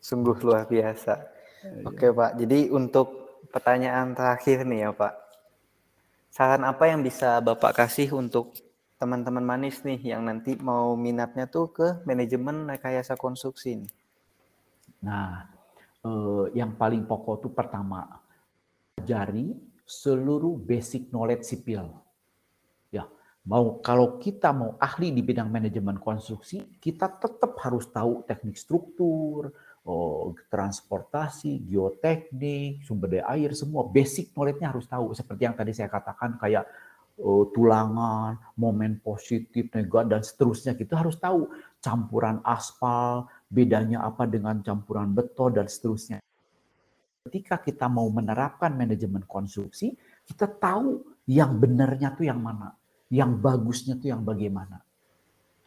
Sungguh 0.01 0.37
luar 0.43 0.69
biasa. 0.69 1.13
Iya. 1.63 1.83
Oke, 1.87 2.07
Pak. 2.13 2.31
Jadi 2.39 2.59
untuk 2.69 3.39
pertanyaan 3.49 4.13
terakhir 4.13 4.63
nih 4.63 4.87
ya, 4.87 4.91
Pak. 4.93 5.13
Saran 6.31 6.63
apa 6.67 6.85
yang 6.85 7.01
bisa 7.01 7.41
Bapak 7.41 7.73
kasih 7.81 8.13
untuk 8.13 8.53
teman-teman 8.97 9.45
manis 9.45 9.81
nih 9.85 10.17
yang 10.17 10.25
nanti 10.25 10.57
mau 10.57 10.97
minatnya 10.97 11.45
tuh 11.45 11.69
ke 11.69 11.87
manajemen 12.05 12.65
rekayasa 12.65 13.13
konstruksi 13.17 13.85
nih? 13.85 13.91
Nah, 15.05 15.45
eh, 16.05 16.45
yang 16.57 16.73
paling 16.73 17.05
pokok 17.05 17.45
tuh 17.45 17.51
pertama, 17.53 18.21
pelajari 18.97 19.53
seluruh 19.85 20.57
basic 20.57 21.13
knowledge 21.13 21.45
sipil. 21.45 21.87
Ya, 22.89 23.05
mau 23.45 23.77
kalau 23.79 24.17
kita 24.17 24.49
mau 24.51 24.75
ahli 24.81 25.13
di 25.13 25.21
bidang 25.21 25.47
manajemen 25.53 26.01
konstruksi, 26.01 26.65
kita 26.81 27.07
tetap 27.21 27.53
harus 27.61 27.87
tahu 27.93 28.25
teknik 28.25 28.57
struktur, 28.57 29.53
transportasi, 30.51 31.63
geoteknik, 31.63 32.83
sumber 32.83 33.07
daya 33.07 33.25
air, 33.31 33.55
semua 33.55 33.87
basic 33.87 34.35
knowledge-nya 34.35 34.75
harus 34.75 34.83
tahu. 34.83 35.15
Seperti 35.15 35.47
yang 35.47 35.55
tadi 35.55 35.71
saya 35.71 35.87
katakan 35.87 36.35
kayak 36.35 36.67
uh, 37.23 37.47
tulangan, 37.55 38.35
momen 38.59 38.99
positif, 38.99 39.71
negatif, 39.71 40.09
dan 40.11 40.21
seterusnya. 40.23 40.73
Kita 40.75 40.99
harus 40.99 41.15
tahu 41.15 41.47
campuran 41.79 42.43
aspal, 42.43 43.31
bedanya 43.47 44.03
apa 44.03 44.27
dengan 44.27 44.59
campuran 44.59 45.15
beton, 45.15 45.55
dan 45.55 45.71
seterusnya. 45.71 46.19
Ketika 47.27 47.59
kita 47.59 47.87
mau 47.87 48.07
menerapkan 48.11 48.75
manajemen 48.75 49.23
konstruksi, 49.23 49.95
kita 50.27 50.47
tahu 50.47 51.03
yang 51.27 51.59
benarnya 51.59 52.15
tuh 52.15 52.27
yang 52.27 52.39
mana, 52.39 52.75
yang 53.11 53.35
bagusnya 53.39 53.99
tuh 53.99 54.11
yang 54.11 54.23
bagaimana. 54.23 54.79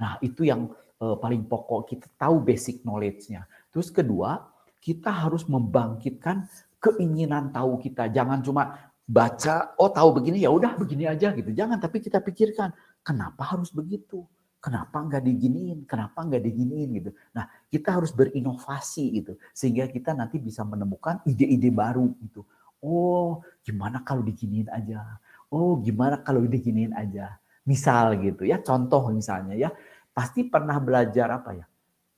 Nah, 0.01 0.16
itu 0.25 0.49
yang 0.49 0.73
uh, 1.01 1.16
paling 1.21 1.45
pokok, 1.45 1.89
kita 1.93 2.09
tahu 2.16 2.41
basic 2.41 2.81
knowledge-nya. 2.85 3.45
Terus 3.71 3.89
kedua, 3.91 4.51
kita 4.83 5.11
harus 5.11 5.47
membangkitkan 5.47 6.47
keinginan 6.81 7.55
tahu 7.55 7.79
kita. 7.79 8.09
Jangan 8.11 8.43
cuma 8.43 8.93
baca, 9.05 9.75
oh 9.79 9.91
tahu 9.91 10.23
begini 10.23 10.43
ya 10.43 10.51
udah 10.55 10.79
begini 10.79 11.07
aja 11.07 11.35
gitu. 11.35 11.51
Jangan, 11.51 11.83
tapi 11.83 11.99
kita 11.99 12.23
pikirkan 12.23 12.71
kenapa 13.03 13.43
harus 13.57 13.75
begitu, 13.75 14.23
kenapa 14.61 15.01
nggak 15.03 15.25
diginiin, 15.25 15.89
kenapa 15.89 16.21
nggak 16.23 16.43
diginiin 16.47 16.89
gitu. 17.01 17.11
Nah 17.35 17.49
kita 17.73 17.97
harus 17.97 18.12
berinovasi 18.12 19.05
gitu, 19.23 19.33
sehingga 19.57 19.89
kita 19.89 20.14
nanti 20.14 20.37
bisa 20.39 20.62
menemukan 20.62 21.18
ide-ide 21.27 21.73
baru 21.73 22.12
gitu. 22.23 22.45
Oh 22.81 23.45
gimana 23.64 24.01
kalau 24.05 24.25
diginiin 24.25 24.68
aja, 24.73 25.21
oh 25.53 25.81
gimana 25.81 26.21
kalau 26.21 26.45
diginiin 26.45 26.93
aja. 26.97 27.41
Misal 27.64 28.16
gitu 28.25 28.49
ya, 28.49 28.57
contoh 28.61 29.12
misalnya 29.12 29.53
ya, 29.53 29.68
pasti 30.16 30.49
pernah 30.49 30.81
belajar 30.81 31.29
apa 31.29 31.51
ya, 31.55 31.66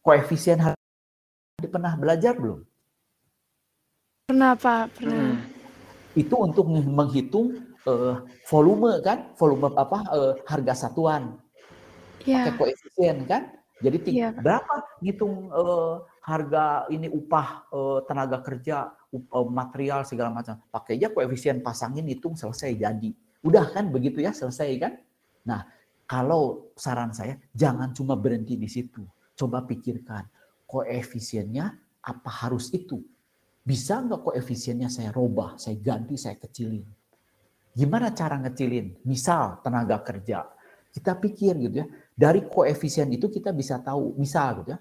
koefisien 0.03 0.59
harga 0.63 0.82
pernah 1.69 1.93
belajar 1.99 2.35
belum? 2.39 2.63
Pernah 4.31 4.53
Pak, 4.55 4.85
pernah. 4.97 5.37
Hmm 5.37 5.53
itu 6.13 6.35
untuk 6.37 6.69
menghitung 6.69 7.57
uh, 7.89 8.25
volume 8.49 9.01
kan, 9.01 9.33
volume 9.37 9.73
apa 9.73 9.99
uh, 10.13 10.33
harga 10.45 10.89
satuan. 10.89 11.41
Yeah. 12.23 12.53
Pakai 12.53 12.55
koefisien 12.61 13.25
kan? 13.25 13.57
Jadi 13.83 14.15
yeah. 14.15 14.31
berapa 14.37 15.01
ngitung 15.03 15.51
uh, 15.51 16.05
harga 16.23 16.87
ini 16.93 17.11
upah 17.11 17.67
uh, 17.73 17.99
tenaga 18.07 18.39
kerja, 18.45 18.95
uh, 19.11 19.47
material 19.49 20.07
segala 20.07 20.31
macam. 20.31 20.61
Pakai 20.71 21.01
aja 21.01 21.11
koefisien 21.11 21.65
pasangin 21.65 22.07
hitung 22.07 22.37
selesai 22.39 22.77
jadi. 22.77 23.11
Udah 23.43 23.67
kan 23.75 23.91
begitu 23.91 24.23
ya 24.23 24.31
selesai 24.31 24.71
kan? 24.79 24.93
Nah, 25.43 25.67
kalau 26.07 26.71
saran 26.79 27.11
saya 27.11 27.41
jangan 27.51 27.91
cuma 27.91 28.15
berhenti 28.15 28.55
di 28.55 28.71
situ. 28.71 29.03
Coba 29.35 29.65
pikirkan 29.65 30.29
koefisiennya 30.73 31.69
apa 32.01 32.31
harus 32.49 32.73
itu? 32.73 33.05
Bisa 33.61 34.01
nggak 34.01 34.25
koefisiennya 34.25 34.89
saya 34.89 35.13
robah, 35.13 35.61
saya 35.61 35.77
ganti, 35.77 36.17
saya 36.17 36.41
kecilin? 36.41 36.89
Gimana 37.77 38.17
cara 38.17 38.41
ngecilin? 38.41 39.05
Misal 39.05 39.61
tenaga 39.61 40.01
kerja. 40.01 40.49
Kita 40.89 41.17
pikir 41.21 41.57
gitu 41.61 41.77
ya, 41.85 41.87
dari 42.17 42.49
koefisien 42.49 43.13
itu 43.13 43.29
kita 43.29 43.53
bisa 43.53 43.81
tahu, 43.81 44.17
misal 44.17 44.65
gitu 44.65 44.77
ya, 44.77 44.81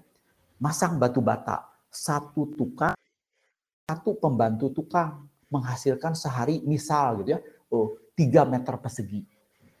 masang 0.60 0.96
batu 0.96 1.20
bata, 1.24 1.68
satu 1.88 2.52
tukang, 2.52 2.96
satu 3.88 4.16
pembantu 4.16 4.72
tukang 4.72 5.28
menghasilkan 5.48 6.16
sehari 6.16 6.60
misal 6.64 7.20
gitu 7.24 7.36
ya, 7.36 7.40
oh, 7.72 7.96
3 8.16 8.44
meter 8.48 8.76
persegi. 8.76 9.24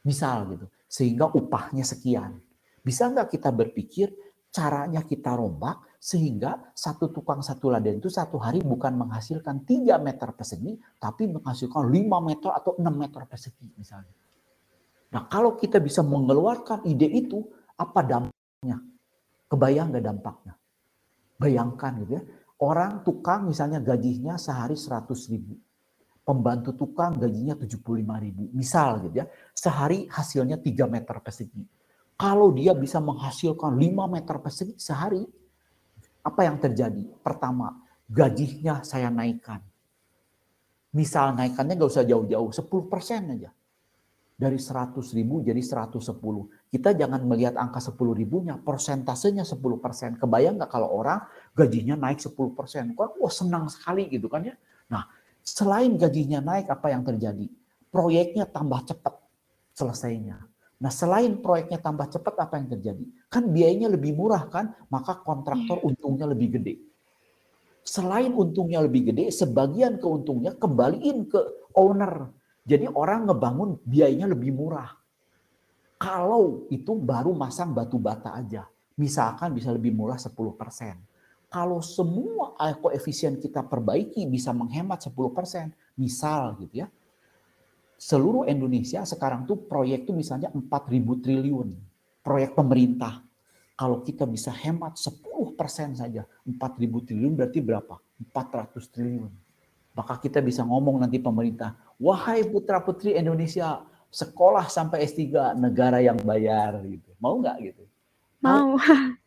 Misal 0.02 0.56
gitu, 0.56 0.66
sehingga 0.88 1.28
upahnya 1.28 1.84
sekian. 1.84 2.40
Bisa 2.80 3.06
nggak 3.12 3.28
kita 3.36 3.52
berpikir 3.52 4.10
caranya 4.52 5.00
kita 5.00 5.32
rombak 5.32 5.96
sehingga 5.96 6.76
satu 6.76 7.08
tukang 7.08 7.40
satu 7.40 7.72
laden 7.72 7.96
itu 7.96 8.12
satu 8.12 8.36
hari 8.36 8.60
bukan 8.60 8.92
menghasilkan 9.00 9.64
3 9.64 9.96
meter 9.96 10.28
persegi, 10.36 10.76
tapi 11.00 11.32
menghasilkan 11.32 11.88
5 11.88 12.20
meter 12.20 12.50
atau 12.52 12.76
6 12.76 12.84
meter 12.92 13.24
persegi 13.24 13.72
misalnya. 13.80 14.12
Nah 15.16 15.24
kalau 15.32 15.56
kita 15.56 15.80
bisa 15.80 16.04
mengeluarkan 16.04 16.84
ide 16.84 17.08
itu, 17.08 17.40
apa 17.80 18.04
dampaknya? 18.04 18.76
Kebayang 19.48 19.88
nggak 19.88 20.04
dampaknya? 20.04 20.52
Bayangkan 21.40 21.92
gitu 22.04 22.12
ya, 22.20 22.22
orang 22.60 23.00
tukang 23.02 23.48
misalnya 23.48 23.80
gajinya 23.80 24.36
sehari 24.36 24.76
100 24.76 25.08
ribu. 25.32 25.56
Pembantu 26.22 26.76
tukang 26.76 27.18
gajinya 27.18 27.56
75 27.56 27.78
ribu. 28.20 28.52
Misal 28.52 29.06
gitu 29.08 29.16
ya, 29.22 29.26
sehari 29.56 30.06
hasilnya 30.12 30.60
3 30.60 30.86
meter 30.92 31.16
persegi 31.24 31.81
kalau 32.22 32.54
dia 32.54 32.70
bisa 32.70 33.02
menghasilkan 33.02 33.74
5 33.74 34.06
meter 34.06 34.38
persegi 34.38 34.78
sehari, 34.78 35.26
apa 36.22 36.40
yang 36.46 36.54
terjadi? 36.62 37.02
Pertama, 37.18 37.82
gajinya 38.06 38.86
saya 38.86 39.10
naikkan. 39.10 39.58
Misal 40.94 41.34
naikannya 41.34 41.74
nggak 41.74 41.90
usah 41.90 42.06
jauh-jauh, 42.06 42.54
10 42.54 42.86
persen 42.86 43.26
aja. 43.26 43.50
Dari 44.38 44.54
100 44.54 45.02
ribu 45.18 45.42
jadi 45.42 45.58
110. 45.58 45.98
Kita 46.70 46.94
jangan 46.94 47.26
melihat 47.26 47.58
angka 47.58 47.82
10 47.90 48.14
ribunya, 48.14 48.54
persentasenya 48.54 49.42
10 49.42 49.82
persen. 49.82 50.14
Kebayang 50.14 50.62
nggak 50.62 50.70
kalau 50.70 50.94
orang 50.94 51.26
gajinya 51.58 51.98
naik 51.98 52.22
10 52.22 52.54
persen? 52.54 52.94
Kan 52.94 53.18
wah 53.18 53.34
senang 53.34 53.66
sekali 53.66 54.06
gitu 54.06 54.30
kan 54.30 54.46
ya. 54.46 54.54
Nah, 54.94 55.10
selain 55.42 55.98
gajinya 55.98 56.38
naik, 56.38 56.70
apa 56.70 56.86
yang 56.86 57.02
terjadi? 57.02 57.50
Proyeknya 57.90 58.46
tambah 58.46 58.78
cepat 58.86 59.18
selesainya 59.74 60.51
Nah 60.82 60.90
selain 60.90 61.38
proyeknya 61.38 61.78
tambah 61.78 62.10
cepat 62.10 62.34
apa 62.42 62.58
yang 62.58 62.66
terjadi? 62.74 63.04
Kan 63.30 63.54
biayanya 63.54 63.86
lebih 63.86 64.18
murah 64.18 64.50
kan, 64.50 64.74
maka 64.90 65.22
kontraktor 65.22 65.78
iya. 65.78 65.86
untungnya 65.86 66.26
lebih 66.26 66.58
gede. 66.58 66.82
Selain 67.86 68.34
untungnya 68.34 68.82
lebih 68.82 69.14
gede, 69.14 69.30
sebagian 69.30 70.02
keuntungnya 70.02 70.58
kembaliin 70.58 71.30
ke 71.30 71.38
owner. 71.78 72.34
Jadi 72.66 72.90
orang 72.90 73.30
ngebangun 73.30 73.78
biayanya 73.86 74.26
lebih 74.26 74.50
murah. 74.50 74.90
Kalau 76.02 76.66
itu 76.66 76.98
baru 76.98 77.30
masang 77.30 77.70
batu 77.70 77.94
bata 78.02 78.34
aja, 78.34 78.66
misalkan 78.98 79.54
bisa 79.54 79.70
lebih 79.70 79.94
murah 79.94 80.18
10%. 80.18 80.34
Kalau 81.46 81.78
semua 81.78 82.58
koefisien 82.82 83.38
kita 83.38 83.62
perbaiki 83.62 84.26
bisa 84.26 84.50
menghemat 84.50 84.98
10%, 84.98 85.70
misal 85.94 86.58
gitu 86.58 86.82
ya, 86.82 86.90
seluruh 88.02 88.50
Indonesia 88.50 89.06
sekarang 89.06 89.46
tuh 89.46 89.62
proyek 89.62 90.10
tuh 90.10 90.14
misalnya 90.18 90.50
4.000 90.50 91.22
triliun. 91.22 91.68
Proyek 92.26 92.58
pemerintah. 92.58 93.22
Kalau 93.78 94.02
kita 94.02 94.26
bisa 94.26 94.50
hemat 94.50 94.98
10% 94.98 96.02
saja, 96.02 96.26
4.000 96.42 97.06
triliun 97.06 97.32
berarti 97.38 97.62
berapa? 97.62 97.94
400 98.34 98.74
triliun. 98.90 99.30
Maka 99.94 100.18
kita 100.18 100.42
bisa 100.42 100.66
ngomong 100.66 100.98
nanti 100.98 101.22
pemerintah, 101.22 101.78
wahai 102.02 102.42
putra-putri 102.42 103.14
Indonesia, 103.14 103.86
sekolah 104.10 104.66
sampai 104.66 105.06
S3 105.06 105.54
negara 105.54 106.02
yang 106.02 106.18
bayar 106.26 106.82
gitu. 106.82 107.10
Mau 107.22 107.38
nggak 107.38 107.56
gitu? 107.70 107.84
Mau. 108.42 108.74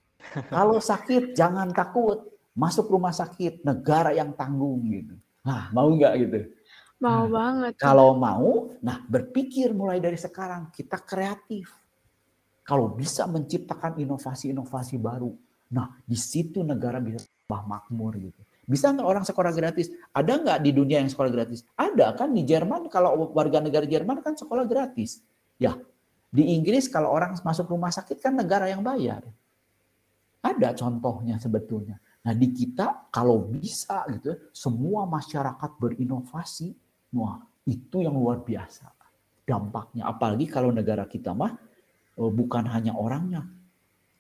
Kalau 0.56 0.82
sakit 0.82 1.38
jangan 1.38 1.70
takut, 1.72 2.28
masuk 2.58 2.92
rumah 2.92 3.14
sakit 3.14 3.64
negara 3.64 4.12
yang 4.12 4.34
tanggung 4.34 4.82
gitu. 4.90 5.16
Nah, 5.46 5.70
mau 5.70 5.94
nggak 5.94 6.14
gitu? 6.26 6.40
Mau 7.04 7.28
nah, 7.28 7.32
banget. 7.32 7.74
Kalau 7.76 8.16
mau, 8.16 8.72
nah 8.80 9.04
berpikir 9.04 9.76
mulai 9.76 10.00
dari 10.00 10.16
sekarang 10.16 10.72
kita 10.72 11.02
kreatif. 11.04 11.68
Kalau 12.66 12.90
bisa 12.90 13.28
menciptakan 13.30 14.00
inovasi-inovasi 14.02 14.98
baru, 14.98 15.30
nah 15.70 15.94
di 16.02 16.18
situ 16.18 16.66
negara 16.66 16.98
bisa 16.98 17.22
tambah 17.46 17.62
makmur 17.68 18.18
gitu. 18.18 18.42
Bisa 18.66 18.90
nggak 18.90 19.06
orang 19.06 19.22
sekolah 19.22 19.54
gratis? 19.54 19.94
Ada 20.10 20.42
nggak 20.42 20.60
di 20.66 20.72
dunia 20.74 20.98
yang 20.98 21.12
sekolah 21.12 21.30
gratis? 21.30 21.62
Ada 21.78 22.18
kan 22.18 22.34
di 22.34 22.42
Jerman 22.42 22.90
kalau 22.90 23.30
warga 23.30 23.62
negara 23.62 23.86
Jerman 23.86 24.26
kan 24.26 24.34
sekolah 24.34 24.66
gratis. 24.66 25.22
Ya, 25.62 25.78
di 26.34 26.58
Inggris 26.58 26.90
kalau 26.90 27.14
orang 27.14 27.38
masuk 27.46 27.70
rumah 27.70 27.94
sakit 27.94 28.18
kan 28.18 28.34
negara 28.34 28.66
yang 28.66 28.82
bayar. 28.82 29.22
Ada 30.42 30.74
contohnya 30.74 31.38
sebetulnya. 31.38 32.02
Nah 32.26 32.34
di 32.34 32.50
kita 32.50 33.14
kalau 33.14 33.46
bisa 33.46 34.02
gitu, 34.10 34.34
semua 34.50 35.06
masyarakat 35.06 35.72
berinovasi, 35.78 36.74
Wah, 37.16 37.40
itu 37.64 38.04
yang 38.04 38.14
luar 38.20 38.44
biasa 38.44 38.92
dampaknya. 39.48 40.10
Apalagi 40.10 40.50
kalau 40.52 40.74
negara 40.76 41.08
kita 41.08 41.32
mah 41.32 41.56
eh, 42.20 42.32
bukan 42.32 42.68
hanya 42.68 42.92
orangnya. 42.98 43.48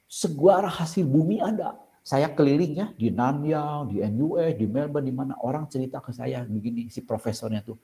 Segala 0.08 0.72
hasil 0.72 1.04
bumi 1.04 1.44
ada. 1.44 1.76
Saya 2.06 2.30
keliling 2.30 2.74
ya 2.78 2.88
di 2.94 3.10
Nanyang, 3.10 3.90
di 3.90 3.98
NUS, 3.98 4.62
di 4.62 4.70
Melbourne, 4.70 5.10
di 5.10 5.14
mana 5.14 5.34
orang 5.42 5.66
cerita 5.66 5.98
ke 5.98 6.14
saya 6.14 6.46
begini 6.46 6.86
si 6.94 7.02
profesornya 7.02 7.66
tuh. 7.66 7.82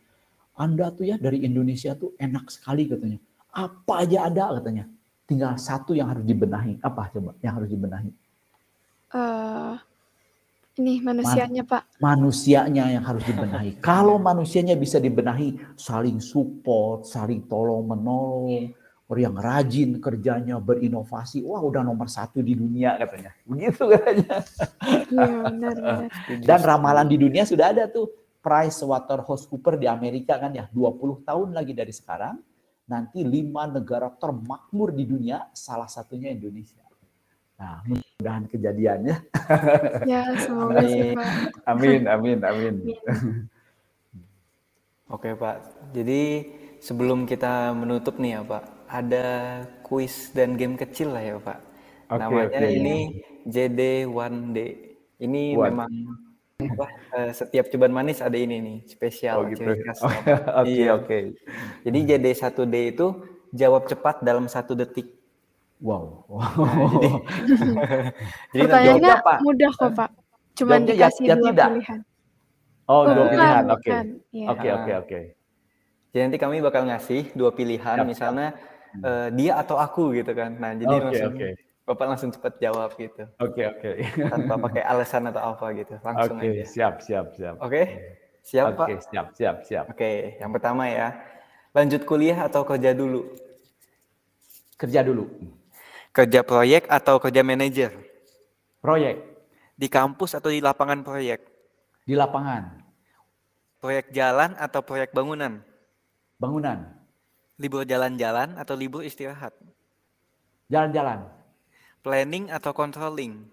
Anda 0.53 0.93
tuh 0.93 1.09
ya 1.09 1.17
dari 1.17 1.41
Indonesia 1.41 1.97
tuh 1.97 2.13
enak 2.21 2.53
sekali 2.53 2.85
katanya. 2.85 3.17
Apa 3.49 4.05
aja 4.05 4.29
ada 4.29 4.61
katanya. 4.61 4.85
Tinggal 5.25 5.57
satu 5.57 5.97
yang 5.97 6.13
harus 6.13 6.21
dibenahi. 6.21 6.77
Apa 6.85 7.09
coba 7.09 7.33
yang 7.41 7.57
harus 7.57 7.69
dibenahi? 7.73 8.13
Uh, 9.09 9.75
ini 10.81 10.97
manusianya, 10.99 11.61
Man, 11.61 11.71
Pak. 11.71 11.83
Manusianya 12.01 12.83
yang 12.89 13.05
harus 13.05 13.21
dibenahi. 13.23 13.77
Kalau 13.85 14.17
manusianya 14.17 14.73
bisa 14.73 14.97
dibenahi, 14.97 15.77
saling 15.77 16.17
support, 16.17 17.05
saling 17.05 17.45
tolong 17.45 17.85
menolong, 17.85 18.73
orang 19.05 19.23
yang 19.29 19.35
rajin 19.37 19.89
kerjanya, 20.01 20.57
berinovasi, 20.57 21.45
wah 21.45 21.61
udah 21.61 21.85
nomor 21.85 22.09
satu 22.09 22.41
di 22.41 22.57
dunia 22.57 22.97
katanya. 22.97 23.31
Begitu 23.45 23.83
katanya. 23.85 24.35
Iya, 25.11 25.35
benar, 25.45 25.75
benar. 25.77 26.09
Dan 26.49 26.59
ramalan 26.65 27.07
di 27.07 27.17
dunia 27.21 27.45
sudah 27.45 27.69
ada 27.69 27.85
tuh. 27.85 28.09
Price 28.41 28.81
Waterhouse 28.81 29.45
Cooper 29.45 29.77
di 29.77 29.85
Amerika 29.85 30.41
kan 30.41 30.49
ya, 30.49 30.65
20 30.73 31.29
tahun 31.29 31.53
lagi 31.53 31.77
dari 31.77 31.93
sekarang, 31.93 32.41
nanti 32.89 33.21
lima 33.21 33.69
negara 33.69 34.09
termakmur 34.09 34.97
di 34.97 35.05
dunia, 35.05 35.53
salah 35.53 35.85
satunya 35.85 36.33
Indonesia. 36.33 36.81
Nah, 37.61 37.85
mudah-mudahan 38.21 38.45
kejadiannya. 38.47 39.15
Ya, 40.05 40.21
semoga 40.39 40.79
amin. 40.79 41.17
Pak. 41.17 41.27
Amin, 41.67 42.01
amin, 42.07 42.39
amin. 42.45 42.75
Oke, 45.09 45.35
Pak. 45.35 45.57
Jadi 45.91 46.21
sebelum 46.79 47.25
kita 47.27 47.73
menutup 47.75 48.21
nih 48.21 48.39
ya, 48.39 48.41
Pak, 48.45 48.63
ada 48.87 49.25
kuis 49.83 50.31
dan 50.31 50.55
game 50.55 50.77
kecil 50.77 51.11
lah 51.11 51.23
ya, 51.25 51.35
Pak. 51.41 51.59
Okay, 52.11 52.21
Namanya 52.21 52.59
okay. 52.63 52.71
ini 52.77 52.95
JD 53.49 54.07
One 54.07 54.55
Day. 54.55 54.71
Ini 55.19 55.41
What? 55.57 55.73
memang 55.73 55.91
apa, 56.61 56.87
uh, 57.17 57.31
setiap 57.33 57.67
cobaan 57.73 57.91
manis 57.91 58.21
ada 58.21 58.37
ini 58.37 58.61
nih, 58.61 58.77
spesial. 58.87 59.43
Oh, 59.43 59.45
gitu. 59.49 59.65
Oke, 59.67 59.81
oke. 59.81 59.99
Okay, 59.99 60.69
iya. 60.69 60.89
okay. 60.95 61.23
Jadi 61.83 61.99
JD 62.07 62.25
satu 62.37 62.63
D 62.69 62.93
itu 62.93 63.07
jawab 63.51 63.89
cepat 63.89 64.23
dalam 64.23 64.47
satu 64.47 64.77
detik. 64.77 65.20
Wow. 65.81 66.29
jadi, 66.29 67.09
jadi 68.53 68.61
Pertanyaannya 68.69 69.13
apa? 69.17 69.33
mudah 69.41 69.71
kok 69.73 69.91
Pak. 69.97 70.09
Cuma 70.53 70.77
ya, 70.77 70.85
dikasih 70.85 71.25
ya, 71.25 71.35
dua 71.35 71.49
tidak. 71.49 71.67
pilihan. 71.73 71.99
Oh, 72.85 73.01
oh 73.01 73.03
dua 73.09 73.25
pilihan. 73.33 73.63
Oke. 73.73 73.89
Iya. 74.29 74.47
Oke, 74.53 74.67
oke, 74.69 74.91
oke. 75.01 75.19
Jadi 76.11 76.21
nanti 76.27 76.37
kami 76.37 76.59
bakal 76.59 76.85
ngasih 76.85 77.33
dua 77.33 77.55
pilihan, 77.55 77.97
yep. 78.03 78.05
misalnya 78.05 78.47
uh, 78.99 79.31
dia 79.31 79.57
atau 79.57 79.79
aku 79.79 80.11
gitu 80.13 80.35
kan. 80.35 80.53
Nah, 80.59 80.75
jadi 80.75 80.91
okay, 80.91 81.03
langsung 81.07 81.33
okay. 81.39 81.53
Bapak 81.81 82.05
langsung 82.13 82.29
cepat 82.29 82.53
jawab 82.61 82.93
gitu. 82.93 83.25
Oke, 83.41 83.65
okay, 83.65 83.65
oke. 83.67 83.89
Okay. 84.05 84.27
Tanpa 84.29 84.53
pakai 84.69 84.83
alasan 84.85 85.27
atau 85.33 85.41
apa 85.55 85.65
gitu. 85.73 85.95
Langsung 86.05 86.37
okay, 86.37 86.61
aja. 86.61 86.63
siap, 86.67 86.93
siap, 87.01 87.25
siap. 87.33 87.55
Oke. 87.57 87.71
Okay? 87.73 87.85
Siap, 88.41 88.65
okay, 88.73 88.77
Pak? 88.77 88.87
Oke, 88.87 88.95
siap, 89.05 89.27
siap, 89.37 89.55
siap. 89.65 89.85
Oke, 89.89 89.97
okay, 89.97 90.15
yang 90.41 90.51
pertama 90.53 90.89
ya. 90.89 91.07
Lanjut 91.71 92.01
kuliah 92.05 92.37
atau 92.45 92.65
kerja 92.65 92.91
dulu? 92.91 93.33
Kerja 94.75 95.05
dulu. 95.05 95.29
Kerja 96.11 96.43
proyek 96.43 96.91
atau 96.91 97.23
kerja 97.23 97.39
manajer? 97.39 97.95
Proyek. 98.83 99.23
Di 99.79 99.87
kampus 99.87 100.35
atau 100.35 100.51
di 100.51 100.59
lapangan 100.59 101.07
proyek? 101.07 101.39
Di 102.03 102.19
lapangan. 102.19 102.83
Proyek 103.79 104.11
jalan 104.11 104.51
atau 104.59 104.83
proyek 104.83 105.15
bangunan? 105.15 105.63
Bangunan. 106.35 106.83
Libur 107.55 107.87
jalan-jalan 107.87 108.59
atau 108.59 108.75
libur 108.75 109.07
istirahat? 109.07 109.55
Jalan-jalan. 110.67 111.31
Planning 112.03 112.51
atau 112.51 112.75
controlling? 112.75 113.47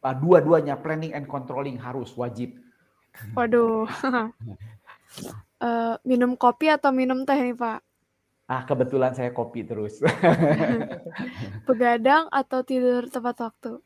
Uh, 0.00 0.14
Dua-duanya 0.16 0.80
planning 0.80 1.12
and 1.12 1.28
controlling 1.28 1.76
harus 1.76 2.16
wajib. 2.16 2.56
Waduh. 3.36 3.84
uh, 5.60 6.00
minum 6.08 6.32
kopi 6.32 6.72
atau 6.72 6.88
minum 6.96 7.28
teh 7.28 7.36
nih 7.36 7.52
Pak? 7.52 7.84
Ah, 8.50 8.66
kebetulan 8.66 9.14
saya 9.14 9.30
kopi 9.30 9.62
terus. 9.62 10.02
Begadang 11.68 12.26
atau 12.28 12.60
tidur 12.66 13.06
tepat 13.06 13.38
waktu? 13.38 13.78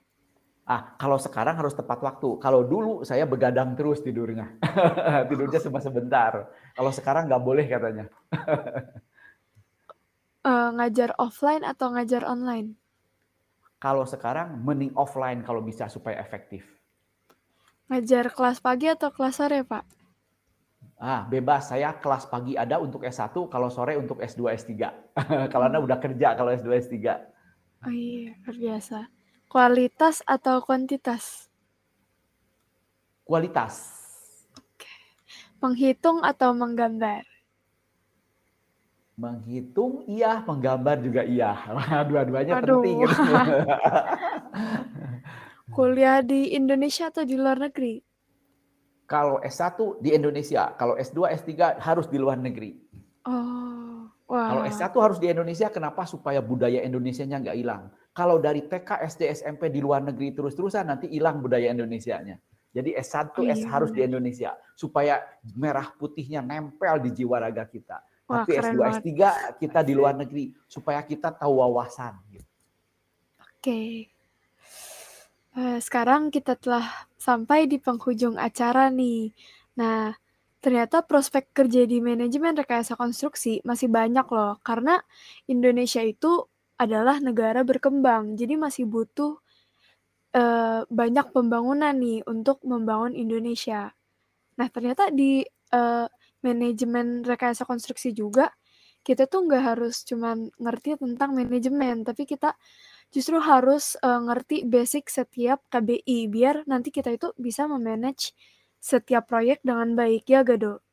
Ah, 0.67 0.99
kalau 0.99 1.15
sekarang 1.15 1.55
harus 1.55 1.79
tepat 1.79 2.03
waktu. 2.03 2.43
Kalau 2.43 2.67
dulu 2.67 3.07
saya 3.07 3.23
begadang 3.23 3.79
terus 3.79 4.03
tidurnya. 4.03 4.59
Tidurnya 5.31 5.63
cuma 5.63 5.79
sebentar. 5.79 6.51
Kalau 6.75 6.91
sekarang 6.91 7.31
nggak 7.31 7.45
boleh 7.47 7.71
katanya. 7.71 8.11
uh, 10.43 10.69
ngajar 10.77 11.15
offline 11.23 11.63
atau 11.63 11.95
ngajar 11.95 12.27
online? 12.27 12.75
Kalau 13.79 14.03
sekarang 14.03 14.59
mending 14.67 14.91
offline 14.99 15.47
kalau 15.47 15.63
bisa 15.63 15.87
supaya 15.87 16.19
efektif. 16.19 16.67
Ngajar 17.87 18.35
kelas 18.35 18.59
pagi 18.59 18.91
atau 18.91 19.15
kelas 19.15 19.39
sore, 19.39 19.63
Pak? 19.63 19.96
Ah, 20.97 21.29
bebas. 21.29 21.69
Saya 21.69 21.93
kelas 22.01 22.25
pagi 22.33 22.57
ada 22.57 22.81
untuk 22.81 23.05
S1, 23.05 23.37
kalau 23.53 23.69
sore 23.69 24.01
untuk 24.01 24.17
S2, 24.17 24.57
S3. 24.57 24.73
kalau 25.53 25.65
Anda 25.69 25.85
udah 25.85 26.01
kerja 26.01 26.33
kalau 26.33 26.49
S2, 26.57 26.69
S3. 26.89 26.97
Oh 27.85 27.93
iya, 27.93 28.33
luar 28.41 28.57
biasa. 28.57 28.99
Kualitas 29.47 30.25
atau 30.25 30.65
kuantitas? 30.65 31.53
Kualitas. 33.29 33.93
Menghitung 35.61 36.25
atau 36.25 36.57
menggambar? 36.57 37.25
Menghitung 39.17 40.05
iya, 40.09 40.45
menggambar 40.45 41.01
juga 41.05 41.23
iya. 41.25 41.57
Dua-duanya 42.09 42.61
penting. 42.61 43.05
gitu. 43.05 43.23
Kuliah 45.77 46.25
di 46.25 46.57
Indonesia 46.57 47.13
atau 47.13 47.27
di 47.27 47.37
luar 47.37 47.61
negeri? 47.61 48.06
Kalau 49.07 49.39
S1 49.39 49.79
di 50.03 50.11
Indonesia, 50.13 50.75
kalau 50.75 50.99
S2, 50.99 51.31
S3 51.31 51.79
harus 51.79 52.07
di 52.11 52.19
luar 52.19 52.37
negeri. 52.43 52.75
Oh, 53.23 54.11
wah. 54.27 54.47
Kalau 54.51 54.63
S1 54.67 54.91
harus 54.99 55.19
di 55.23 55.31
Indonesia, 55.31 55.71
kenapa? 55.71 56.03
Supaya 56.11 56.43
budaya 56.43 56.83
Indonesianya 56.83 57.39
nggak 57.39 57.57
hilang. 57.57 57.83
Kalau 58.11 58.43
dari 58.43 58.67
TK, 58.67 59.07
SD, 59.07 59.23
SMP 59.31 59.71
di 59.71 59.79
luar 59.79 60.03
negeri 60.03 60.35
terus-terusan, 60.35 60.91
nanti 60.91 61.07
hilang 61.07 61.39
budaya 61.39 61.71
Indonesianya. 61.71 62.39
Jadi 62.75 62.93
S1, 62.93 63.33
Oh, 63.33 63.47
iya, 63.47 63.55
S 63.57 63.65
harus 63.65 63.95
di 63.95 64.03
Indonesia. 64.05 64.53
Supaya 64.77 65.23
merah 65.57 65.89
putihnya 65.97 66.45
nempel 66.45 67.01
di 67.01 67.15
jiwa 67.15 67.41
raga 67.41 67.65
kita. 67.65 68.03
Wah, 68.27 68.43
Tapi 68.43 68.59
keren 68.59 68.75
S2, 68.75 68.81
banget. 68.83 69.01
S3 69.01 69.13
kita 69.63 69.81
di 69.87 69.93
luar 69.95 70.15
negeri. 70.19 70.51
Supaya 70.67 71.01
kita 71.07 71.31
tahu 71.31 71.63
wawasan. 71.63 72.19
gitu. 72.35 72.45
Oke. 73.39 74.11
Eh, 75.57 75.79
sekarang 75.81 76.29
kita 76.29 76.53
telah 76.53 76.85
sampai 77.27 77.67
di 77.67 77.83
penghujung 77.83 78.39
acara 78.39 78.87
nih. 78.95 79.35
Nah, 79.83 80.15
ternyata 80.63 81.03
prospek 81.03 81.51
kerja 81.51 81.83
di 81.91 81.99
manajemen 81.99 82.55
rekayasa 82.55 82.95
konstruksi 82.95 83.59
masih 83.67 83.91
banyak 83.91 84.27
loh, 84.31 84.63
karena 84.63 85.03
Indonesia 85.51 86.03
itu 86.07 86.47
adalah 86.79 87.19
negara 87.19 87.67
berkembang, 87.67 88.39
jadi 88.39 88.55
masih 88.55 88.87
butuh 88.87 89.43
eh, 90.37 90.83
banyak 90.87 91.27
pembangunan 91.35 91.95
nih 91.97 92.23
untuk 92.31 92.63
membangun 92.63 93.17
Indonesia. 93.19 93.91
Nah, 94.59 94.69
ternyata 94.71 95.11
di 95.11 95.43
eh, 95.75 96.07
manajemen 96.47 97.27
rekayasa 97.27 97.67
konstruksi 97.67 98.15
juga 98.15 98.55
kita 99.07 99.31
tuh 99.31 99.47
nggak 99.47 99.63
harus 99.63 100.03
cuman 100.03 100.51
ngerti 100.59 100.99
tentang 100.99 101.31
manajemen, 101.39 102.03
tapi 102.03 102.27
kita 102.27 102.59
justru 103.17 103.41
harus 103.41 103.97
eh, 104.05 104.21
ngerti 104.21 104.69
basic 104.69 105.09
setiap 105.09 105.65
KBI 105.73 106.29
biar 106.29 106.69
nanti 106.69 106.93
kita 106.93 107.17
itu 107.17 107.33
bisa 107.41 107.65
memanage 107.65 108.37
setiap 108.77 109.25
proyek 109.25 109.65
dengan 109.65 109.97
baik 109.97 110.29
ya 110.29 110.45
Gado. 110.45 110.85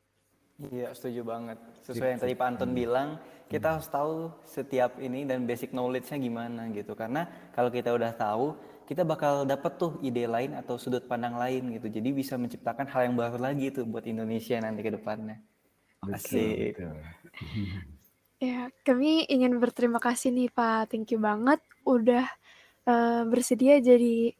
Iya, 0.72 0.96
setuju 0.96 1.20
banget. 1.26 1.58
Sesuai 1.84 2.16
yang 2.16 2.20
tadi 2.22 2.32
Pak 2.38 2.46
Anton 2.46 2.72
bilang, 2.72 3.18
kita 3.50 3.76
harus 3.76 3.90
tahu 3.90 4.30
setiap 4.46 4.96
ini 5.02 5.26
dan 5.28 5.44
basic 5.44 5.74
knowledge-nya 5.74 6.16
gimana 6.16 6.70
gitu. 6.72 6.94
Karena 6.96 7.26
kalau 7.52 7.68
kita 7.68 7.90
udah 7.90 8.14
tahu, 8.14 8.54
kita 8.86 9.02
bakal 9.02 9.44
dapet 9.44 9.76
tuh 9.76 9.98
ide 10.00 10.24
lain 10.24 10.54
atau 10.56 10.78
sudut 10.78 11.04
pandang 11.04 11.36
lain 11.36 11.74
gitu. 11.74 11.90
Jadi 11.90 12.08
bisa 12.14 12.38
menciptakan 12.38 12.86
hal 12.86 13.10
yang 13.10 13.18
baru 13.18 13.36
lagi 13.36 13.74
tuh 13.74 13.84
buat 13.84 14.06
Indonesia 14.06 14.56
nanti 14.62 14.80
ke 14.80 14.94
depannya. 14.94 15.42
Asik. 16.06 16.78
Betul. 16.78 16.96
Ya, 18.44 18.68
kami 18.84 19.24
ingin 19.24 19.56
berterima 19.56 19.96
kasih 19.96 20.28
nih 20.28 20.52
Pak, 20.52 20.92
thank 20.92 21.08
you 21.08 21.20
banget 21.20 21.64
udah 21.88 22.28
eh, 22.84 23.22
bersedia 23.24 23.80
jadi 23.80 24.36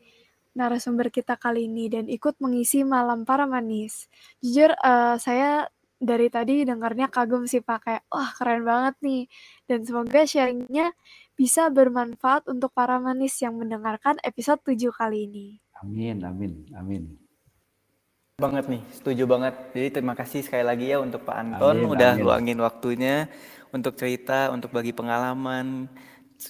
narasumber 0.52 1.08
kita 1.08 1.40
kali 1.40 1.64
ini 1.64 1.88
dan 1.88 2.04
ikut 2.12 2.36
mengisi 2.36 2.84
malam 2.84 3.24
para 3.24 3.48
manis. 3.48 4.12
Jujur 4.44 4.76
eh, 4.76 5.16
saya 5.16 5.64
dari 5.96 6.28
tadi 6.28 6.68
dengarnya 6.68 7.08
kagum 7.08 7.48
sih 7.48 7.64
Pak, 7.64 7.78
kayak 7.80 8.04
wah 8.12 8.28
keren 8.36 8.68
banget 8.68 8.94
nih. 9.00 9.24
Dan 9.64 9.88
semoga 9.88 10.28
sharingnya 10.28 10.92
bisa 11.32 11.72
bermanfaat 11.72 12.44
untuk 12.52 12.76
para 12.76 13.00
manis 13.00 13.40
yang 13.40 13.56
mendengarkan 13.56 14.20
episode 14.20 14.60
7 14.68 14.92
kali 14.92 15.24
ini. 15.24 15.46
Amin, 15.80 16.20
amin, 16.20 16.52
amin. 16.76 17.02
Banget 18.36 18.68
nih, 18.68 18.82
setuju 18.92 19.24
banget. 19.24 19.54
Jadi 19.72 19.88
terima 19.96 20.12
kasih 20.12 20.44
sekali 20.44 20.66
lagi 20.66 20.92
ya 20.92 21.00
untuk 21.00 21.24
Pak 21.24 21.36
Anton 21.40 21.76
Amin, 21.80 21.88
udah 21.88 22.12
amin. 22.18 22.24
luangin 22.26 22.58
waktunya 22.60 23.30
untuk 23.74 23.98
cerita, 23.98 24.54
untuk 24.54 24.70
bagi 24.70 24.94
pengalaman 24.94 25.90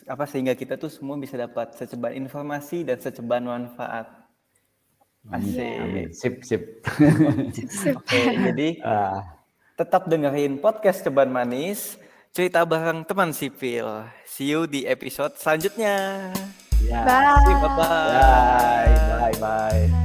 apa 0.04 0.24
sehingga 0.24 0.52
kita 0.52 0.76
tuh 0.76 0.88
semua 0.88 1.16
bisa 1.16 1.36
dapat 1.36 1.72
seceban 1.72 2.12
informasi 2.12 2.84
dan 2.84 3.00
seceban 3.00 3.44
manfaat. 3.44 4.04
Amin, 5.24 5.56
Asik. 5.56 5.76
amin. 5.80 6.06
Sip, 6.12 6.34
sip. 6.44 6.62
Sip. 7.72 7.96
Oke, 7.96 8.20
jadi 8.52 8.68
Ah, 8.84 9.40
tetap 9.74 10.04
dengerin 10.04 10.60
podcast 10.60 11.00
Ceban 11.00 11.32
Manis, 11.32 11.96
cerita 12.30 12.60
bareng 12.62 13.08
teman 13.08 13.32
sipil. 13.32 14.04
See 14.28 14.52
you 14.52 14.68
di 14.68 14.84
episode 14.84 15.32
selanjutnya. 15.40 16.28
ya. 16.84 17.00
Bye. 17.08 17.56
Bye 17.56 17.72
bye. 17.72 17.80
Bye, 17.80 18.94
bye, 19.08 19.36
bye. 19.40 20.03